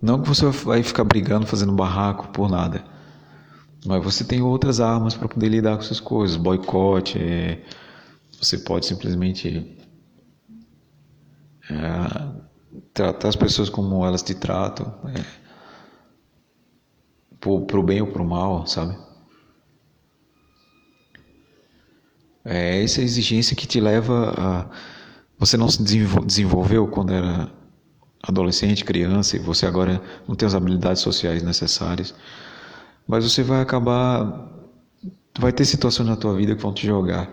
Não 0.02 0.22
que 0.22 0.28
você 0.28 0.46
vai 0.48 0.82
ficar 0.82 1.04
brigando, 1.04 1.46
fazendo 1.46 1.72
barraco 1.74 2.30
por 2.30 2.50
nada. 2.50 2.84
Mas 3.86 4.04
você 4.04 4.24
tem 4.24 4.42
outras 4.42 4.80
armas 4.80 5.16
para 5.16 5.28
poder 5.28 5.50
lidar 5.50 5.76
com 5.76 5.84
essas 5.84 6.00
coisas. 6.00 6.36
Boicote, 6.36 7.18
é... 7.18 7.64
você 8.42 8.58
pode 8.58 8.86
simplesmente 8.86 9.78
é... 11.70 12.49
tratar 12.94 13.30
as 13.30 13.36
pessoas 13.36 13.70
como 13.70 14.06
elas 14.06 14.22
te 14.22 14.34
tratam. 14.34 14.94
É... 15.16 15.50
Pro, 17.40 17.82
bem 17.82 18.02
ou 18.02 18.08
pro 18.08 18.26
mal, 18.26 18.68
sabe? 18.68 18.98
É 22.44 22.84
essa 22.84 23.02
exigência 23.02 23.56
que 23.56 23.66
te 23.66 23.80
leva 23.80 24.34
a. 24.38 24.70
Você 25.38 25.56
não 25.56 25.70
se 25.70 25.82
desenvolveu 25.82 26.88
quando 26.88 27.14
era 27.14 27.50
adolescente, 28.22 28.84
criança, 28.84 29.38
e 29.38 29.40
você 29.40 29.66
agora 29.66 30.02
não 30.28 30.36
tem 30.36 30.46
as 30.46 30.54
habilidades 30.54 31.02
sociais 31.02 31.42
necessárias. 31.42 32.14
Mas 33.08 33.24
você 33.24 33.42
vai 33.42 33.62
acabar. 33.62 34.50
Vai 35.40 35.54
ter 35.54 35.64
situações 35.64 36.10
na 36.10 36.18
tua 36.18 36.36
vida 36.36 36.56
que 36.56 36.62
vão 36.62 36.74
te 36.74 36.86
jogar 36.86 37.30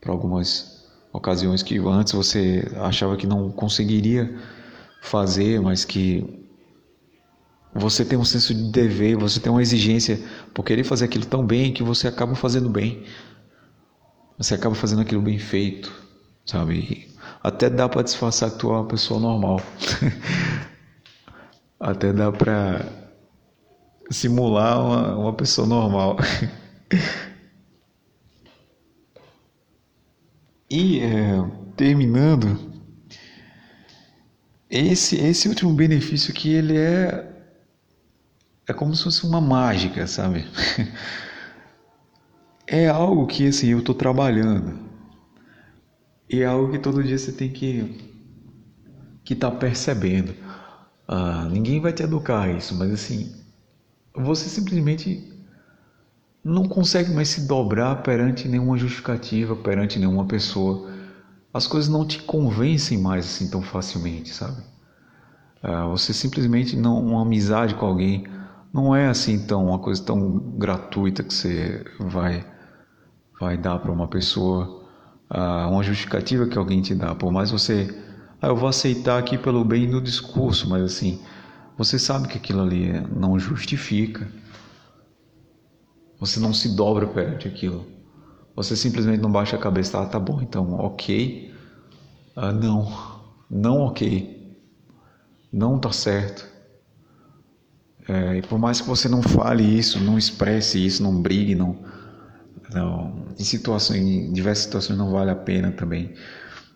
para 0.00 0.10
algumas 0.10 0.84
ocasiões 1.12 1.62
que 1.62 1.78
antes 1.78 2.12
você 2.12 2.68
achava 2.80 3.16
que 3.16 3.26
não 3.26 3.52
conseguiria 3.52 4.36
fazer, 5.04 5.60
mas 5.60 5.84
que 5.84 6.24
você 7.74 8.04
tem 8.04 8.18
um 8.18 8.24
senso 8.24 8.54
de 8.54 8.70
dever, 8.70 9.16
você 9.16 9.38
tem 9.38 9.52
uma 9.52 9.60
exigência 9.60 10.18
por 10.54 10.64
querer 10.64 10.82
fazer 10.82 11.04
aquilo 11.04 11.26
tão 11.26 11.44
bem 11.44 11.74
que 11.74 11.82
você 11.82 12.08
acaba 12.08 12.34
fazendo 12.34 12.70
bem. 12.70 13.04
Você 14.38 14.54
acaba 14.54 14.74
fazendo 14.74 15.02
aquilo 15.02 15.20
bem 15.20 15.38
feito, 15.38 15.92
sabe? 16.46 17.14
Até 17.42 17.68
dá 17.68 17.86
para 17.86 18.02
disfarçar 18.02 18.50
que 18.50 18.58
tu 18.58 18.70
é 18.70 18.72
uma 18.72 18.86
pessoa 18.86 19.20
normal. 19.20 19.60
Até 21.78 22.12
dá 22.12 22.32
para 22.32 22.86
simular 24.10 24.82
uma, 24.82 25.16
uma 25.16 25.32
pessoa 25.34 25.66
normal. 25.66 26.16
e 30.70 31.00
é, 31.00 31.44
terminando, 31.76 32.73
esse 34.78 35.16
esse 35.16 35.48
último 35.48 35.72
benefício 35.72 36.34
que 36.34 36.52
ele 36.52 36.76
é 36.76 37.30
é 38.66 38.72
como 38.72 38.94
se 38.94 39.04
fosse 39.04 39.24
uma 39.26 39.40
mágica, 39.40 40.06
sabe? 40.06 40.46
é 42.66 42.88
algo 42.88 43.26
que 43.26 43.46
assim 43.46 43.68
eu 43.68 43.78
estou 43.78 43.94
trabalhando 43.94 44.78
e 46.28 46.40
é 46.40 46.46
algo 46.46 46.72
que 46.72 46.78
todo 46.78 47.04
dia 47.04 47.18
você 47.18 47.32
tem 47.32 47.50
que 47.50 48.12
que 49.24 49.34
tá 49.34 49.50
percebendo. 49.50 50.34
Ah, 51.06 51.48
ninguém 51.50 51.80
vai 51.80 51.92
te 51.92 52.02
educar 52.02 52.48
isso, 52.48 52.74
mas 52.74 52.90
assim 52.90 53.34
você 54.14 54.48
simplesmente 54.48 55.32
não 56.44 56.64
consegue 56.68 57.10
mais 57.12 57.28
se 57.28 57.46
dobrar 57.46 58.02
perante 58.02 58.46
nenhuma 58.48 58.76
justificativa, 58.76 59.56
perante 59.56 59.98
nenhuma 59.98 60.26
pessoa. 60.26 60.93
As 61.54 61.66
coisas 61.66 61.88
não 61.88 62.04
te 62.04 62.20
convencem 62.22 62.98
mais 62.98 63.24
assim 63.24 63.48
tão 63.48 63.62
facilmente, 63.62 64.34
sabe? 64.34 64.62
Ah, 65.62 65.86
você 65.86 66.12
simplesmente 66.12 66.76
não 66.76 67.00
uma 67.00 67.22
amizade 67.22 67.74
com 67.74 67.86
alguém 67.86 68.26
não 68.72 68.94
é 68.94 69.06
assim 69.06 69.46
tão 69.46 69.66
uma 69.66 69.78
coisa 69.78 70.02
tão 70.02 70.36
gratuita 70.58 71.22
que 71.22 71.32
você 71.32 71.84
vai 72.00 72.44
vai 73.40 73.56
dar 73.56 73.78
para 73.78 73.92
uma 73.92 74.08
pessoa 74.08 74.84
ah, 75.34 75.68
uma 75.68 75.82
justificativa 75.82 76.46
que 76.46 76.58
alguém 76.58 76.80
te 76.80 76.94
dá, 76.94 77.14
por 77.14 77.32
mais 77.32 77.50
você, 77.50 77.92
ah, 78.40 78.48
eu 78.48 78.56
vou 78.56 78.68
aceitar 78.68 79.18
aqui 79.18 79.36
pelo 79.36 79.64
bem 79.64 79.90
do 79.90 80.00
discurso, 80.00 80.68
mas 80.68 80.82
assim, 80.84 81.20
você 81.76 81.98
sabe 81.98 82.28
que 82.28 82.38
aquilo 82.38 82.62
ali 82.62 82.92
não 83.14 83.38
justifica, 83.38 84.28
você 86.20 86.38
não 86.38 86.54
se 86.54 86.76
dobra 86.76 87.06
perante 87.06 87.48
aquilo, 87.48 87.86
você 88.54 88.76
simplesmente 88.76 89.20
não 89.20 89.30
baixa 89.30 89.56
a 89.56 89.58
cabeça, 89.58 90.00
ah, 90.00 90.06
tá 90.06 90.18
bom, 90.18 90.40
então, 90.40 90.74
ok, 90.74 91.52
ah, 92.36 92.52
não, 92.52 92.92
não 93.50 93.80
ok, 93.80 94.56
não 95.52 95.78
tá 95.78 95.92
certo. 95.92 96.52
É, 98.06 98.36
e 98.36 98.42
por 98.42 98.58
mais 98.58 98.80
que 98.80 98.86
você 98.86 99.08
não 99.08 99.22
fale 99.22 99.62
isso, 99.62 99.98
não 99.98 100.18
expresse 100.18 100.84
isso, 100.84 101.02
não 101.02 101.22
brigue, 101.22 101.54
não 101.54 101.78
não, 102.74 103.26
em 103.38 103.44
situações, 103.44 104.00
em 104.00 104.32
diversas 104.32 104.64
situações 104.64 104.98
não 104.98 105.10
vale 105.10 105.30
a 105.30 105.36
pena 105.36 105.70
também. 105.70 106.12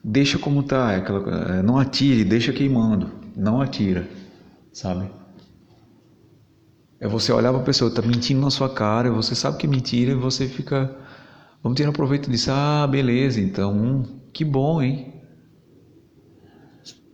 Deixa 0.03 0.39
como 0.39 0.63
tá, 0.63 0.93
é 0.93 0.97
aquela, 0.97 1.57
é, 1.57 1.63
não 1.63 1.77
atire, 1.77 2.25
deixa 2.25 2.53
queimando, 2.53 3.11
não 3.37 3.61
atira, 3.61 4.09
sabe? 4.73 5.11
É 7.01 7.09
você 7.09 7.33
olhar 7.33 7.53
para 7.53 7.63
a 7.63 7.65
pessoa, 7.65 7.91
tá 7.91 8.03
mentindo 8.03 8.41
na 8.41 8.51
sua 8.51 8.69
cara, 8.69 9.11
você 9.11 9.35
sabe 9.35 9.59
que 9.59 9.67
é 9.67 9.69
mentira 9.69 10.13
e 10.13 10.15
você 10.15 10.47
fica, 10.49 10.91
vamos 11.63 11.81
um 11.81 11.93
proveito 11.93 12.31
disso, 12.31 12.51
ah, 12.53 12.87
beleza, 12.87 13.41
então, 13.41 13.73
hum, 13.73 14.03
que 14.33 14.45
bom, 14.45 14.81
hein? 14.83 15.15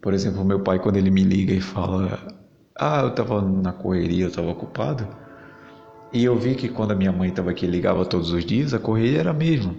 Por 0.02 0.12
exemplo, 0.12 0.44
meu 0.44 0.60
pai 0.60 0.78
quando 0.78 0.96
ele 0.96 1.10
me 1.10 1.22
liga 1.22 1.52
e 1.52 1.60
fala, 1.60 2.18
ah, 2.78 3.00
eu 3.00 3.08
estava 3.08 3.40
na 3.40 3.72
correria, 3.72 4.24
eu 4.24 4.28
estava 4.28 4.50
ocupado, 4.50 5.08
e 6.12 6.22
eu 6.24 6.38
vi 6.38 6.54
que 6.54 6.68
quando 6.68 6.92
a 6.92 6.94
minha 6.94 7.10
mãe 7.10 7.30
estava 7.30 7.50
aqui 7.50 7.66
ligava 7.66 8.04
todos 8.04 8.30
os 8.30 8.44
dias, 8.44 8.72
a 8.72 8.78
correia 8.78 9.18
era 9.18 9.30
a 9.30 9.34
mesma, 9.34 9.74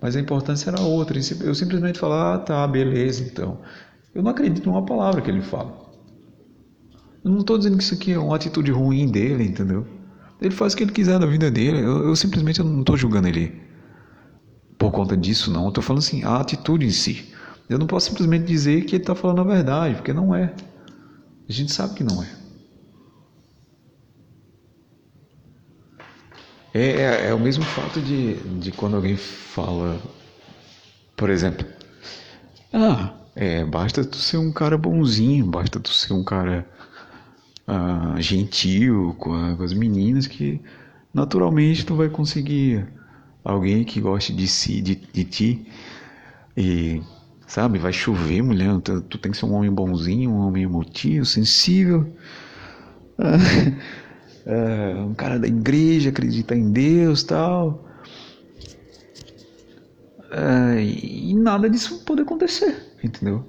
mas 0.00 0.16
a 0.16 0.20
importância 0.20 0.70
era 0.70 0.80
outra. 0.80 1.18
Eu 1.42 1.54
simplesmente 1.54 1.98
falava, 1.98 2.34
ah, 2.34 2.38
tá, 2.38 2.66
beleza, 2.66 3.22
então. 3.22 3.58
Eu 4.14 4.22
não 4.22 4.30
acredito 4.30 4.68
em 4.68 4.72
uma 4.72 4.84
palavra 4.84 5.22
que 5.22 5.30
ele 5.30 5.40
fala. 5.40 5.88
Eu 7.24 7.30
não 7.30 7.38
estou 7.38 7.56
dizendo 7.56 7.78
que 7.78 7.82
isso 7.82 7.94
aqui 7.94 8.12
é 8.12 8.18
uma 8.18 8.36
atitude 8.36 8.70
ruim 8.70 9.10
dele, 9.10 9.44
entendeu? 9.44 9.86
Ele 10.40 10.54
faz 10.54 10.72
o 10.72 10.76
que 10.76 10.82
ele 10.82 10.92
quiser 10.92 11.18
da 11.18 11.26
vida 11.26 11.50
dele. 11.50 11.78
Eu, 11.78 12.08
eu 12.08 12.16
simplesmente 12.16 12.62
não 12.62 12.80
estou 12.80 12.96
julgando 12.96 13.28
ele 13.28 13.69
por 14.80 14.90
conta 14.90 15.14
disso, 15.14 15.52
não. 15.52 15.64
Eu 15.64 15.68
estou 15.68 15.84
falando 15.84 16.02
assim, 16.02 16.24
a 16.24 16.40
atitude 16.40 16.86
em 16.86 16.90
si. 16.90 17.28
Eu 17.68 17.78
não 17.78 17.86
posso 17.86 18.08
simplesmente 18.08 18.46
dizer 18.46 18.86
que 18.86 18.96
ele 18.96 19.02
está 19.02 19.14
falando 19.14 19.42
a 19.42 19.44
verdade, 19.44 19.96
porque 19.96 20.14
não 20.14 20.34
é. 20.34 20.54
A 21.46 21.52
gente 21.52 21.70
sabe 21.70 21.94
que 21.94 22.02
não 22.02 22.22
é. 22.22 22.28
É, 26.72 26.82
é, 26.82 27.26
é, 27.28 27.34
o 27.34 27.38
mesmo 27.38 27.62
fato 27.62 28.00
de, 28.00 28.34
de 28.58 28.72
quando 28.72 28.96
alguém 28.96 29.18
fala, 29.18 30.00
por 31.14 31.28
exemplo, 31.28 31.66
ah, 32.72 33.12
é, 33.36 33.64
basta 33.66 34.02
tu 34.02 34.16
ser 34.16 34.38
um 34.38 34.50
cara 34.50 34.78
bonzinho, 34.78 35.44
basta 35.44 35.78
tu 35.78 35.90
ser 35.90 36.14
um 36.14 36.24
cara 36.24 36.66
ah, 37.66 38.14
gentil 38.18 39.14
com, 39.18 39.34
a, 39.34 39.54
com 39.56 39.62
as 39.62 39.74
meninas 39.74 40.26
que 40.26 40.58
naturalmente 41.12 41.84
tu 41.84 41.96
vai 41.96 42.08
conseguir 42.08 42.86
alguém 43.44 43.84
que 43.84 44.00
goste 44.00 44.32
de 44.32 44.46
si, 44.46 44.80
de, 44.80 44.94
de 44.94 45.24
ti 45.24 45.66
e 46.56 47.02
sabe, 47.46 47.78
vai 47.78 47.92
chover, 47.92 48.42
mulher, 48.42 48.80
tu, 48.80 49.00
tu 49.02 49.18
tem 49.18 49.32
que 49.32 49.38
ser 49.38 49.46
um 49.46 49.54
homem 49.54 49.72
bonzinho, 49.72 50.30
um 50.30 50.46
homem 50.46 50.64
emotivo, 50.64 51.24
sensível. 51.24 52.06
É, 54.46 54.94
um 54.94 55.12
cara 55.12 55.38
da 55.38 55.46
igreja, 55.46 56.08
acredita 56.08 56.56
em 56.56 56.72
Deus 56.72 57.22
tal. 57.22 57.84
É, 60.30 60.82
e 60.82 61.34
nada 61.34 61.68
disso 61.68 62.02
pode 62.06 62.22
acontecer, 62.22 62.96
entendeu? 63.04 63.44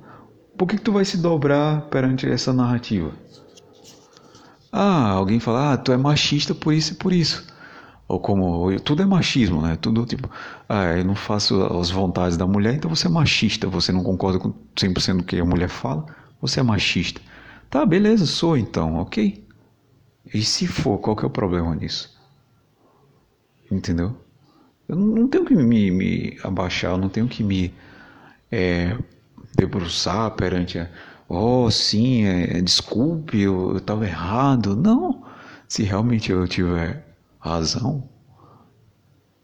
Por 0.58 0.68
que, 0.68 0.76
que 0.76 0.82
tu 0.82 0.92
vai 0.92 1.06
se 1.06 1.18
dobrar 1.18 1.84
perante 1.84 2.30
essa 2.30 2.52
narrativa? 2.52 3.14
Ah, 4.72 5.10
alguém 5.12 5.40
fala, 5.40 5.74
ah, 5.74 5.78
tu 5.78 5.92
é 5.92 5.98
machista 5.98 6.54
por 6.54 6.74
isso 6.74 6.94
e 6.94 6.96
por 6.98 7.14
isso. 7.14 7.48
Ou 8.12 8.20
como, 8.20 8.78
tudo 8.82 9.02
é 9.02 9.06
machismo, 9.06 9.62
né? 9.62 9.78
Tudo 9.78 10.06
tipo, 10.06 10.30
ah, 10.68 10.98
eu 10.98 11.06
não 11.06 11.16
faço 11.16 11.64
as 11.64 11.90
vontades 11.90 12.36
da 12.36 12.46
mulher, 12.46 12.76
então 12.76 12.94
você 12.94 13.08
é 13.08 13.10
machista, 13.10 13.70
você 13.70 13.94
não 13.94 14.04
concorda 14.04 14.38
com 14.38 14.54
100% 14.76 15.18
do 15.20 15.24
que 15.24 15.40
a 15.40 15.46
mulher 15.46 15.70
fala, 15.70 16.06
você 16.42 16.60
é 16.60 16.64
machista. 16.64 17.22
Tá, 17.70 17.86
beleza, 17.86 18.26
sou 18.26 18.58
então, 18.58 18.96
ok. 18.98 19.48
E 20.34 20.44
se 20.44 20.68
for, 20.68 20.98
qual 20.98 21.16
que 21.16 21.24
é 21.24 21.28
o 21.28 21.30
problema 21.30 21.74
nisso? 21.74 22.14
Entendeu? 23.72 24.14
Eu 24.90 24.98
não 24.98 25.30
tenho 25.30 25.46
que 25.46 25.56
me, 25.56 25.90
me 25.90 26.38
abaixar, 26.44 26.92
eu 26.92 26.98
não 26.98 27.08
tenho 27.08 27.30
que 27.30 27.46
me 27.46 27.74
é, 28.52 28.98
debruçar 29.56 30.32
perante 30.32 30.80
a. 30.80 30.90
Oh, 31.30 31.72
sim, 31.72 32.26
é, 32.26 32.62
desculpe, 32.62 33.40
eu 33.40 33.78
estava 33.78 34.06
errado. 34.06 34.76
Não. 34.76 35.24
Se 35.66 35.84
realmente 35.84 36.30
eu 36.30 36.46
tiver 36.46 37.11
razão, 37.42 38.10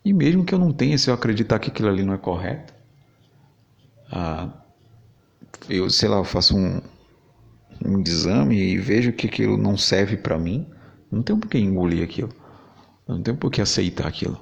E 0.04 0.14
mesmo 0.14 0.44
que 0.46 0.54
eu 0.56 0.60
não 0.60 0.72
tenha, 0.72 0.98
se 0.98 1.10
eu 1.10 1.14
acreditar 1.14 1.60
que 1.60 1.70
aquilo 1.70 1.90
ali 1.90 2.02
não 2.04 2.14
é 2.14 2.18
correto, 2.18 2.74
ah, 4.12 4.50
eu, 5.70 5.90
sei 5.90 6.10
lá, 6.10 6.18
eu 6.18 6.24
faço 6.24 6.56
um, 6.58 6.82
um 7.86 8.02
exame 8.02 8.58
e 8.58 8.78
vejo 8.78 9.12
que 9.14 9.28
aquilo 9.28 9.58
não 9.58 9.78
serve 9.78 10.18
para 10.18 10.38
mim, 10.38 10.66
não 11.12 11.22
tenho 11.24 11.40
por 11.40 11.50
que 11.50 11.58
engolir 11.58 12.04
aquilo. 12.04 12.30
Não 13.08 13.22
tenho 13.22 13.38
por 13.38 13.52
que 13.52 13.62
aceitar 13.62 14.08
aquilo. 14.08 14.40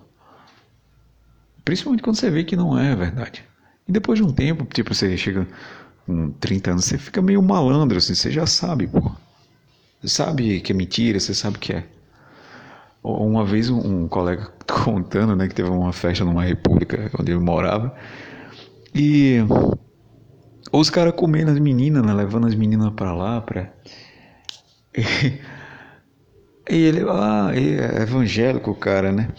Principalmente 1.64 2.04
quando 2.04 2.16
você 2.18 2.30
vê 2.30 2.44
que 2.44 2.56
não 2.56 2.78
é 2.78 2.96
verdade. 2.96 3.44
E 3.88 3.92
depois 3.92 4.20
de 4.20 4.24
um 4.26 4.32
tempo, 4.32 4.66
tipo, 4.66 4.94
você 4.94 5.18
chega 5.18 5.48
com 6.06 6.32
30 6.32 6.72
anos, 6.72 6.86
você 6.86 6.98
fica 6.98 7.22
meio 7.22 7.42
malandro, 7.42 7.98
assim, 7.98 8.16
você 8.16 8.32
já 8.32 8.46
sabe, 8.46 8.88
pô. 8.88 9.12
Você 10.02 10.10
sabe 10.10 10.62
que 10.62 10.72
é 10.72 10.76
mentira, 10.76 11.20
você 11.20 11.34
sabe 11.34 11.58
que 11.60 11.74
é. 11.74 11.88
Uma 13.08 13.46
vez 13.46 13.70
um, 13.70 14.08
colega 14.08 14.52
contando, 14.84 15.36
né, 15.36 15.48
que 15.48 15.54
teve 15.54 15.70
uma 15.70 15.94
festa 15.94 16.26
numa 16.26 16.44
república 16.44 17.12
onde 17.20 17.32
ele 17.32 17.40
morava, 17.40 17.96
e 18.96 19.38
os 20.72 20.90
caras 20.90 21.14
comendo 21.14 21.52
as 21.52 21.60
meninas, 21.60 22.04
né, 22.04 22.12
levando 22.14 22.48
as 22.48 22.56
meninas 22.56 22.92
pra 22.94 23.14
lá, 23.14 23.42
pra... 23.42 23.72
E, 26.68 26.78
ele, 26.78 27.06
ah, 27.08 27.52
é 27.54 28.02
evangélico 28.02 28.74
cara, 28.74 29.12
né? 29.12 29.30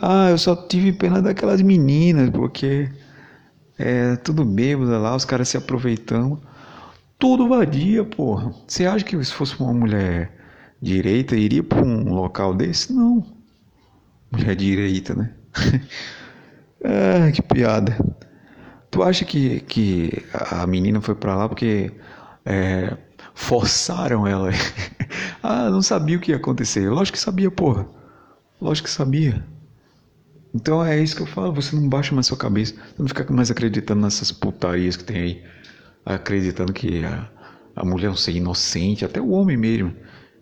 Ah, 0.00 0.30
eu 0.30 0.38
só 0.38 0.54
tive 0.54 0.92
pena 0.92 1.20
daquelas 1.20 1.60
meninas, 1.60 2.30
porque 2.30 2.88
é 3.76 4.14
tudo 4.14 4.44
bêbado 4.44 4.88
lá, 5.02 5.16
os 5.16 5.24
caras 5.24 5.48
se 5.48 5.56
aproveitando. 5.56 6.40
Tudo 7.18 7.48
vadia, 7.48 8.04
porra. 8.04 8.54
Você 8.64 8.86
acha 8.86 9.04
que 9.04 9.24
se 9.24 9.32
fosse 9.32 9.60
uma 9.60 9.72
mulher 9.72 10.30
direita, 10.80 11.36
iria 11.36 11.62
para 11.62 11.82
um 11.82 12.12
local 12.14 12.54
desse? 12.54 12.92
Não. 12.92 13.24
Mulher 14.30 14.54
direita, 14.56 15.14
né? 15.14 15.32
ah, 16.84 17.30
que 17.32 17.42
piada. 17.42 17.96
Tu 18.90 19.02
acha 19.02 19.24
que, 19.24 19.60
que 19.60 20.24
a 20.32 20.66
menina 20.66 21.00
foi 21.00 21.14
para 21.14 21.36
lá 21.36 21.48
porque 21.48 21.92
é, 22.44 22.96
forçaram 23.34 24.26
ela? 24.26 24.50
ah, 25.42 25.70
não 25.70 25.82
sabia 25.82 26.16
o 26.16 26.20
que 26.20 26.32
ia 26.32 26.36
acontecer. 26.36 26.88
Lógico 26.88 27.16
que 27.16 27.22
sabia, 27.22 27.50
porra. 27.50 27.86
Lógico 28.60 28.88
que 28.88 28.94
sabia. 28.94 29.44
Então 30.54 30.84
é 30.84 31.00
isso 31.00 31.14
que 31.14 31.22
eu 31.22 31.26
falo, 31.26 31.52
você 31.52 31.76
não 31.76 31.88
baixa 31.88 32.14
mais 32.14 32.26
sua 32.26 32.36
cabeça, 32.36 32.74
você 32.74 33.02
não 33.02 33.08
fica 33.08 33.30
mais 33.32 33.50
acreditando 33.50 34.00
nessas 34.00 34.32
putarias 34.32 34.96
que 34.96 35.04
tem 35.04 35.16
aí, 35.16 35.44
acreditando 36.04 36.72
que 36.72 37.04
a, 37.04 37.28
a 37.76 37.84
mulher 37.84 38.06
é 38.06 38.10
um 38.10 38.16
ser 38.16 38.32
inocente, 38.32 39.04
até 39.04 39.20
o 39.20 39.30
homem 39.30 39.56
mesmo, 39.56 39.94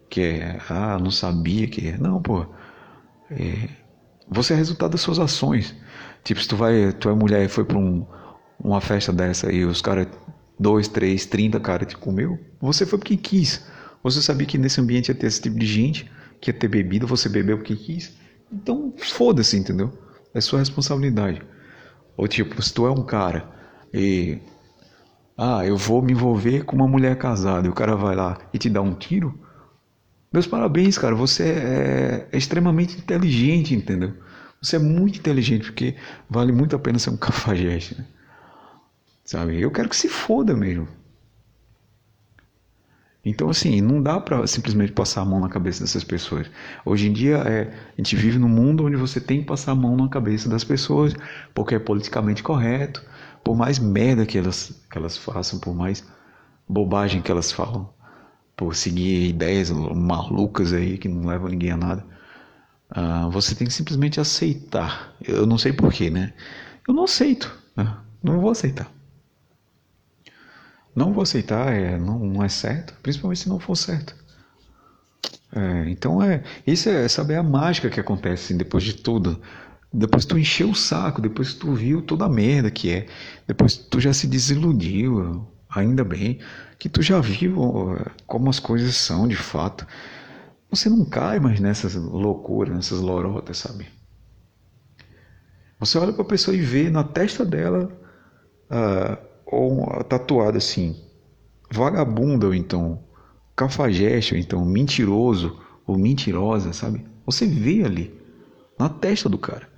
que 0.09 0.21
é, 0.21 0.59
ah, 0.69 0.99
não 0.99 1.11
sabia 1.11 1.67
que 1.67 1.89
é. 1.89 1.99
Não, 1.99 2.21
pô. 2.21 2.47
É, 3.31 3.69
você 4.29 4.55
é 4.55 4.57
resultado 4.57 4.93
das 4.93 5.01
suas 5.01 5.19
ações. 5.19 5.75
Tipo, 6.25 6.41
se 6.41 6.49
tu 6.49 6.57
vai, 6.57 6.93
tu 6.93 7.09
é 7.09 7.15
mulher 7.15 7.45
e 7.45 7.49
foi 7.49 7.65
pra 7.65 7.79
um, 7.79 8.07
uma 8.59 8.81
festa 8.81 9.13
dessa 9.13 9.53
e 9.53 9.65
os 9.65 9.81
caras, 9.81 10.09
dois, 10.59 10.89
três, 10.89 11.27
trinta 11.27 11.61
caras 11.61 11.89
te 11.89 11.97
comeu, 11.97 12.39
você 12.61 12.85
foi 12.85 12.99
porque 12.99 13.17
quis. 13.17 13.65
Você 14.03 14.23
sabia 14.23 14.47
que 14.47 14.59
nesse 14.59 14.81
ambiente 14.81 15.09
ia 15.09 15.15
ter 15.15 15.27
esse 15.27 15.41
tipo 15.41 15.59
de 15.59 15.67
gente, 15.67 16.11
que 16.41 16.51
ia 16.51 16.55
ter 16.55 16.69
bebida, 16.69 17.07
você 17.07 17.29
bebeu 17.29 17.59
porque 17.59 17.77
quis. 17.77 18.17
Então, 18.53 18.93
foda-se, 18.97 19.57
entendeu? 19.57 19.93
É 20.35 20.41
sua 20.41 20.59
responsabilidade. 20.59 21.43
Ou 22.17 22.27
tipo, 22.27 22.61
se 22.63 22.73
tu 22.73 22.87
é 22.87 22.91
um 22.91 23.05
cara 23.05 23.49
e. 23.93 24.39
Ah, 25.39 25.67
eu 25.67 25.77
vou 25.77 26.01
me 26.01 26.13
envolver 26.13 26.65
com 26.65 26.75
uma 26.77 26.89
mulher 26.89 27.17
casada 27.19 27.67
e 27.67 27.71
o 27.71 27.75
cara 27.75 27.95
vai 27.95 28.17
lá 28.17 28.39
e 28.55 28.59
te 28.59 28.71
dá 28.71 28.81
um 28.81 28.95
tiro. 28.95 29.39
Meus 30.33 30.47
parabéns, 30.47 30.99
cara. 30.99 31.15
Você 31.15 31.45
é, 31.45 32.29
é 32.33 32.39
extremamente 32.39 32.99
inteligente, 32.99 33.75
entendeu? 33.75 34.15
Você 34.61 34.77
é 34.77 34.79
muito 34.79 35.19
inteligente, 35.19 35.65
porque 35.65 35.97
vale 36.29 36.53
muito 36.53 36.75
a 36.75 36.79
pena 36.79 36.99
ser 36.99 37.11
um 37.11 37.17
cafajeste, 37.19 37.99
né? 37.99 38.07
Sabe? 39.25 39.61
Eu 39.61 39.71
quero 39.71 39.89
que 39.89 39.97
se 39.97 40.09
foda 40.09 40.55
mesmo. 40.55 40.89
Então, 43.29 43.51
assim, 43.51 43.81
não 43.81 44.01
dá 44.01 44.21
para 44.21 44.47
simplesmente 44.47 44.93
passar 44.93 45.23
a 45.23 45.25
mão 45.25 45.41
na 45.41 45.49
cabeça 45.49 45.81
dessas 45.81 46.05
pessoas. 46.05 46.49
Hoje 46.85 47.09
em 47.09 47.13
dia, 47.13 47.39
é, 47.39 47.75
a 47.93 47.97
gente 47.97 48.15
vive 48.15 48.39
num 48.39 48.49
mundo 48.49 48.85
onde 48.87 48.95
você 48.95 49.21
tem 49.21 49.41
que 49.41 49.47
passar 49.47 49.73
a 49.73 49.75
mão 49.75 49.97
na 49.97 50.09
cabeça 50.09 50.49
das 50.49 50.63
pessoas, 50.63 51.13
porque 51.53 51.75
é 51.75 51.79
politicamente 51.81 52.41
correto, 52.41 53.05
por 53.43 53.57
mais 53.57 53.81
merda 53.81 54.25
que 54.25 54.39
elas, 54.39 54.81
que 54.89 54.97
elas 54.97 55.17
façam, 55.17 55.59
por 55.59 55.75
mais 55.75 56.07
bobagem 56.69 57.21
que 57.21 57.31
elas 57.31 57.51
falam, 57.51 57.93
por 58.57 58.75
seguir 58.75 59.29
ideias 59.29 59.71
malucas 59.71 60.73
aí 60.73 60.97
que 60.97 61.09
não 61.09 61.29
levam 61.29 61.49
ninguém 61.49 61.73
a 61.73 61.77
nada. 61.77 62.05
Uh, 62.91 63.31
você 63.31 63.55
tem 63.55 63.67
que 63.67 63.73
simplesmente 63.73 64.19
aceitar. 64.21 65.15
Eu 65.21 65.47
não 65.47 65.59
sei 65.59 65.73
porquê, 65.73 66.09
né? 66.09 66.33
Eu 66.89 66.95
não 66.95 67.05
aceito. 67.05 67.53
Né? 67.77 67.97
Não 68.23 68.41
vou 68.41 68.51
aceitar. 68.51 68.91
Não 70.95 71.13
vou 71.13 71.23
aceitar, 71.23 71.75
é, 71.75 71.99
não, 71.99 72.19
não 72.19 72.43
é 72.43 72.49
certo, 72.49 72.95
principalmente 73.03 73.41
se 73.41 73.49
não 73.51 73.61
for 73.61 73.77
certo. 73.77 74.17
É, 75.55 75.91
então 75.91 76.23
é 76.23 76.43
isso 76.67 76.89
é 76.89 77.07
saber 77.07 77.37
a 77.37 77.43
mágica 77.43 77.91
que 77.91 78.01
acontece 78.01 78.47
assim, 78.47 78.57
depois 78.57 78.83
de 78.83 78.95
tudo. 78.95 79.41
Depois 79.93 80.25
tu 80.25 80.39
encheu 80.39 80.71
o 80.71 80.75
saco, 80.75 81.21
depois 81.21 81.55
tu 81.55 81.75
viu 81.75 82.01
toda 82.03 82.25
a 82.25 82.29
merda 82.29 82.71
que 82.71 82.91
é, 82.91 83.07
depois 83.47 83.77
tu 83.77 84.01
já 84.01 84.13
se 84.13 84.27
desiludiu, 84.27 85.47
ainda 85.81 86.05
bem 86.05 86.41
que 86.79 86.89
tu 86.89 87.03
já 87.03 87.21
viu 87.21 87.97
como 88.27 88.51
as 88.51 88.59
coisas 88.59 88.95
são 88.97 89.27
de 89.27 89.37
fato. 89.37 89.87
Você 90.71 90.89
não 90.89 91.05
cai 91.05 91.39
mais 91.39 91.61
nessas 91.61 91.95
loucuras, 91.95 92.75
nessas 92.75 93.01
lorotas, 93.01 93.59
sabe? 93.59 93.87
Você 95.79 95.99
olha 95.99 96.13
para 96.13 96.23
a 96.23 96.29
pessoa 96.29 96.57
e 96.57 96.61
vê 96.61 96.91
na 96.91 97.05
testa 97.05 97.45
dela 97.45 97.91
uh, 98.71 99.27
ou 99.45 100.03
tatuado 100.05 100.59
assim, 100.59 100.97
vagabundo 101.71 102.47
ou 102.47 102.55
então 102.55 103.05
cafajeste 103.55 104.35
ou 104.35 104.41
então 104.41 104.65
mentiroso 104.65 105.61
ou 105.87 105.97
mentirosa, 105.97 106.73
sabe? 106.73 107.07
Você 107.25 107.47
vê 107.47 107.85
ali, 107.85 108.15
na 108.79 108.89
testa 108.89 109.29
do 109.29 109.39
cara. 109.39 109.76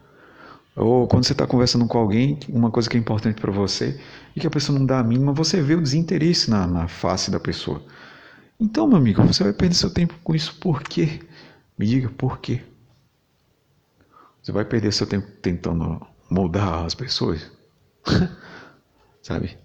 Ou 0.79 1.09
quando 1.09 1.25
você 1.25 1.33
está 1.33 1.45
conversando 1.45 1.87
com 1.87 1.99
alguém, 1.99 2.39
uma 2.49 2.71
coisa 2.71 2.89
que 2.89 2.97
é 2.97 3.01
importante 3.01 3.41
para 3.41 3.51
você 3.51 4.01
e 4.35 4.41
que 4.41 4.47
a 4.47 4.51
pessoa 4.51 4.79
não 4.79 4.87
dá 4.87 5.01
a 5.01 5.03
mínima, 5.03 5.33
você 5.33 5.61
vê 5.61 5.75
o 5.75 5.83
desinteresse 5.83 6.49
na, 6.49 6.67
na 6.69 6.87
face 6.87 7.33
da 7.33 7.41
pessoa. 7.41 7.83
Então, 8.61 8.87
meu 8.87 8.97
amigo, 8.97 9.23
você 9.25 9.43
vai 9.43 9.53
perder 9.53 9.75
seu 9.75 9.91
tempo 9.91 10.15
com 10.23 10.35
isso 10.37 10.55
por 10.61 10.83
quê? 10.83 11.21
Me 11.77 11.85
diga 11.85 12.09
por 12.09 12.39
quê? 12.39 12.63
Você 14.41 14.53
vai 14.53 14.65
perder 14.65 14.93
seu 14.93 15.07
tempo 15.07 15.27
tentando 15.43 16.01
moldar 16.31 16.85
as 16.85 16.95
pessoas? 16.95 17.51
sabe? 19.21 19.59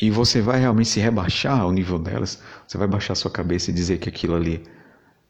E 0.00 0.10
você 0.10 0.40
vai 0.40 0.58
realmente 0.58 0.88
se 0.88 1.00
rebaixar 1.00 1.60
ao 1.60 1.70
nível 1.70 1.98
delas, 1.98 2.42
você 2.66 2.78
vai 2.78 2.88
baixar 2.88 3.14
sua 3.14 3.30
cabeça 3.30 3.70
e 3.70 3.74
dizer 3.74 3.98
que 3.98 4.08
aquilo 4.08 4.34
ali, 4.34 4.64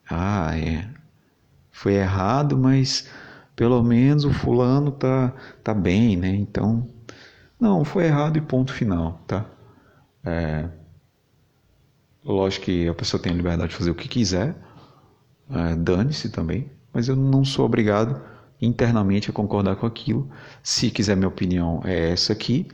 ah, 0.09 0.57
é, 0.57 0.89
foi 1.73 1.95
errado, 1.95 2.57
mas 2.57 3.09
pelo 3.57 3.83
menos 3.83 4.25
o 4.25 4.33
fulano 4.33 4.91
tá, 4.91 5.33
tá 5.63 5.75
bem, 5.75 6.17
né? 6.17 6.29
Então, 6.29 6.87
não, 7.59 7.85
foi 7.85 8.05
errado 8.07 8.37
e 8.37 8.41
ponto 8.41 8.73
final, 8.73 9.21
tá? 9.27 9.47
É, 10.25 10.69
lógico 12.25 12.67
que 12.67 12.89
a 12.89 12.95
pessoa 12.95 13.23
tem 13.23 13.33
a 13.33 13.37
liberdade 13.37 13.71
de 13.71 13.77
fazer 13.77 13.91
o 13.91 13.95
que 13.95 14.09
quiser, 14.09 14.57
é, 15.51 15.75
dane-se 15.75 16.31
também, 16.31 16.71
mas 16.93 17.09
eu 17.09 17.17
não 17.17 17.45
sou 17.45 17.65
obrigado 17.67 18.21
internamente 18.61 19.31
a 19.31 19.33
concordar 19.33 19.77
com 19.77 19.87
aquilo. 19.87 20.29
Se 20.63 20.91
quiser 20.91 21.17
minha 21.17 21.29
opinião 21.29 21.81
é 21.85 22.11
essa 22.11 22.33
aqui, 22.33 22.67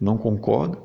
não 0.00 0.16
concordo. 0.16 0.78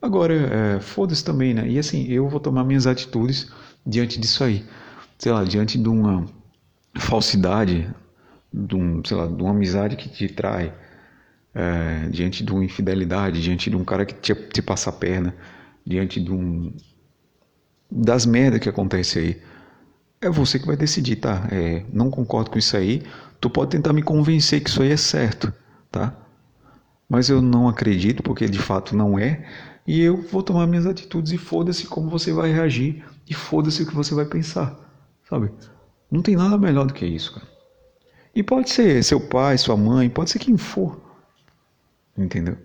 Agora, 0.00 0.34
é, 0.34 0.80
foda-se 0.80 1.24
também, 1.24 1.54
né? 1.54 1.66
E 1.68 1.78
assim, 1.78 2.06
eu 2.08 2.28
vou 2.28 2.38
tomar 2.38 2.64
minhas 2.64 2.86
atitudes 2.86 3.50
diante 3.86 4.20
disso 4.20 4.44
aí. 4.44 4.64
Sei 5.18 5.32
lá, 5.32 5.44
diante 5.44 5.78
de 5.78 5.88
uma 5.88 6.26
falsidade, 6.96 7.88
de, 8.54 8.76
um, 8.76 9.04
sei 9.04 9.16
lá, 9.16 9.26
de 9.26 9.42
uma 9.42 9.50
amizade 9.50 9.96
que 9.96 10.08
te 10.08 10.28
trai, 10.28 10.72
é, 11.52 12.08
diante 12.08 12.44
de 12.44 12.52
uma 12.52 12.64
infidelidade, 12.64 13.42
diante 13.42 13.68
de 13.68 13.76
um 13.76 13.84
cara 13.84 14.06
que 14.06 14.14
te, 14.14 14.34
te 14.34 14.62
passa 14.62 14.90
a 14.90 14.92
perna, 14.92 15.34
diante 15.84 16.20
de 16.20 16.32
um 16.32 16.72
das 17.90 18.24
merdas 18.24 18.60
que 18.60 18.68
acontece 18.68 19.18
aí. 19.18 19.42
É 20.20 20.30
você 20.30 20.58
que 20.58 20.66
vai 20.66 20.76
decidir, 20.76 21.16
tá? 21.16 21.48
É, 21.50 21.84
não 21.92 22.10
concordo 22.10 22.50
com 22.50 22.58
isso 22.58 22.76
aí. 22.76 23.02
Tu 23.40 23.50
pode 23.50 23.72
tentar 23.72 23.92
me 23.92 24.02
convencer 24.02 24.62
que 24.62 24.70
isso 24.70 24.82
aí 24.82 24.90
é 24.90 24.96
certo, 24.96 25.52
tá? 25.90 26.16
Mas 27.08 27.28
eu 27.28 27.42
não 27.42 27.68
acredito, 27.68 28.22
porque 28.22 28.48
de 28.48 28.58
fato 28.58 28.96
não 28.96 29.18
é. 29.18 29.46
E 29.86 30.00
eu 30.00 30.22
vou 30.22 30.42
tomar 30.42 30.66
minhas 30.66 30.86
atitudes 30.86 31.32
e 31.32 31.36
foda-se 31.36 31.86
como 31.86 32.08
você 32.08 32.32
vai 32.32 32.50
reagir. 32.50 33.04
E 33.28 33.34
foda-se 33.34 33.82
o 33.82 33.86
que 33.86 33.94
você 33.94 34.14
vai 34.14 34.24
pensar, 34.24 34.74
sabe? 35.28 35.50
Não 36.10 36.22
tem 36.22 36.36
nada 36.36 36.56
melhor 36.56 36.86
do 36.86 36.94
que 36.94 37.04
isso, 37.04 37.34
cara. 37.34 37.53
E 38.34 38.42
pode 38.42 38.70
ser 38.70 39.02
seu 39.04 39.20
pai, 39.20 39.56
sua 39.58 39.76
mãe, 39.76 40.10
pode 40.10 40.30
ser 40.30 40.38
quem 40.38 40.56
for. 40.56 41.00
Entendeu? 42.16 42.58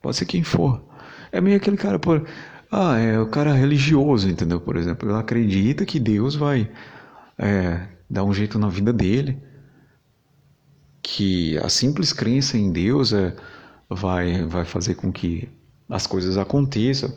Pode 0.00 0.16
ser 0.16 0.26
quem 0.26 0.42
for. 0.42 0.82
É 1.32 1.40
meio 1.40 1.56
aquele 1.56 1.76
cara, 1.76 1.98
por, 1.98 2.26
ah, 2.70 2.98
é 2.98 3.18
o 3.20 3.28
cara 3.28 3.52
religioso, 3.54 4.28
entendeu? 4.28 4.60
Por 4.60 4.76
exemplo, 4.76 5.08
ele 5.08 5.18
acredita 5.18 5.86
que 5.86 6.00
Deus 6.00 6.34
vai 6.34 6.70
é, 7.38 7.88
dar 8.10 8.24
um 8.24 8.32
jeito 8.34 8.58
na 8.58 8.68
vida 8.68 8.92
dele. 8.92 9.42
que 11.02 11.58
a 11.58 11.68
simples 11.68 12.12
crença 12.12 12.56
em 12.56 12.70
Deus 12.72 13.12
é, 13.12 13.34
vai, 13.88 14.44
vai 14.46 14.64
fazer 14.64 14.94
com 14.94 15.12
que 15.12 15.48
as 15.88 16.06
coisas 16.06 16.38
aconteçam, 16.38 17.12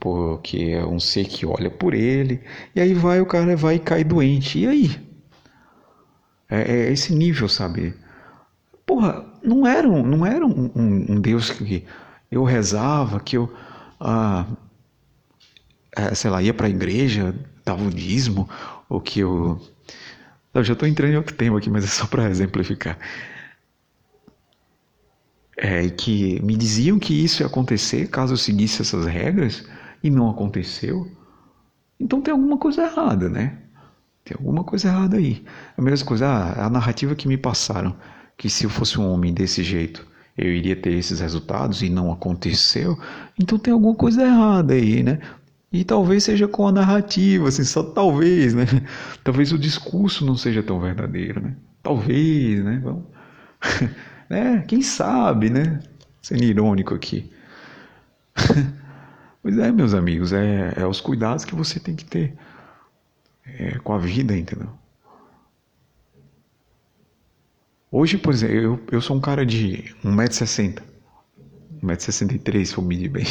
porque 0.00 0.58
é 0.72 0.84
um 0.86 0.98
ser 1.00 1.26
que 1.26 1.46
olha 1.46 1.70
por 1.70 1.94
ele, 1.94 2.42
e 2.74 2.80
aí 2.80 2.94
vai 2.94 3.20
o 3.20 3.26
cara 3.26 3.56
vai 3.56 3.78
cair 3.78 4.04
doente. 4.04 4.58
E 4.60 4.66
aí? 4.66 5.05
É, 6.48 6.60
é 6.60 6.92
esse 6.92 7.14
nível, 7.14 7.48
sabe? 7.48 7.94
Porra, 8.84 9.24
não 9.42 9.66
era 9.66 9.88
um, 9.88 10.06
não 10.06 10.24
era 10.24 10.46
um, 10.46 10.70
um, 10.74 11.12
um 11.12 11.20
Deus 11.20 11.50
que 11.50 11.84
eu 12.30 12.44
rezava, 12.44 13.20
que 13.20 13.36
eu, 13.36 13.52
ah, 14.00 14.46
é, 15.96 16.14
sei 16.14 16.30
lá, 16.30 16.42
ia 16.42 16.54
para 16.54 16.66
a 16.66 16.70
igreja, 16.70 17.34
dava 17.64 17.82
o 17.84 17.90
dízimo, 17.90 18.48
ou 18.88 19.00
que 19.00 19.20
eu. 19.20 19.60
Eu 20.54 20.64
já 20.64 20.72
estou 20.72 20.88
entrando 20.88 21.12
em 21.12 21.16
outro 21.16 21.34
tema 21.34 21.58
aqui, 21.58 21.68
mas 21.68 21.84
é 21.84 21.88
só 21.88 22.06
para 22.06 22.30
exemplificar. 22.30 22.98
É, 25.58 25.88
que 25.88 26.40
me 26.42 26.54
diziam 26.54 26.98
que 26.98 27.14
isso 27.24 27.42
ia 27.42 27.46
acontecer 27.46 28.08
caso 28.08 28.34
eu 28.34 28.36
seguisse 28.36 28.82
essas 28.82 29.06
regras 29.06 29.64
e 30.02 30.10
não 30.10 30.30
aconteceu. 30.30 31.10
Então 31.98 32.20
tem 32.20 32.32
alguma 32.32 32.58
coisa 32.58 32.84
errada, 32.84 33.28
né? 33.28 33.58
Tem 34.26 34.36
alguma 34.36 34.64
coisa 34.64 34.88
errada 34.88 35.18
aí. 35.18 35.44
A 35.78 35.80
mesma 35.80 36.04
coisa, 36.04 36.26
ah, 36.26 36.66
a 36.66 36.68
narrativa 36.68 37.14
que 37.14 37.28
me 37.28 37.36
passaram, 37.36 37.96
que 38.36 38.50
se 38.50 38.64
eu 38.64 38.70
fosse 38.70 38.98
um 38.98 39.08
homem 39.08 39.32
desse 39.32 39.62
jeito, 39.62 40.04
eu 40.36 40.52
iria 40.52 40.74
ter 40.74 40.94
esses 40.94 41.20
resultados 41.20 41.80
e 41.80 41.88
não 41.88 42.12
aconteceu, 42.12 42.98
então 43.40 43.56
tem 43.56 43.72
alguma 43.72 43.94
coisa 43.94 44.24
errada 44.24 44.74
aí, 44.74 45.04
né? 45.04 45.20
E 45.72 45.84
talvez 45.84 46.24
seja 46.24 46.48
com 46.48 46.66
a 46.66 46.72
narrativa, 46.72 47.46
assim, 47.46 47.62
só 47.62 47.84
talvez, 47.84 48.52
né? 48.52 48.64
Talvez 49.22 49.52
o 49.52 49.58
discurso 49.58 50.26
não 50.26 50.36
seja 50.36 50.62
tão 50.62 50.80
verdadeiro, 50.80 51.40
né? 51.40 51.54
Talvez, 51.80 52.64
né? 52.64 52.80
Vamos... 52.82 53.04
né? 54.28 54.64
Quem 54.66 54.82
sabe, 54.82 55.50
né? 55.50 55.80
Sendo 56.20 56.42
irônico 56.42 56.94
aqui. 56.94 57.30
pois 59.40 59.56
é, 59.56 59.70
meus 59.70 59.94
amigos, 59.94 60.32
é, 60.32 60.72
é 60.76 60.86
os 60.86 61.00
cuidados 61.00 61.44
que 61.44 61.54
você 61.54 61.78
tem 61.78 61.94
que 61.94 62.04
ter 62.04 62.34
é, 63.46 63.78
com 63.78 63.92
a 63.92 63.98
vida, 63.98 64.36
entendeu? 64.36 64.68
Hoje, 67.90 68.18
por 68.18 68.34
exemplo, 68.34 68.56
eu, 68.56 68.80
eu 68.92 69.00
sou 69.00 69.16
um 69.16 69.20
cara 69.20 69.46
de 69.46 69.94
1,60m. 70.04 70.82
1,63m, 71.82 72.64
se 72.64 72.76
eu 72.76 72.84
medir 72.84 73.08
bem. 73.08 73.24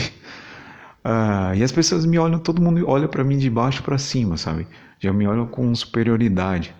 Uh, 1.04 1.54
e 1.58 1.64
as 1.64 1.72
pessoas 1.72 2.06
me 2.06 2.18
olham, 2.18 2.40
todo 2.40 2.62
mundo 2.62 2.84
olha 2.88 3.08
para 3.08 3.24
mim 3.24 3.38
de 3.38 3.50
baixo 3.50 3.84
para 3.84 3.98
cima, 3.98 4.38
sabe? 4.38 4.68
Já 5.00 5.12
me 5.12 5.28
olham 5.28 5.46
com 5.46 5.74
superioridade. 5.76 6.74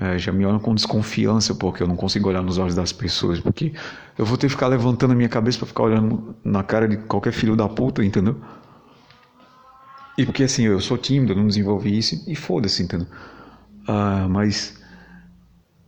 Uh, 0.00 0.18
já 0.18 0.32
me 0.32 0.44
olham 0.44 0.58
com 0.58 0.74
desconfiança 0.74 1.54
porque 1.54 1.82
eu 1.82 1.86
não 1.86 1.96
consigo 1.96 2.28
olhar 2.28 2.42
nos 2.42 2.58
olhos 2.58 2.74
das 2.74 2.92
pessoas. 2.92 3.38
Porque 3.38 3.74
eu 4.18 4.24
vou 4.24 4.38
ter 4.38 4.46
que 4.46 4.52
ficar 4.52 4.68
levantando 4.68 5.12
a 5.12 5.14
minha 5.14 5.28
cabeça 5.28 5.58
para 5.58 5.68
ficar 5.68 5.82
olhando 5.82 6.34
na 6.42 6.62
cara 6.62 6.88
de 6.88 6.96
qualquer 6.96 7.32
filho 7.32 7.54
da 7.54 7.68
puta, 7.68 8.02
entendeu? 8.04 8.40
E 10.16 10.26
porque 10.26 10.42
assim, 10.44 10.64
eu 10.64 10.80
sou 10.80 10.98
tímido, 10.98 11.34
não 11.34 11.46
desenvolvi 11.46 11.96
isso 11.96 12.22
e 12.28 12.36
foda-se, 12.36 12.82
entendeu? 12.82 13.06
Uh, 13.88 14.28
mas 14.28 14.80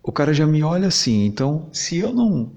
o 0.03 0.13
cara 0.13 0.33
já 0.35 0.47
me 0.47 0.63
olha 0.63 0.89
assim. 0.89 1.25
Então, 1.25 1.69
se 1.73 1.99
eu 1.99 2.13
não. 2.13 2.53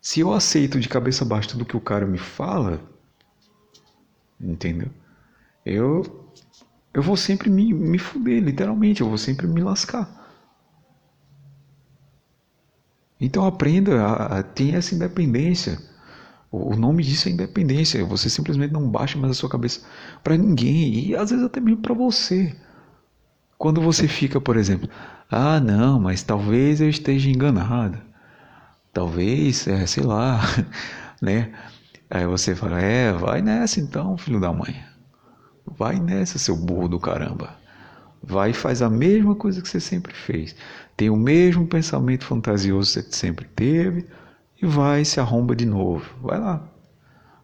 Se 0.00 0.20
eu 0.20 0.32
aceito 0.32 0.78
de 0.78 0.88
cabeça 0.88 1.24
baixa 1.24 1.50
tudo 1.50 1.64
que 1.64 1.76
o 1.76 1.80
cara 1.80 2.06
me 2.06 2.18
fala, 2.18 2.80
entendeu? 4.40 4.90
Eu. 5.64 6.24
Eu 6.94 7.02
vou 7.02 7.16
sempre 7.16 7.50
me, 7.50 7.72
me 7.72 7.98
fuder, 7.98 8.42
literalmente. 8.42 9.00
Eu 9.02 9.08
vou 9.08 9.18
sempre 9.18 9.46
me 9.46 9.60
lascar. 9.60 10.18
Então 13.20 13.44
aprenda 13.44 14.02
a, 14.04 14.38
a 14.38 14.42
ter 14.42 14.74
essa 14.74 14.94
independência. 14.94 15.78
O, 16.50 16.74
nome 16.76 17.02
disso 17.02 17.28
é 17.28 17.32
independência. 17.32 18.04
Você 18.04 18.30
simplesmente 18.30 18.72
não 18.72 18.88
baixa 18.88 19.18
mais 19.18 19.32
a 19.32 19.34
sua 19.34 19.50
cabeça 19.50 19.82
para 20.22 20.36
ninguém 20.36 21.08
e 21.08 21.16
às 21.16 21.30
vezes 21.30 21.44
até 21.44 21.60
mesmo 21.60 21.82
para 21.82 21.94
você. 21.94 22.54
Quando 23.58 23.80
você 23.80 24.08
fica, 24.08 24.40
por 24.40 24.56
exemplo, 24.56 24.88
ah, 25.30 25.60
não, 25.60 26.00
mas 26.00 26.22
talvez 26.22 26.80
eu 26.80 26.88
esteja 26.88 27.28
enganado. 27.28 27.98
Talvez, 28.92 29.66
é, 29.68 29.86
sei 29.86 30.04
lá, 30.04 30.40
né? 31.20 31.52
Aí 32.08 32.26
você 32.26 32.54
fala, 32.54 32.80
é, 32.80 33.12
vai 33.12 33.42
nessa 33.42 33.80
então, 33.80 34.16
filho 34.16 34.40
da 34.40 34.52
mãe. 34.52 34.82
Vai 35.66 36.00
nessa, 36.00 36.38
seu 36.38 36.56
burro 36.56 36.88
do 36.88 36.98
caramba. 36.98 37.54
Vai 38.22 38.50
e 38.50 38.54
faz 38.54 38.80
a 38.80 38.88
mesma 38.88 39.34
coisa 39.34 39.60
que 39.60 39.68
você 39.68 39.80
sempre 39.80 40.14
fez. 40.14 40.56
Tem 40.96 41.10
o 41.10 41.16
mesmo 41.16 41.66
pensamento 41.66 42.24
fantasioso 42.24 42.88
que 42.94 43.04
você 43.04 43.12
sempre 43.16 43.44
teve 43.54 44.06
e 44.60 44.66
vai 44.66 45.04
se 45.04 45.20
arromba 45.20 45.54
de 45.54 45.66
novo. 45.66 46.04
Vai 46.20 46.38
lá. 46.38 46.66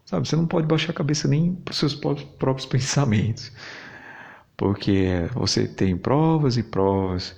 Sabe, 0.05 0.27
você 0.27 0.35
não 0.35 0.45
pode 0.45 0.67
baixar 0.67 0.91
a 0.91 0.95
cabeça 0.95 1.27
nem 1.27 1.55
para 1.55 1.71
os 1.71 1.77
seus 1.77 1.95
próprios 1.95 2.65
pensamentos 2.67 3.51
porque 4.57 5.29
você 5.33 5.67
tem 5.67 5.97
provas 5.97 6.57
e 6.57 6.63
provas 6.63 7.35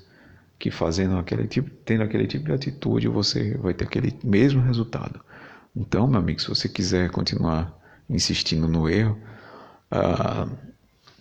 que 0.59 0.71
fazendo 0.71 1.17
aquele 1.17 1.47
tipo, 1.47 1.69
tendo 1.85 2.03
aquele 2.03 2.27
tipo 2.27 2.45
de 2.45 2.51
atitude, 2.51 3.07
você 3.07 3.55
vai 3.57 3.73
ter 3.73 3.85
aquele 3.85 4.17
mesmo 4.23 4.61
resultado. 4.61 5.19
Então, 5.75 6.07
meu 6.07 6.19
amigo, 6.19 6.41
se 6.41 6.47
você 6.47 6.67
quiser 6.67 7.11
continuar 7.11 7.75
insistindo 8.09 8.67
no 8.67 8.89
erro, 8.89 9.17
ah, 9.91 10.47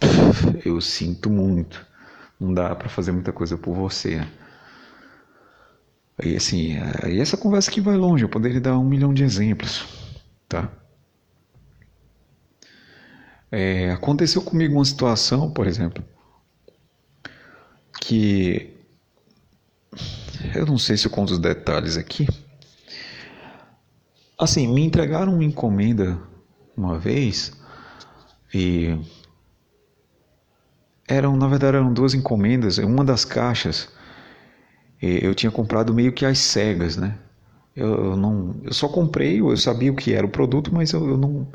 eu 0.65 0.81
sinto 0.81 1.29
muito. 1.29 1.85
Não 2.41 2.53
dá 2.53 2.75
para 2.75 2.89
fazer 2.89 3.13
muita 3.13 3.33
coisa 3.33 3.57
por 3.59 3.75
você. 3.75 4.17
Né? 4.17 4.29
E 6.23 6.35
assim, 6.37 6.77
e 7.09 7.21
essa 7.21 7.37
conversa 7.37 7.71
que 7.71 7.81
vai 7.81 7.97
longe, 7.97 8.25
eu 8.25 8.29
poderia 8.29 8.61
dar 8.61 8.79
um 8.79 8.85
milhão 8.85 9.13
de 9.13 9.23
exemplos, 9.23 9.85
tá? 10.49 10.73
É, 13.51 13.91
aconteceu 13.91 14.43
comigo 14.43 14.75
uma 14.75 14.85
situação, 14.85 15.51
por 15.51 15.67
exemplo, 15.67 16.03
que 18.01 18.75
eu 20.55 20.65
não 20.65 20.79
sei 20.79 20.97
se 20.97 21.07
eu 21.07 21.11
conto 21.11 21.35
os 21.35 21.39
detalhes 21.39 21.97
aqui. 21.97 22.27
Assim, 24.39 24.67
me 24.73 24.83
entregaram 24.83 25.35
uma 25.35 25.45
encomenda 25.45 26.19
uma 26.77 26.99
vez 26.99 27.53
e 28.53 28.99
eram, 31.09 31.37
na 31.37 31.47
verdade, 31.47 31.77
eram 31.77 31.93
duas 31.93 32.15
encomendas. 32.15 32.79
Uma 32.79 33.05
das 33.05 33.25
caixas 33.25 33.89
eu 35.23 35.35
tinha 35.35 35.51
comprado 35.51 35.95
meio 35.95 36.13
que 36.13 36.25
às 36.25 36.39
cegas, 36.39 36.97
né? 36.97 37.17
Eu, 37.75 37.89
eu 38.13 38.17
não, 38.17 38.57
eu 38.65 38.73
só 38.73 38.89
comprei, 38.89 39.41
eu 39.41 39.57
sabia 39.57 39.93
o 39.93 39.97
que 39.97 40.15
era 40.15 40.27
o 40.27 40.31
produto, 40.31 40.75
mas 40.75 40.93
eu, 40.93 41.07
eu 41.09 41.19
não 41.19 41.47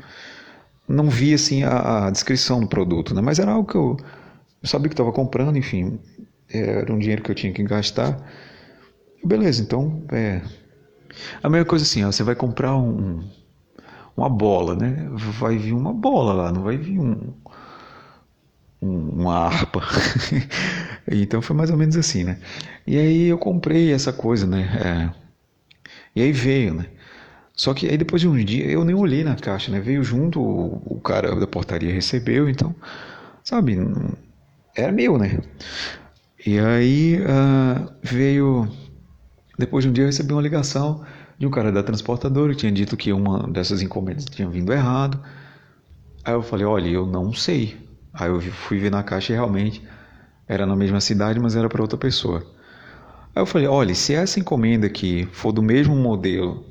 não 0.88 1.08
vi 1.08 1.32
assim 1.34 1.62
a, 1.64 2.06
a, 2.06 2.10
descrição 2.10 2.60
do 2.60 2.66
produto, 2.66 3.14
né? 3.14 3.22
Mas 3.22 3.38
era 3.38 3.52
algo 3.52 3.68
que 3.68 3.76
eu, 3.76 3.96
eu 4.62 4.68
sabia 4.68 4.88
que 4.88 4.94
estava 4.94 5.12
comprando, 5.12 5.56
enfim, 5.56 5.98
era 6.48 6.92
um 6.92 6.98
dinheiro 6.98 7.22
que 7.22 7.30
eu 7.30 7.34
tinha 7.34 7.52
que 7.52 7.62
gastar. 7.62 8.18
Beleza, 9.24 9.62
então 9.62 10.02
é 10.12 10.42
a 11.42 11.48
mesma 11.48 11.66
coisa 11.66 11.84
assim, 11.84 12.04
ó, 12.04 12.12
você 12.12 12.22
vai 12.22 12.34
comprar 12.34 12.76
um, 12.76 13.22
uma 14.16 14.28
bola, 14.28 14.74
né? 14.74 15.08
Vai 15.38 15.56
vir 15.56 15.72
uma 15.72 15.92
bola 15.92 16.32
lá, 16.32 16.52
não 16.52 16.62
vai 16.62 16.76
vir 16.76 16.98
um, 16.98 17.32
um 18.80 19.22
uma 19.22 19.46
harpa. 19.46 19.80
então 21.10 21.42
foi 21.42 21.56
mais 21.56 21.70
ou 21.70 21.76
menos 21.76 21.96
assim, 21.96 22.24
né? 22.24 22.38
E 22.86 22.98
aí 22.98 23.26
eu 23.26 23.38
comprei 23.38 23.92
essa 23.92 24.12
coisa, 24.12 24.46
né? 24.46 25.12
É, 25.14 25.22
e 26.14 26.22
aí 26.22 26.32
veio, 26.32 26.74
né? 26.74 26.86
Só 27.54 27.74
que 27.74 27.86
aí 27.88 27.96
depois 27.96 28.20
de 28.22 28.28
um 28.28 28.36
dia 28.36 28.66
eu 28.66 28.84
nem 28.84 28.94
olhei 28.94 29.24
na 29.24 29.34
caixa, 29.34 29.70
né? 29.70 29.80
Veio 29.80 30.02
junto, 30.02 30.40
o, 30.40 31.00
cara 31.00 31.34
da 31.36 31.46
portaria 31.46 31.92
recebeu, 31.92 32.48
então, 32.48 32.74
sabe, 33.44 33.76
era 34.76 34.90
meu, 34.92 35.18
né? 35.18 35.40
E 36.44 36.58
aí 36.58 37.20
uh, 37.20 37.92
veio. 38.02 38.68
Depois 39.58 39.84
de 39.84 39.90
um 39.90 39.92
dia 39.92 40.04
eu 40.04 40.08
recebi 40.08 40.32
uma 40.32 40.42
ligação 40.42 41.04
de 41.38 41.46
um 41.46 41.50
cara 41.50 41.70
da 41.70 41.82
transportadora 41.82 42.52
que 42.52 42.60
tinha 42.60 42.72
dito 42.72 42.96
que 42.96 43.12
uma 43.12 43.46
dessas 43.48 43.82
encomendas 43.82 44.24
tinha 44.24 44.48
vindo 44.48 44.72
errado. 44.72 45.22
Aí 46.24 46.32
eu 46.34 46.42
falei, 46.42 46.64
olha, 46.64 46.88
eu 46.88 47.06
não 47.06 47.32
sei. 47.32 47.76
Aí 48.12 48.28
eu 48.28 48.40
fui 48.40 48.78
ver 48.78 48.90
na 48.90 49.02
caixa 49.02 49.32
e 49.32 49.36
realmente 49.36 49.82
era 50.46 50.66
na 50.66 50.76
mesma 50.76 51.00
cidade, 51.00 51.40
mas 51.40 51.56
era 51.56 51.68
para 51.68 51.82
outra 51.82 51.98
pessoa. 51.98 52.44
Aí 53.34 53.42
eu 53.42 53.46
falei, 53.46 53.66
olha, 53.66 53.94
se 53.94 54.14
essa 54.14 54.38
encomenda 54.38 54.86
aqui 54.86 55.28
for 55.32 55.52
do 55.52 55.62
mesmo 55.62 55.94
modelo 55.96 56.64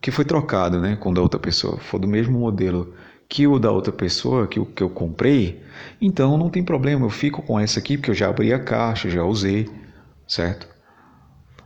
que 0.00 0.10
foi 0.10 0.24
trocado 0.24 0.80
né, 0.80 0.96
com 0.96 1.10
o 1.10 1.14
da 1.14 1.22
outra 1.22 1.40
pessoa, 1.40 1.78
for 1.78 1.98
do 1.98 2.06
mesmo 2.06 2.38
modelo 2.38 2.92
que 3.28 3.46
o 3.46 3.58
da 3.58 3.70
outra 3.70 3.92
pessoa, 3.92 4.46
que 4.46 4.60
o 4.60 4.66
que 4.66 4.82
eu 4.82 4.90
comprei, 4.90 5.62
então 6.00 6.36
não 6.36 6.50
tem 6.50 6.62
problema, 6.62 7.06
eu 7.06 7.10
fico 7.10 7.40
com 7.42 7.58
essa 7.58 7.78
aqui 7.78 7.96
porque 7.96 8.10
eu 8.10 8.14
já 8.14 8.28
abri 8.28 8.52
a 8.52 8.58
caixa, 8.58 9.08
já 9.08 9.24
usei, 9.24 9.68
certo? 10.28 10.68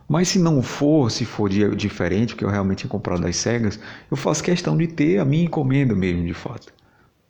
Mas 0.07 0.29
se 0.29 0.39
não 0.39 0.63
for, 0.63 1.11
se 1.11 1.25
for 1.25 1.49
diferente, 1.49 2.33
porque 2.33 2.45
eu 2.45 2.49
realmente 2.49 2.79
tinha 2.79 2.89
comprado 2.89 3.21
das 3.21 3.35
cegas, 3.35 3.79
eu 4.09 4.17
faço 4.17 4.43
questão 4.43 4.75
de 4.75 4.87
ter 4.87 5.19
a 5.19 5.25
minha 5.25 5.43
encomenda 5.43 5.93
mesmo, 5.93 6.25
de 6.25 6.33
fato. 6.33 6.73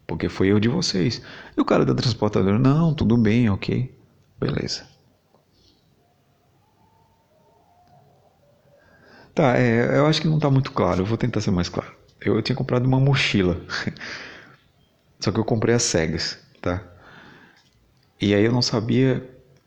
Porque 0.09 0.27
foi 0.27 0.47
eu 0.47 0.59
de 0.59 0.67
vocês. 0.67 1.21
E 1.55 1.61
o 1.61 1.63
cara 1.63 1.85
da 1.85 1.93
transportadora, 1.93 2.57
não, 2.57 2.95
tudo 2.95 3.15
bem, 3.15 3.47
ok, 3.47 3.95
beleza. 4.39 4.83
Tá, 9.35 9.55
é, 9.55 9.99
eu 9.99 10.07
acho 10.07 10.19
que 10.19 10.27
não 10.27 10.37
está 10.37 10.49
muito 10.49 10.71
claro. 10.71 11.01
Eu 11.01 11.05
vou 11.05 11.15
tentar 11.15 11.41
ser 11.41 11.51
mais 11.51 11.69
claro. 11.69 11.93
Eu, 12.19 12.35
eu 12.35 12.41
tinha 12.41 12.55
comprado 12.55 12.87
uma 12.87 12.99
mochila. 12.99 13.61
Só 15.21 15.31
que 15.31 15.39
eu 15.39 15.45
comprei 15.45 15.75
as 15.75 15.83
cegas, 15.83 16.39
tá? 16.59 16.83
E 18.19 18.33
aí 18.33 18.43
eu 18.43 18.51
não 18.51 18.63
sabia 18.63 19.23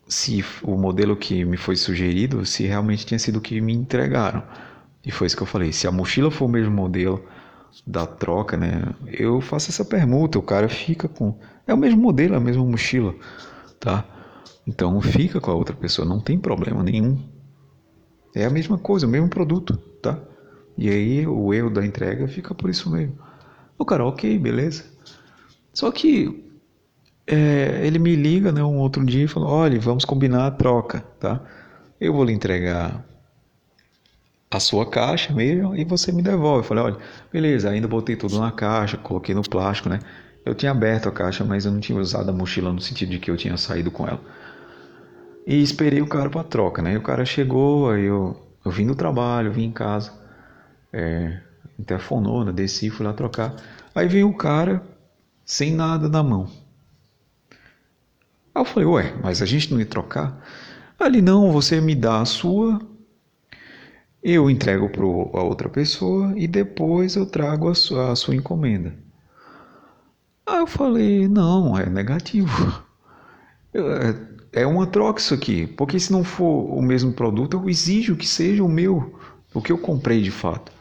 se 0.09 0.43
o 0.61 0.75
modelo 0.75 1.15
que 1.15 1.45
me 1.45 1.55
foi 1.55 1.77
sugerido, 1.77 2.45
se 2.45 2.67
realmente 2.67 3.05
tinha 3.05 3.17
sido 3.17 3.37
o 3.37 3.41
que 3.41 3.61
me 3.61 3.73
entregaram. 3.73 4.43
E 5.05 5.09
foi 5.09 5.25
isso 5.27 5.37
que 5.37 5.43
eu 5.43 5.47
falei. 5.47 5.71
Se 5.71 5.87
a 5.87 5.91
mochila 5.91 6.29
for 6.29 6.45
o 6.45 6.49
mesmo 6.49 6.75
modelo 6.75 7.25
da 7.85 8.05
troca, 8.05 8.55
né? 8.57 8.93
Eu 9.07 9.41
faço 9.41 9.69
essa 9.69 9.83
permuta, 9.83 10.37
o 10.37 10.43
cara 10.43 10.69
fica 10.69 11.07
com. 11.07 11.37
É 11.65 11.73
o 11.73 11.77
mesmo 11.77 12.01
modelo, 12.01 12.35
é 12.35 12.37
a 12.37 12.41
mesma 12.41 12.63
mochila, 12.63 13.13
tá? 13.79 14.05
Então 14.65 14.99
fica 15.01 15.39
com 15.41 15.51
a 15.51 15.55
outra 15.55 15.75
pessoa, 15.75 16.07
não 16.07 16.19
tem 16.19 16.37
problema 16.37 16.83
nenhum. 16.83 17.17
É 18.35 18.45
a 18.45 18.49
mesma 18.49 18.77
coisa, 18.77 19.05
o 19.05 19.09
mesmo 19.09 19.29
produto, 19.29 19.77
tá? 20.01 20.19
E 20.77 20.89
aí 20.89 21.27
o 21.27 21.53
erro 21.53 21.69
da 21.69 21.85
entrega 21.85 22.27
fica 22.27 22.53
por 22.53 22.69
isso 22.69 22.89
mesmo. 22.89 23.17
O 23.77 23.85
cara, 23.85 24.05
ok, 24.05 24.39
beleza. 24.39 24.85
Só 25.73 25.91
que 25.91 26.43
é, 27.27 27.85
ele 27.85 27.99
me 27.99 28.15
liga 28.15 28.51
né, 28.51 28.63
um 28.63 28.77
outro 28.77 29.05
dia 29.05 29.25
e 29.25 29.27
fala, 29.27 29.47
olha, 29.47 29.79
vamos 29.79 30.05
combinar 30.05 30.47
a 30.47 30.51
troca, 30.51 31.01
tá? 31.19 31.41
Eu 31.99 32.13
vou 32.13 32.23
lhe 32.23 32.33
entregar 32.33 33.05
a 34.57 34.59
sua 34.59 34.85
caixa 34.85 35.33
mesmo 35.33 35.75
e 35.75 35.83
você 35.83 36.11
me 36.11 36.21
devolve. 36.21 36.59
Eu 36.59 36.63
falei, 36.63 36.83
olha, 36.83 36.97
beleza, 37.31 37.69
ainda 37.69 37.87
botei 37.87 38.15
tudo 38.15 38.39
na 38.39 38.51
caixa, 38.51 38.97
coloquei 38.97 39.33
no 39.33 39.41
plástico, 39.41 39.89
né? 39.89 39.99
Eu 40.45 40.53
tinha 40.53 40.71
aberto 40.71 41.07
a 41.09 41.11
caixa, 41.11 41.43
mas 41.43 41.65
eu 41.65 41.71
não 41.71 41.79
tinha 41.79 41.97
usado 41.97 42.29
a 42.29 42.33
mochila 42.33 42.71
no 42.71 42.81
sentido 42.81 43.09
de 43.09 43.19
que 43.19 43.31
eu 43.31 43.37
tinha 43.37 43.55
saído 43.57 43.89
com 43.89 44.07
ela. 44.07 44.19
E 45.47 45.61
esperei 45.61 46.01
o 46.01 46.07
cara 46.07 46.29
para 46.29 46.43
troca, 46.43 46.81
né? 46.81 46.93
E 46.93 46.97
o 46.97 47.01
cara 47.01 47.25
chegou, 47.25 47.89
aí 47.89 48.03
eu, 48.03 48.37
eu 48.63 48.71
vim 48.71 48.85
do 48.85 48.95
trabalho, 48.95 49.51
vim 49.51 49.65
em 49.65 49.71
casa, 49.71 50.11
é, 50.91 51.39
interfonou, 51.79 52.45
né? 52.45 52.51
desci, 52.51 52.89
fui 52.89 53.05
lá 53.05 53.13
trocar. 53.13 53.55
Aí 53.95 54.07
veio 54.07 54.29
o 54.29 54.37
cara 54.37 54.83
sem 55.45 55.73
nada 55.73 56.07
na 56.07 56.21
mão. 56.21 56.47
Aí 58.53 58.61
eu 58.61 58.65
falei, 58.65 58.87
ué, 58.87 59.13
mas 59.21 59.41
a 59.41 59.45
gente 59.45 59.71
não 59.71 59.79
ia 59.79 59.85
trocar? 59.85 60.45
Ali 60.99 61.21
não, 61.21 61.51
você 61.51 61.81
me 61.81 61.95
dá 61.95 62.21
a 62.21 62.25
sua, 62.25 62.79
eu 64.23 64.49
entrego 64.49 64.89
para 64.89 65.03
a 65.03 65.43
outra 65.43 65.67
pessoa 65.67 66.33
e 66.37 66.47
depois 66.47 67.15
eu 67.15 67.25
trago 67.25 67.69
a 67.69 67.75
sua, 67.75 68.11
a 68.11 68.15
sua 68.15 68.35
encomenda. 68.35 68.95
Aí 70.45 70.59
eu 70.59 70.67
falei, 70.67 71.27
não, 71.27 71.77
é 71.77 71.89
negativo. 71.89 72.83
É, 73.75 74.61
é 74.61 74.67
uma 74.67 74.85
troca 74.85 75.19
isso 75.19 75.33
aqui, 75.33 75.65
porque 75.65 75.99
se 75.99 76.11
não 76.11 76.23
for 76.23 76.77
o 76.77 76.79
mesmo 76.79 77.11
produto, 77.11 77.57
eu 77.57 77.67
exijo 77.67 78.15
que 78.15 78.27
seja 78.27 78.63
o 78.63 78.69
meu, 78.69 79.19
o 79.51 79.59
que 79.59 79.71
eu 79.71 79.79
comprei 79.79 80.21
de 80.21 80.29
fato. 80.29 80.71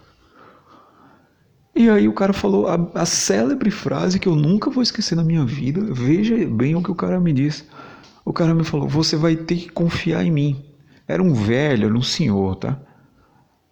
E 1.75 1.89
aí 1.89 2.07
o 2.07 2.13
cara 2.13 2.35
falou 2.35 2.69
a, 2.69 2.75
a 2.95 3.07
célebre 3.07 3.71
frase 3.71 4.19
que 4.19 4.29
eu 4.29 4.37
nunca 4.37 4.69
vou 4.71 4.83
esquecer 4.83 5.15
na 5.15 5.25
minha 5.25 5.43
vida. 5.47 5.81
Veja 5.91 6.37
bem 6.47 6.75
o 6.77 6.83
que 6.83 6.91
o 6.91 6.95
cara 6.95 7.19
me 7.19 7.33
disse. 7.33 7.65
O 8.27 8.33
cara 8.35 8.55
me 8.55 8.63
falou: 8.63 8.87
"Você 8.87 9.17
vai 9.17 9.37
ter 9.37 9.57
que 9.57 9.69
confiar 9.71 10.23
em 10.23 10.31
mim". 10.31 10.65
Era 11.09 11.23
um 11.23 11.33
velho, 11.33 11.87
era 11.87 11.97
um 11.97 12.03
senhor, 12.03 12.57
tá? 12.57 12.79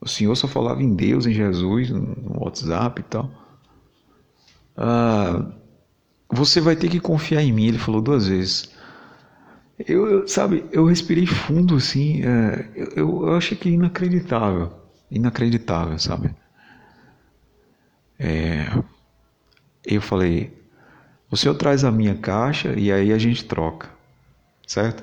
O 0.01 0.09
senhor 0.09 0.35
só 0.35 0.49
falava 0.49 0.83
em 0.83 0.95
Deus, 0.95 1.27
em 1.27 1.33
Jesus, 1.33 1.91
no 1.91 2.43
WhatsApp 2.43 3.01
e 3.01 3.05
tal. 3.05 3.31
Ah, 4.77 5.53
você 6.29 6.61
vai 6.61 6.77
ter 6.77 6.89
que 6.89 7.01
confiar 7.01 7.43
em 7.43 7.53
mim, 7.53 7.67
ele 7.67 7.79
falou 7.79 8.01
duas 8.01 8.29
vezes. 8.29 8.71
Eu, 9.87 10.27
sabe, 10.29 10.65
eu 10.73 10.85
respirei 10.87 11.27
fundo 11.27 11.77
assim, 11.77 12.23
é, 12.23 12.69
eu, 12.95 13.27
eu 13.27 13.35
achei 13.35 13.57
que 13.57 13.69
inacreditável, 13.69 14.73
inacreditável, 15.11 15.99
sabe? 15.99 16.35
É, 18.19 18.67
eu 19.85 20.03
falei, 20.03 20.55
o 21.31 21.37
senhor 21.37 21.55
traz 21.55 21.85
a 21.85 21.91
minha 21.91 22.15
caixa 22.15 22.79
e 22.79 22.93
aí 22.93 23.13
a 23.13 23.19
gente 23.19 23.45
troca, 23.45 23.89
certo? 24.67 25.03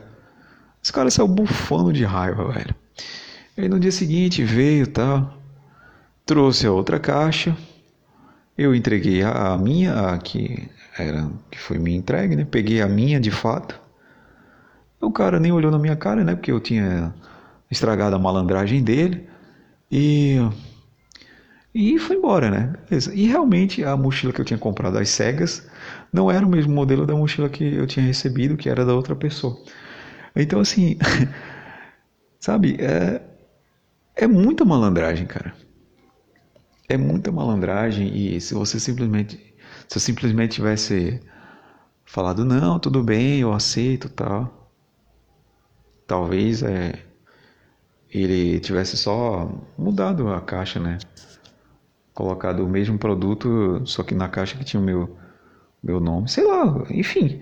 Esse 0.84 0.94
cara 0.94 1.10
saiu 1.10 1.28
bufando 1.28 1.92
de 1.92 2.04
raiva, 2.04 2.52
velho. 2.52 2.76
Aí 3.58 3.68
no 3.68 3.80
dia 3.80 3.92
seguinte 3.92 4.44
veio, 4.44 4.88
tá? 4.88 5.34
Trouxe 6.26 6.68
a 6.68 6.72
outra 6.72 7.00
caixa. 7.00 7.58
Eu 8.58 8.76
entreguei 8.76 9.24
a, 9.24 9.54
a 9.54 9.58
minha, 9.58 9.94
a 10.12 10.18
que 10.18 10.70
era 10.98 11.30
que 11.52 11.60
foi 11.60 11.78
minha 11.78 11.98
entregue, 11.98 12.36
né? 12.36 12.46
Peguei 12.46 12.82
a 12.82 12.88
minha 12.88 13.20
de 13.20 13.32
fato. 13.32 13.80
O 15.00 15.12
cara 15.12 15.40
nem 15.40 15.52
olhou 15.52 15.72
na 15.72 15.80
minha 15.80 15.96
cara, 15.96 16.24
né? 16.24 16.36
Porque 16.36 16.52
eu 16.52 16.60
tinha 16.60 17.14
estragado 17.70 18.16
a 18.16 18.20
malandragem 18.20 18.84
dele. 18.84 19.28
E 19.92 20.38
e 21.74 22.00
foi 22.00 22.16
embora, 22.16 22.50
né? 22.50 22.74
Beleza. 22.90 23.14
E 23.14 23.28
realmente 23.28 23.84
a 23.84 23.96
mochila 23.96 24.34
que 24.34 24.42
eu 24.42 24.46
tinha 24.46 24.58
comprado 24.58 24.98
às 24.98 25.10
cegas 25.10 25.68
não 26.12 26.32
era 26.32 26.46
o 26.46 26.50
mesmo 26.50 26.74
modelo 26.74 27.06
da 27.06 27.16
mochila 27.16 27.50
que 27.50 27.64
eu 27.64 27.86
tinha 27.86 28.06
recebido, 28.06 28.58
que 28.58 28.70
era 28.70 28.84
da 28.86 28.96
outra 28.96 29.16
pessoa. 29.16 29.62
Então, 30.36 30.60
assim, 30.62 30.98
sabe, 32.40 32.78
é, 32.80 33.22
é 34.18 34.28
muita 34.28 34.66
malandragem, 34.66 35.26
cara. 35.26 35.54
É 36.90 36.98
muita 36.98 37.32
malandragem 37.32 38.16
e 38.16 38.40
se 38.42 38.54
você 38.54 38.80
simplesmente 38.80 39.38
se 39.88 39.98
eu 39.98 40.02
simplesmente 40.02 40.56
tivesse 40.56 41.20
falado 42.06 42.44
não, 42.44 42.80
tudo 42.80 43.04
bem, 43.04 43.40
eu 43.40 43.54
aceito, 43.54 44.10
tal. 44.10 44.72
Talvez 46.06 46.64
é 46.64 46.94
ele 48.10 48.60
tivesse 48.60 48.98
só 48.98 49.52
mudado 49.78 50.30
a 50.30 50.42
caixa, 50.42 50.80
né? 50.80 50.98
Colocado 52.14 52.62
o 52.66 52.70
mesmo 52.70 52.98
produto, 52.98 53.82
só 53.86 54.04
que 54.04 54.16
na 54.16 54.30
caixa 54.30 54.58
que 54.58 54.64
tinha 54.64 54.82
o 54.82 54.86
meu 54.86 55.18
meu 55.84 56.00
nome, 56.00 56.28
sei 56.28 56.44
lá, 56.44 56.86
enfim. 56.90 57.42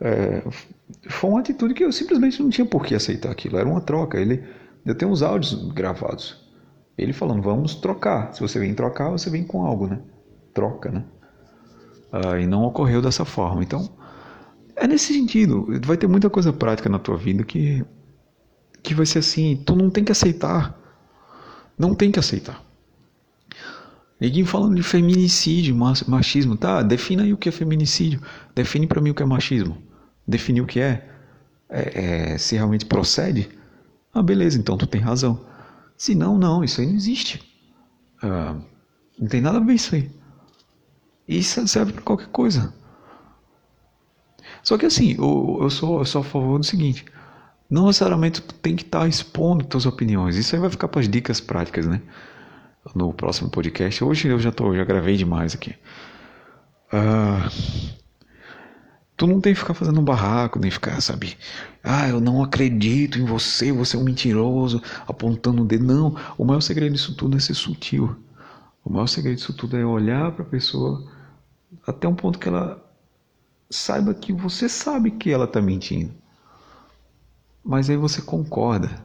É, 0.00 0.42
foi 1.08 1.30
uma 1.30 1.40
atitude 1.40 1.74
que 1.74 1.84
eu 1.84 1.92
simplesmente 1.92 2.42
não 2.42 2.50
tinha 2.50 2.66
por 2.66 2.84
que 2.84 2.94
aceitar 2.94 3.30
aquilo. 3.30 3.58
Era 3.58 3.68
uma 3.68 3.80
troca. 3.80 4.18
Ele 4.18 4.44
eu 4.84 4.94
tenho 4.94 5.10
os 5.10 5.22
áudios 5.22 5.54
gravados. 5.72 6.48
Ele 6.96 7.12
falando, 7.12 7.42
vamos 7.42 7.76
trocar. 7.76 8.34
Se 8.34 8.40
você 8.40 8.58
vem 8.58 8.74
trocar, 8.74 9.10
você 9.10 9.30
vem 9.30 9.44
com 9.44 9.64
algo, 9.64 9.86
né? 9.86 10.00
Troca, 10.52 10.90
né? 10.90 11.04
Ah, 12.10 12.40
e 12.40 12.46
não 12.46 12.64
ocorreu 12.64 13.00
dessa 13.00 13.24
forma. 13.24 13.62
Então, 13.62 13.88
é 14.74 14.86
nesse 14.86 15.12
sentido. 15.12 15.66
Vai 15.84 15.96
ter 15.96 16.08
muita 16.08 16.28
coisa 16.28 16.52
prática 16.52 16.88
na 16.88 16.98
tua 16.98 17.16
vida 17.16 17.44
que, 17.44 17.84
que 18.82 18.94
vai 18.94 19.06
ser 19.06 19.20
assim. 19.20 19.62
Tu 19.64 19.76
não 19.76 19.90
tem 19.90 20.04
que 20.04 20.10
aceitar. 20.10 20.76
Não 21.78 21.94
tem 21.94 22.10
que 22.10 22.18
aceitar. 22.18 22.64
Ninguém 24.20 24.44
falando 24.44 24.74
de 24.74 24.82
feminicídio, 24.82 25.76
machismo. 25.76 26.56
Tá, 26.56 26.82
defina 26.82 27.22
aí 27.22 27.32
o 27.32 27.36
que 27.36 27.48
é 27.48 27.52
feminicídio. 27.52 28.20
Define 28.54 28.86
para 28.88 29.00
mim 29.00 29.10
o 29.10 29.14
que 29.14 29.22
é 29.22 29.26
machismo. 29.26 29.78
Define 30.26 30.60
o 30.60 30.66
que 30.66 30.80
é. 30.80 31.08
é, 31.68 32.32
é 32.32 32.38
se 32.38 32.56
realmente 32.56 32.84
procede. 32.84 33.48
Ah, 34.18 34.22
beleza, 34.22 34.58
então 34.58 34.76
tu 34.76 34.84
tem 34.84 35.00
razão. 35.00 35.40
Se 35.96 36.12
não, 36.12 36.36
não, 36.36 36.64
isso 36.64 36.80
aí 36.80 36.88
não 36.88 36.96
existe. 36.96 37.40
Ah, 38.20 38.56
não 39.16 39.28
tem 39.28 39.40
nada 39.40 39.58
a 39.58 39.60
ver 39.60 39.74
isso 39.74 39.94
aí. 39.94 40.10
Isso 41.28 41.66
serve 41.68 41.92
para 41.92 42.02
qualquer 42.02 42.26
coisa. 42.26 42.74
Só 44.60 44.76
que 44.76 44.86
assim, 44.86 45.14
eu, 45.16 45.58
eu, 45.60 45.70
sou, 45.70 46.00
eu 46.00 46.04
sou 46.04 46.22
a 46.22 46.24
favor 46.24 46.58
do 46.58 46.66
seguinte: 46.66 47.04
não 47.70 47.86
necessariamente 47.86 48.42
tu 48.42 48.54
tem 48.54 48.74
que 48.74 48.82
estar 48.82 49.00
tá 49.00 49.08
expondo 49.08 49.64
tuas 49.64 49.86
opiniões. 49.86 50.34
Isso 50.34 50.56
aí 50.56 50.60
vai 50.60 50.70
ficar 50.70 50.88
para 50.88 51.00
as 51.00 51.08
dicas 51.08 51.40
práticas, 51.40 51.86
né? 51.86 52.02
No 52.96 53.12
próximo 53.12 53.48
podcast. 53.50 54.02
Hoje 54.02 54.26
eu 54.26 54.40
já 54.40 54.50
tô, 54.50 54.74
já 54.74 54.84
gravei 54.84 55.16
demais 55.16 55.54
aqui. 55.54 55.76
Ah, 56.92 57.48
Tu 59.18 59.26
não 59.26 59.40
tem 59.40 59.52
que 59.52 59.58
ficar 59.58 59.74
fazendo 59.74 60.00
barraco, 60.00 60.60
nem 60.60 60.70
ficar, 60.70 61.00
sabe? 61.00 61.36
Ah, 61.82 62.08
eu 62.08 62.20
não 62.20 62.40
acredito 62.40 63.18
em 63.18 63.24
você, 63.24 63.72
você 63.72 63.96
é 63.96 63.98
um 63.98 64.04
mentiroso, 64.04 64.80
apontando 65.08 65.62
o 65.62 65.66
dedo. 65.66 65.84
Não, 65.84 66.16
o 66.38 66.44
maior 66.44 66.60
segredo 66.60 66.92
disso 66.92 67.16
tudo 67.16 67.36
é 67.36 67.40
ser 67.40 67.54
sutil. 67.54 68.16
O 68.84 68.92
maior 68.92 69.08
segredo 69.08 69.36
disso 69.36 69.52
tudo 69.52 69.76
é 69.76 69.84
olhar 69.84 70.30
para 70.30 70.44
a 70.44 70.48
pessoa 70.48 71.04
até 71.84 72.06
um 72.06 72.14
ponto 72.14 72.38
que 72.38 72.48
ela 72.48 72.80
saiba 73.68 74.14
que 74.14 74.32
você 74.32 74.68
sabe 74.68 75.10
que 75.10 75.30
ela 75.32 75.46
está 75.46 75.60
mentindo. 75.60 76.14
Mas 77.64 77.90
aí 77.90 77.96
você 77.96 78.22
concorda. 78.22 79.04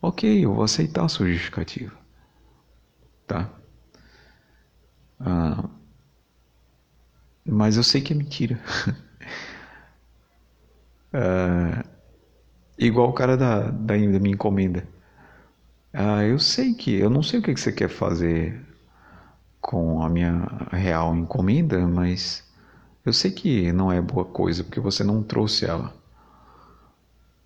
Ok, 0.00 0.44
eu 0.44 0.54
vou 0.54 0.62
aceitar 0.62 1.04
a 1.04 1.08
sua 1.08 1.26
justificativa. 1.26 1.92
Tá? 3.26 3.50
Ah, 5.18 5.68
mas 7.44 7.76
eu 7.76 7.82
sei 7.82 8.00
que 8.00 8.12
é 8.12 8.16
mentira. 8.16 8.60
Uh, 11.12 11.82
igual 12.78 13.10
o 13.10 13.12
cara 13.12 13.36
da, 13.36 13.70
da, 13.70 13.96
da 13.96 13.96
minha 13.96 14.34
encomenda. 14.34 14.86
Uh, 15.94 16.22
eu 16.22 16.38
sei 16.38 16.72
que, 16.74 16.94
eu 16.94 17.10
não 17.10 17.22
sei 17.22 17.40
o 17.40 17.42
que, 17.42 17.52
que 17.54 17.60
você 17.60 17.72
quer 17.72 17.88
fazer 17.88 18.60
com 19.60 20.02
a 20.02 20.08
minha 20.08 20.46
real 20.72 21.14
encomenda, 21.16 21.86
mas 21.86 22.44
eu 23.04 23.12
sei 23.12 23.30
que 23.30 23.72
não 23.72 23.92
é 23.92 24.00
boa 24.00 24.24
coisa 24.24 24.64
porque 24.64 24.80
você 24.80 25.04
não 25.04 25.22
trouxe 25.22 25.66
ela. 25.66 25.94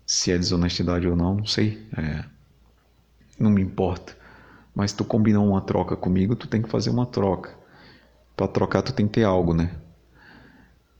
Se 0.05 0.31
é 0.31 0.37
desonestidade 0.37 1.07
ou 1.07 1.15
não, 1.15 1.35
não 1.35 1.45
sei. 1.45 1.87
É, 1.97 2.25
não 3.39 3.49
me 3.51 3.61
importa. 3.61 4.15
Mas 4.73 4.93
tu 4.93 5.05
combinou 5.05 5.47
uma 5.47 5.61
troca 5.61 5.95
comigo, 5.95 6.35
tu 6.35 6.47
tem 6.47 6.61
que 6.61 6.69
fazer 6.69 6.89
uma 6.89 7.05
troca. 7.05 7.55
Para 8.35 8.47
trocar 8.47 8.81
tu 8.81 8.93
tem 8.93 9.07
que 9.07 9.13
ter 9.15 9.23
algo, 9.23 9.53
né? 9.53 9.71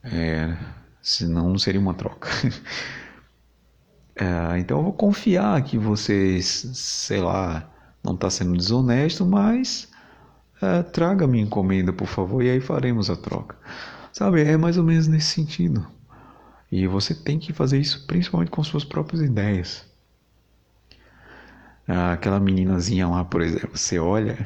É, 0.06 0.56
senão 1.02 1.50
não 1.50 1.58
seria 1.58 1.80
uma 1.80 1.94
troca. 1.94 2.28
É, 4.18 4.58
então 4.58 4.78
eu 4.78 4.84
vou 4.84 4.92
confiar 4.94 5.62
que 5.62 5.76
vocês, 5.76 6.46
sei 6.72 7.20
lá, 7.20 7.70
não 8.02 8.14
está 8.14 8.30
sendo 8.30 8.56
desonesto, 8.56 9.26
mas 9.26 9.88
é, 10.62 10.82
traga 10.82 11.26
minha 11.26 11.44
encomenda, 11.44 11.92
por 11.92 12.06
favor, 12.06 12.42
e 12.42 12.48
aí 12.48 12.58
faremos 12.58 13.10
a 13.10 13.16
troca. 13.16 13.58
Sabe, 14.12 14.42
é 14.42 14.56
mais 14.56 14.78
ou 14.78 14.84
menos 14.84 15.06
nesse 15.06 15.26
sentido. 15.34 15.86
E 16.72 16.86
você 16.86 17.14
tem 17.14 17.38
que 17.38 17.52
fazer 17.52 17.78
isso 17.78 18.06
principalmente 18.06 18.50
com 18.50 18.64
suas 18.64 18.84
próprias 18.84 19.22
ideias. 19.22 19.84
Ah, 21.86 22.12
aquela 22.12 22.40
meninazinha 22.40 23.08
lá, 23.08 23.24
por 23.24 23.42
exemplo, 23.42 23.76
você 23.76 23.98
olha, 23.98 24.36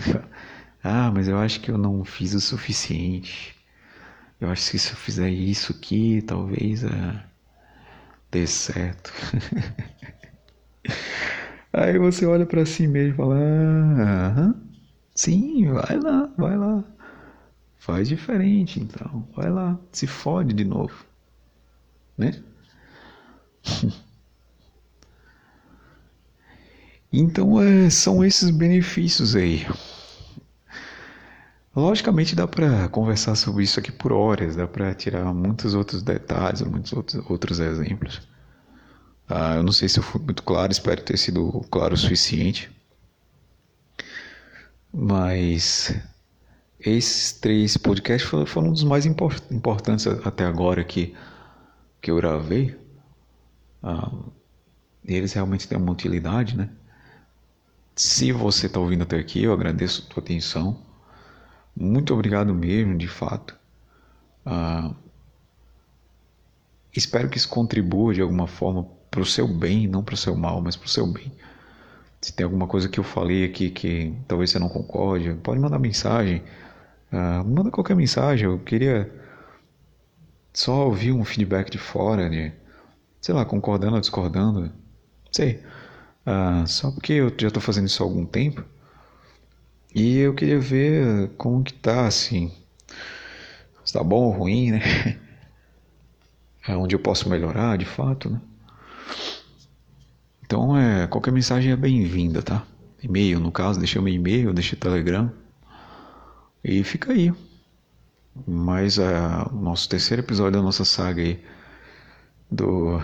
ah, 0.82 1.10
mas 1.12 1.28
eu 1.28 1.38
acho 1.38 1.60
que 1.60 1.70
eu 1.70 1.78
não 1.78 2.04
fiz 2.04 2.34
o 2.34 2.40
suficiente. 2.40 3.56
Eu 4.40 4.48
acho 4.50 4.70
que 4.72 4.78
se 4.78 4.90
eu 4.92 4.96
fizer 4.96 5.30
isso 5.30 5.70
aqui, 5.72 6.20
talvez 6.22 6.84
ah, 6.84 7.24
dê 8.30 8.46
certo. 8.46 9.12
Aí 11.72 11.98
você 11.98 12.26
olha 12.26 12.46
para 12.46 12.66
si 12.66 12.86
mesmo 12.86 13.14
e 13.14 13.16
fala: 13.16 13.36
ah, 13.38 14.54
sim, 15.14 15.66
vai 15.72 15.98
lá, 16.00 16.26
vai 16.36 16.56
lá. 16.56 16.84
Faz 17.78 18.08
diferente, 18.08 18.80
então, 18.80 19.28
vai 19.36 19.50
lá, 19.50 19.78
se 19.92 20.06
fode 20.06 20.54
de 20.54 20.64
novo, 20.64 21.04
né? 22.16 22.42
Então 27.12 27.60
é, 27.60 27.88
são 27.90 28.24
esses 28.24 28.50
benefícios 28.50 29.34
aí. 29.36 29.66
Logicamente 31.74 32.34
dá 32.34 32.48
para 32.48 32.88
conversar 32.88 33.36
sobre 33.36 33.62
isso 33.62 33.78
aqui 33.78 33.92
por 33.92 34.12
horas, 34.12 34.56
dá 34.56 34.66
para 34.66 34.92
tirar 34.94 35.32
muitos 35.32 35.74
outros 35.74 36.02
detalhes, 36.02 36.62
muitos 36.62 36.92
outros, 36.92 37.30
outros 37.30 37.60
exemplos. 37.60 38.20
Ah, 39.28 39.54
eu 39.56 39.62
não 39.62 39.72
sei 39.72 39.88
se 39.88 39.98
eu 39.98 40.02
fui 40.02 40.20
muito 40.20 40.42
claro, 40.42 40.72
espero 40.72 41.02
ter 41.02 41.16
sido 41.16 41.64
claro 41.70 41.94
o 41.94 41.96
suficiente. 41.96 42.70
Mas 44.92 45.94
esses 46.80 47.32
três 47.32 47.76
podcasts 47.76 48.28
foram, 48.28 48.70
um 48.70 48.72
dos 48.72 48.82
mais 48.84 49.06
import, 49.06 49.40
importantes 49.50 50.06
até 50.06 50.44
agora 50.44 50.82
que, 50.82 51.14
que 52.02 52.10
eu 52.10 52.16
gravei. 52.16 52.76
Ah, 53.82 54.10
eles 55.04 55.32
realmente 55.32 55.68
têm 55.68 55.78
uma 55.78 55.92
utilidade, 55.92 56.56
né? 56.56 56.68
Se 57.94 58.32
você 58.32 58.66
está 58.66 58.80
ouvindo 58.80 59.02
até 59.02 59.16
aqui, 59.18 59.42
eu 59.44 59.52
agradeço 59.52 60.06
a 60.06 60.14
tua 60.14 60.22
atenção. 60.22 60.89
Muito 61.76 62.12
obrigado 62.12 62.54
mesmo, 62.54 62.96
de 62.96 63.08
fato. 63.08 63.56
Ah, 64.44 64.92
espero 66.94 67.28
que 67.28 67.38
isso 67.38 67.48
contribua 67.48 68.14
de 68.14 68.20
alguma 68.20 68.46
forma 68.46 68.86
para 69.10 69.20
o 69.20 69.26
seu 69.26 69.46
bem, 69.48 69.86
não 69.86 70.02
para 70.02 70.14
o 70.14 70.18
seu 70.18 70.36
mal, 70.36 70.60
mas 70.60 70.76
para 70.76 70.86
o 70.86 70.90
seu 70.90 71.06
bem. 71.06 71.32
Se 72.20 72.32
tem 72.32 72.44
alguma 72.44 72.66
coisa 72.66 72.88
que 72.88 73.00
eu 73.00 73.04
falei 73.04 73.44
aqui 73.44 73.70
que 73.70 74.14
talvez 74.28 74.50
você 74.50 74.58
não 74.58 74.68
concorde, 74.68 75.34
pode 75.42 75.58
mandar 75.58 75.78
mensagem. 75.78 76.42
Uh, 77.12 77.44
manda 77.44 77.70
qualquer 77.70 77.96
mensagem. 77.96 78.46
Eu 78.46 78.58
queria 78.58 79.10
só 80.52 80.86
ouvir 80.86 81.12
um 81.12 81.24
feedback 81.24 81.70
de 81.70 81.78
fora, 81.78 82.28
de, 82.28 82.52
sei 83.20 83.34
lá, 83.34 83.44
concordando 83.44 83.94
ou 83.94 84.00
discordando. 84.00 84.70
Sei. 85.32 85.62
Ah, 86.26 86.64
só 86.66 86.90
porque 86.90 87.14
eu 87.14 87.32
já 87.38 87.48
estou 87.48 87.62
fazendo 87.62 87.86
isso 87.86 88.02
há 88.02 88.06
algum 88.06 88.26
tempo. 88.26 88.64
E 89.94 90.18
eu 90.18 90.34
queria 90.34 90.60
ver 90.60 91.30
como 91.36 91.64
que 91.64 91.72
tá, 91.72 92.06
assim. 92.06 92.52
Se 93.84 93.92
tá 93.92 94.04
bom 94.04 94.24
ou 94.24 94.30
ruim, 94.30 94.72
né? 94.72 94.80
É 96.68 96.76
onde 96.76 96.94
eu 96.94 97.00
posso 97.00 97.28
melhorar, 97.28 97.78
de 97.78 97.86
fato, 97.86 98.28
né? 98.28 98.40
Então, 100.44 100.76
é, 100.76 101.06
qualquer 101.06 101.32
mensagem 101.32 101.72
é 101.72 101.76
bem-vinda, 101.76 102.42
tá? 102.42 102.64
E-mail, 103.02 103.40
no 103.40 103.50
caso, 103.50 103.78
deixa 103.78 103.98
o 103.98 104.02
meu 104.02 104.12
e-mail, 104.12 104.52
deixa 104.52 104.76
o 104.76 104.78
Telegram. 104.78 105.32
E 106.62 106.84
fica 106.84 107.12
aí. 107.12 107.32
Mas 108.46 108.98
é 108.98 109.18
o 109.50 109.54
nosso 109.54 109.88
terceiro 109.88 110.22
episódio 110.22 110.52
da 110.52 110.62
nossa 110.62 110.84
saga 110.84 111.22
aí. 111.22 111.42
Do 112.50 113.00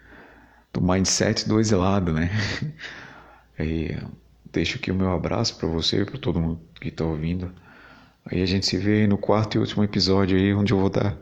do 0.72 0.80
mindset 0.80 1.46
do 1.48 1.60
exilado, 1.60 2.12
né? 2.12 2.30
E 3.58 3.96
deixo 4.52 4.78
aqui 4.78 4.90
o 4.90 4.94
meu 4.94 5.10
abraço 5.12 5.56
para 5.56 5.68
você, 5.68 6.04
para 6.04 6.18
todo 6.18 6.40
mundo 6.40 6.60
que 6.80 6.88
está 6.88 7.04
ouvindo. 7.04 7.52
Aí 8.24 8.42
a 8.42 8.46
gente 8.46 8.66
se 8.66 8.76
vê 8.76 9.06
no 9.06 9.18
quarto 9.18 9.56
e 9.56 9.58
último 9.58 9.84
episódio 9.84 10.36
aí, 10.36 10.52
onde 10.54 10.72
eu 10.72 10.78
vou 10.78 10.90
dar 10.90 11.16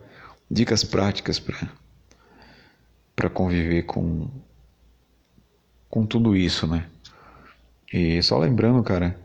dicas 0.51 0.85
práticas 0.85 1.39
para 1.39 1.69
para 3.17 3.31
conviver 3.31 3.85
com 3.85 4.29
com 5.89 6.05
tudo 6.05 6.37
isso, 6.37 6.67
né? 6.67 6.89
E 7.93 8.21
só 8.23 8.39
lembrando, 8.39 8.83
cara, 8.83 9.17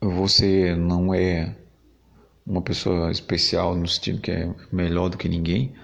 você 0.00 0.74
não 0.74 1.12
é 1.14 1.54
uma 2.46 2.62
pessoa 2.62 3.10
especial 3.10 3.74
no 3.76 3.86
sentido 3.86 4.20
que 4.20 4.30
é 4.30 4.54
melhor 4.72 5.10
do 5.10 5.18
que 5.18 5.28
ninguém 5.28 5.74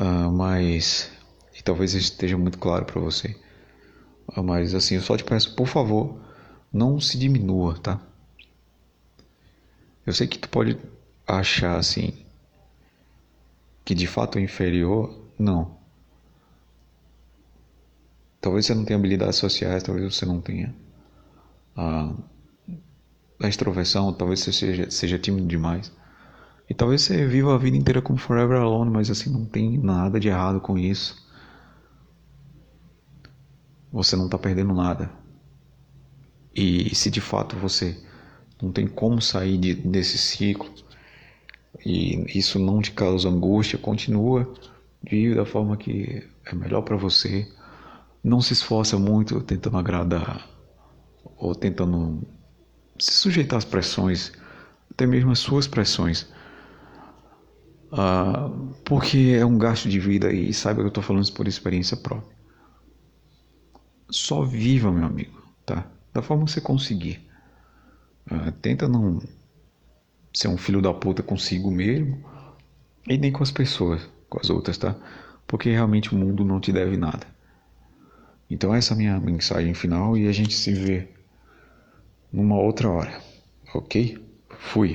uh, 0.00 0.30
mas 0.32 1.10
e 1.58 1.62
talvez 1.62 1.94
esteja 1.94 2.36
muito 2.38 2.58
claro 2.58 2.84
para 2.84 3.00
você. 3.00 3.36
Uh, 4.36 4.42
mas 4.42 4.74
assim, 4.74 4.96
eu 4.96 5.02
só 5.02 5.16
te 5.16 5.24
peço, 5.24 5.54
por 5.54 5.66
favor, 5.66 6.20
não 6.72 7.00
se 7.00 7.18
diminua, 7.18 7.78
tá? 7.78 8.00
Eu 10.06 10.12
sei 10.12 10.26
que 10.26 10.38
tu 10.38 10.48
pode 10.48 10.78
achar 11.26 11.76
assim 11.76 12.12
que 13.84 13.94
de 13.94 14.06
fato 14.06 14.38
é 14.38 14.42
inferior, 14.42 15.14
não. 15.38 15.76
Talvez 18.40 18.66
você 18.66 18.74
não 18.74 18.84
tenha 18.84 18.98
habilidades 18.98 19.36
sociais, 19.36 19.82
talvez 19.82 20.14
você 20.14 20.26
não 20.26 20.40
tenha 20.40 20.74
a, 21.76 22.12
a 23.40 23.48
extroversão, 23.48 24.12
talvez 24.12 24.40
você 24.40 24.52
seja, 24.52 24.90
seja 24.90 25.18
tímido 25.18 25.46
demais. 25.46 25.92
E 26.68 26.74
talvez 26.74 27.02
você 27.02 27.26
viva 27.26 27.54
a 27.54 27.58
vida 27.58 27.76
inteira 27.76 28.02
como 28.02 28.18
Forever 28.18 28.60
Alone, 28.60 28.90
mas 28.90 29.10
assim, 29.10 29.30
não 29.30 29.44
tem 29.44 29.78
nada 29.78 30.18
de 30.18 30.28
errado 30.28 30.60
com 30.60 30.78
isso. 30.78 31.22
Você 33.92 34.16
não 34.16 34.26
está 34.26 34.38
perdendo 34.38 34.72
nada. 34.72 35.10
E 36.54 36.94
se 36.94 37.10
de 37.10 37.20
fato 37.20 37.56
você 37.56 37.96
não 38.60 38.72
tem 38.72 38.86
como 38.86 39.20
sair 39.20 39.58
de, 39.58 39.74
desse 39.74 40.18
ciclo 40.18 40.70
e 41.84 42.38
isso 42.38 42.58
não 42.58 42.80
te 42.80 42.92
causa 42.92 43.28
angústia, 43.28 43.78
continua, 43.78 44.52
vive 45.02 45.34
da 45.34 45.44
forma 45.44 45.76
que 45.76 46.26
é 46.44 46.54
melhor 46.54 46.82
para 46.82 46.96
você. 46.96 47.46
Não 48.22 48.40
se 48.40 48.52
esforça 48.52 48.98
muito 48.98 49.40
tentando 49.40 49.76
agradar 49.76 50.48
ou 51.36 51.54
tentando 51.54 52.22
se 52.98 53.12
sujeitar 53.12 53.58
às 53.58 53.64
pressões, 53.64 54.32
até 54.90 55.06
mesmo 55.06 55.32
às 55.32 55.38
suas 55.38 55.66
pressões 55.66 56.28
Uh, 57.92 58.72
porque 58.86 59.36
é 59.38 59.44
um 59.44 59.58
gasto 59.58 59.86
de 59.86 60.00
vida 60.00 60.32
e 60.32 60.50
saiba 60.54 60.80
que 60.80 60.86
eu 60.86 60.88
estou 60.88 61.02
falando 61.02 61.24
isso 61.24 61.34
por 61.34 61.46
experiência 61.46 61.94
própria. 61.94 62.34
Só 64.12 64.42
viva, 64.42 64.92
meu 64.92 65.06
amigo, 65.06 65.42
tá? 65.66 65.86
Da 66.12 66.22
forma 66.22 66.44
que 66.44 66.52
você 66.52 66.60
conseguir. 66.60 67.26
Uh, 68.30 68.52
tenta 68.60 68.86
não 68.86 69.20
ser 70.32 70.48
um 70.48 70.56
filho 70.56 70.80
da 70.80 70.92
puta 70.94 71.22
consigo 71.22 71.70
mesmo 71.70 72.22
e 73.08 73.18
nem 73.18 73.32
com 73.32 73.42
as 73.42 73.50
pessoas, 73.50 74.08
com 74.28 74.38
as 74.38 74.50
outras, 74.50 74.78
tá? 74.78 74.94
Porque 75.46 75.70
realmente 75.70 76.14
o 76.14 76.18
mundo 76.18 76.44
não 76.44 76.60
te 76.60 76.72
deve 76.72 76.96
nada. 76.96 77.26
Então 78.48 78.74
essa 78.74 78.92
é 78.92 78.94
a 78.94 78.98
minha 78.98 79.18
mensagem 79.18 79.74
final 79.74 80.16
e 80.16 80.28
a 80.28 80.32
gente 80.32 80.54
se 80.54 80.72
vê 80.72 81.08
numa 82.32 82.56
outra 82.56 82.88
hora, 82.88 83.20
ok? 83.74 84.18
Fui. 84.58 84.94